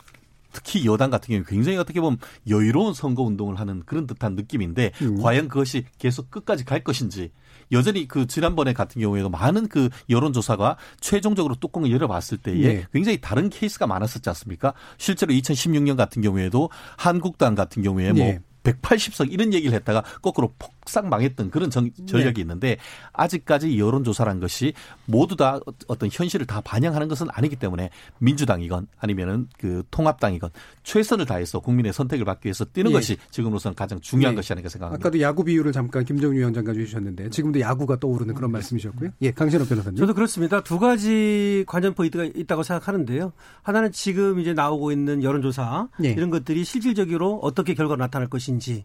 [0.55, 2.19] 특히 여당 같은 경우 굉장히 어떻게 보면
[2.49, 5.21] 여유로운 선거 운동을 하는 그런 듯한 느낌인데 음.
[5.21, 7.33] 과연 그것이 계속 끝까지 갈 것인지
[7.73, 12.87] 여전히 그 지난번에 같은 경우에도 많은 그 여론조사가 최종적으로 뚜껑을 열어봤을 때에 네.
[12.93, 14.75] 굉장히 다른 케이스가 많았었지 않습니까?
[14.99, 18.41] 실제로 2016년 같은 경우에도 한국당 같은 경우에 뭐 네.
[18.65, 22.41] 180석 이런 얘기를 했다가 거꾸로 폭삭 망했던 그런 정, 전략이 네.
[22.41, 22.77] 있는데
[23.13, 24.75] 아직까지 여론조사란 것이
[25.07, 30.51] 모두 다 어떤 현실을 다 반영하는 것은 아니기 때문에 민주당이건 아니면은 그 통합당이건
[30.83, 32.97] 최선을 다해서 국민의 선택을 받기 위해서 뛰는 네.
[32.97, 34.37] 것이 지금으로서는 가장 중요한 네.
[34.37, 35.03] 것이 아닐까 생각합니다.
[35.03, 39.11] 아까도 야구 비유를 잠깐 김정유 위원장과 주셨는데 지금도 야구가 떠오르는 그런 말씀이셨고요.
[39.23, 39.97] 예, 강신호 변호사님.
[39.97, 40.63] 저도 그렇습니다.
[40.63, 43.33] 두 가지 관전 포인트가 있다고 생각하는데요.
[43.63, 46.11] 하나는 지금 이제 나오고 있는 여론조사 네.
[46.11, 48.85] 이런 것들이 실질적으로 어떻게 결과가 나타날 것인지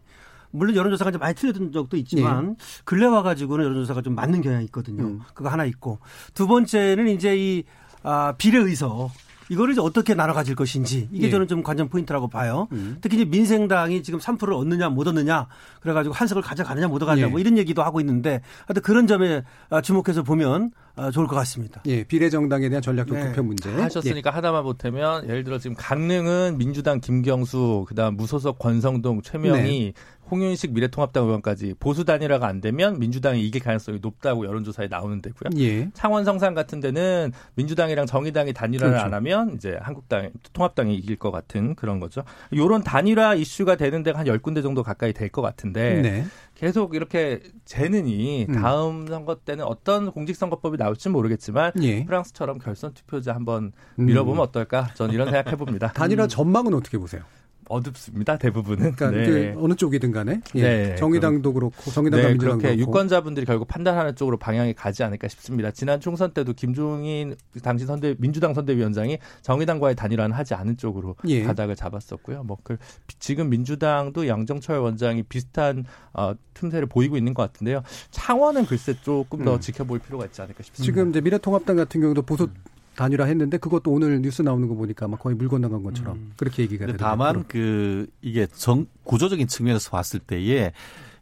[0.50, 2.54] 물론 여론조사가 좀 많이 틀렸던 적도 있지만 네.
[2.84, 5.04] 근래 와가지고는 여론조사가 좀 맞는 경향이 있거든요.
[5.04, 5.20] 음.
[5.34, 5.98] 그거 하나 있고
[6.34, 7.64] 두 번째는 이제 이
[8.02, 9.10] 아, 비례의석
[9.50, 11.30] 이거를 이제 어떻게 나눠 가질 것인지 이게 예.
[11.30, 12.68] 저는 좀 관전 포인트라고 봐요.
[12.70, 12.98] 음.
[13.00, 15.48] 특히 이제 민생당이 지금 3%를 얻느냐 못 얻느냐
[15.80, 17.30] 그래가지고 한석을 가져가느냐 못 가느냐 예.
[17.30, 21.82] 뭐 이런 얘기도 하고 있는데 하여튼 그런 점에 아, 주목해서 보면 아, 좋을 것 같습니다.
[21.86, 23.28] 예, 비례정당에 대한 전략적 네.
[23.28, 23.72] 투표 문제.
[23.72, 24.34] 하셨으니까 예.
[24.34, 29.92] 하나만 보태면 예를 들어 지금 강릉은 민주당 김경수 그다음 무소속 권성동 최명희 네.
[30.30, 35.50] 홍윤식 미래통합당 의원까지 보수 단일화가 안 되면 민주당이 이길 가능성이 높다고 여론조사에 나오는 데고요.
[35.58, 35.90] 예.
[35.94, 39.06] 창원 성산 같은 데는 민주당이랑 정의당이 단일화를 그렇죠.
[39.06, 42.22] 안 하면 이제 한국당 통합당이 이길 것 같은 그런 거죠.
[42.54, 46.24] 요런 단일화 이슈가 되는 데가 한 10군데 정도 가까이 될 것 같은데 네.
[46.56, 48.54] 계속 이렇게 재는이 음.
[48.54, 52.04] 다음 선거 때는 어떤 공직선거법이 나올지 모르겠지만 예.
[52.04, 54.42] 프랑스처럼 결선 투표제 한번 밀어보면 음.
[54.42, 54.88] 어떨까?
[54.94, 55.92] 저는 이런 생각 해 봅니다.
[55.94, 57.22] 단일화 전망은 어떻게 보세요?
[57.70, 58.36] 어둡습니다.
[58.38, 58.92] 대부분은.
[58.94, 59.54] 그러니까 네.
[59.56, 60.62] 어느 쪽이든 간에 예.
[60.62, 60.96] 네.
[60.96, 62.90] 정의당도 그렇고 정의당과 네, 민주당도 그렇게 그렇고.
[62.90, 65.70] 유권자분들이 결국 판단하는 쪽으로 방향이 가지 않을까 싶습니다.
[65.70, 71.42] 지난 총선 때도 김종인 당시 선대 민주당 선대위원장이 정의당과의 단일화는 하지 않은 쪽으로 예.
[71.42, 72.44] 가닥을 잡았었고요.
[72.44, 72.76] 뭐 그
[73.18, 77.82] 지금 민주당도 양정철 원장이 비슷한 어, 틈새를 보이고 있는 것 같은데요.
[78.10, 79.60] 창원은 글쎄 조금 더 음.
[79.60, 80.84] 지켜볼 필요가 있지 않을까 싶습니다.
[80.84, 82.54] 지금 이제 미래통합당 같은 경우도 보수 음.
[83.00, 86.32] 단일화 했는데 그것도 오늘 뉴스 나오는 거 보니까 막 거의 물 건너간 것처럼 음.
[86.36, 86.98] 그렇게 얘기가 되더라고요.
[87.08, 90.72] 다만 그 이게 정 구조적인 측면에서 봤을 때에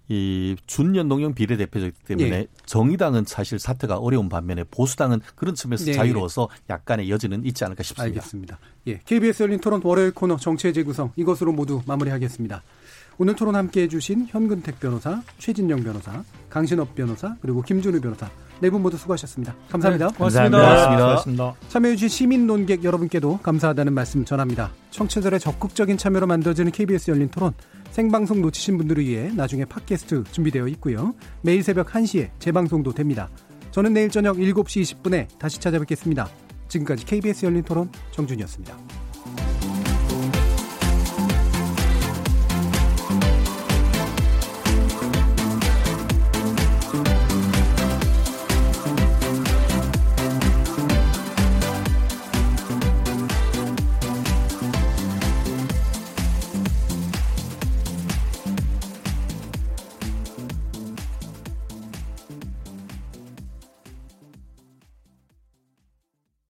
[0.09, 2.47] 이 준연동형 비례대표제이기 때문에 예.
[2.66, 5.93] 정의당은 사실 사태가 어려운 반면에 보수당은 그런 측면에서 네.
[5.93, 8.18] 자유로워서 약간의 여지는 있지 않을까 싶습니다.
[8.18, 8.59] 알겠습니다.
[8.89, 9.01] 예.
[9.05, 12.61] KBS 열린 토론 월요일 코너 정치의 재구성 이것으로 모두 마무리하겠습니다.
[13.18, 18.29] 오늘 토론 함께 해 주신 현근택 변호사, 최진영 변호사, 강신업 변호사, 그리고 김준우 변호사
[18.61, 19.55] 네 분 모두 수고하셨습니다.
[19.71, 20.09] 감사합니다.
[20.09, 20.59] 네, 고맙습니다.
[20.59, 21.05] 고맙습니다.
[21.05, 21.55] 고맙습니다.
[21.69, 24.71] 참여해주신 시민 논객 여러분께도 감사하다는 말씀 전합니다.
[24.91, 27.53] 청취자들의 적극적인 참여로 만들어지는 KBS 열린 토론
[27.91, 31.15] 생방송 놓치신 분들을 위해 나중에 팟캐스트 준비되어 있고요.
[31.43, 33.28] 매일 새벽 1시에 재방송도 됩니다.
[33.70, 36.28] 저는 내일 저녁 7시 20분에 다시 찾아뵙겠습니다.
[36.69, 39.07] 지금까지 KBS 열린 토론 정준이었습니다.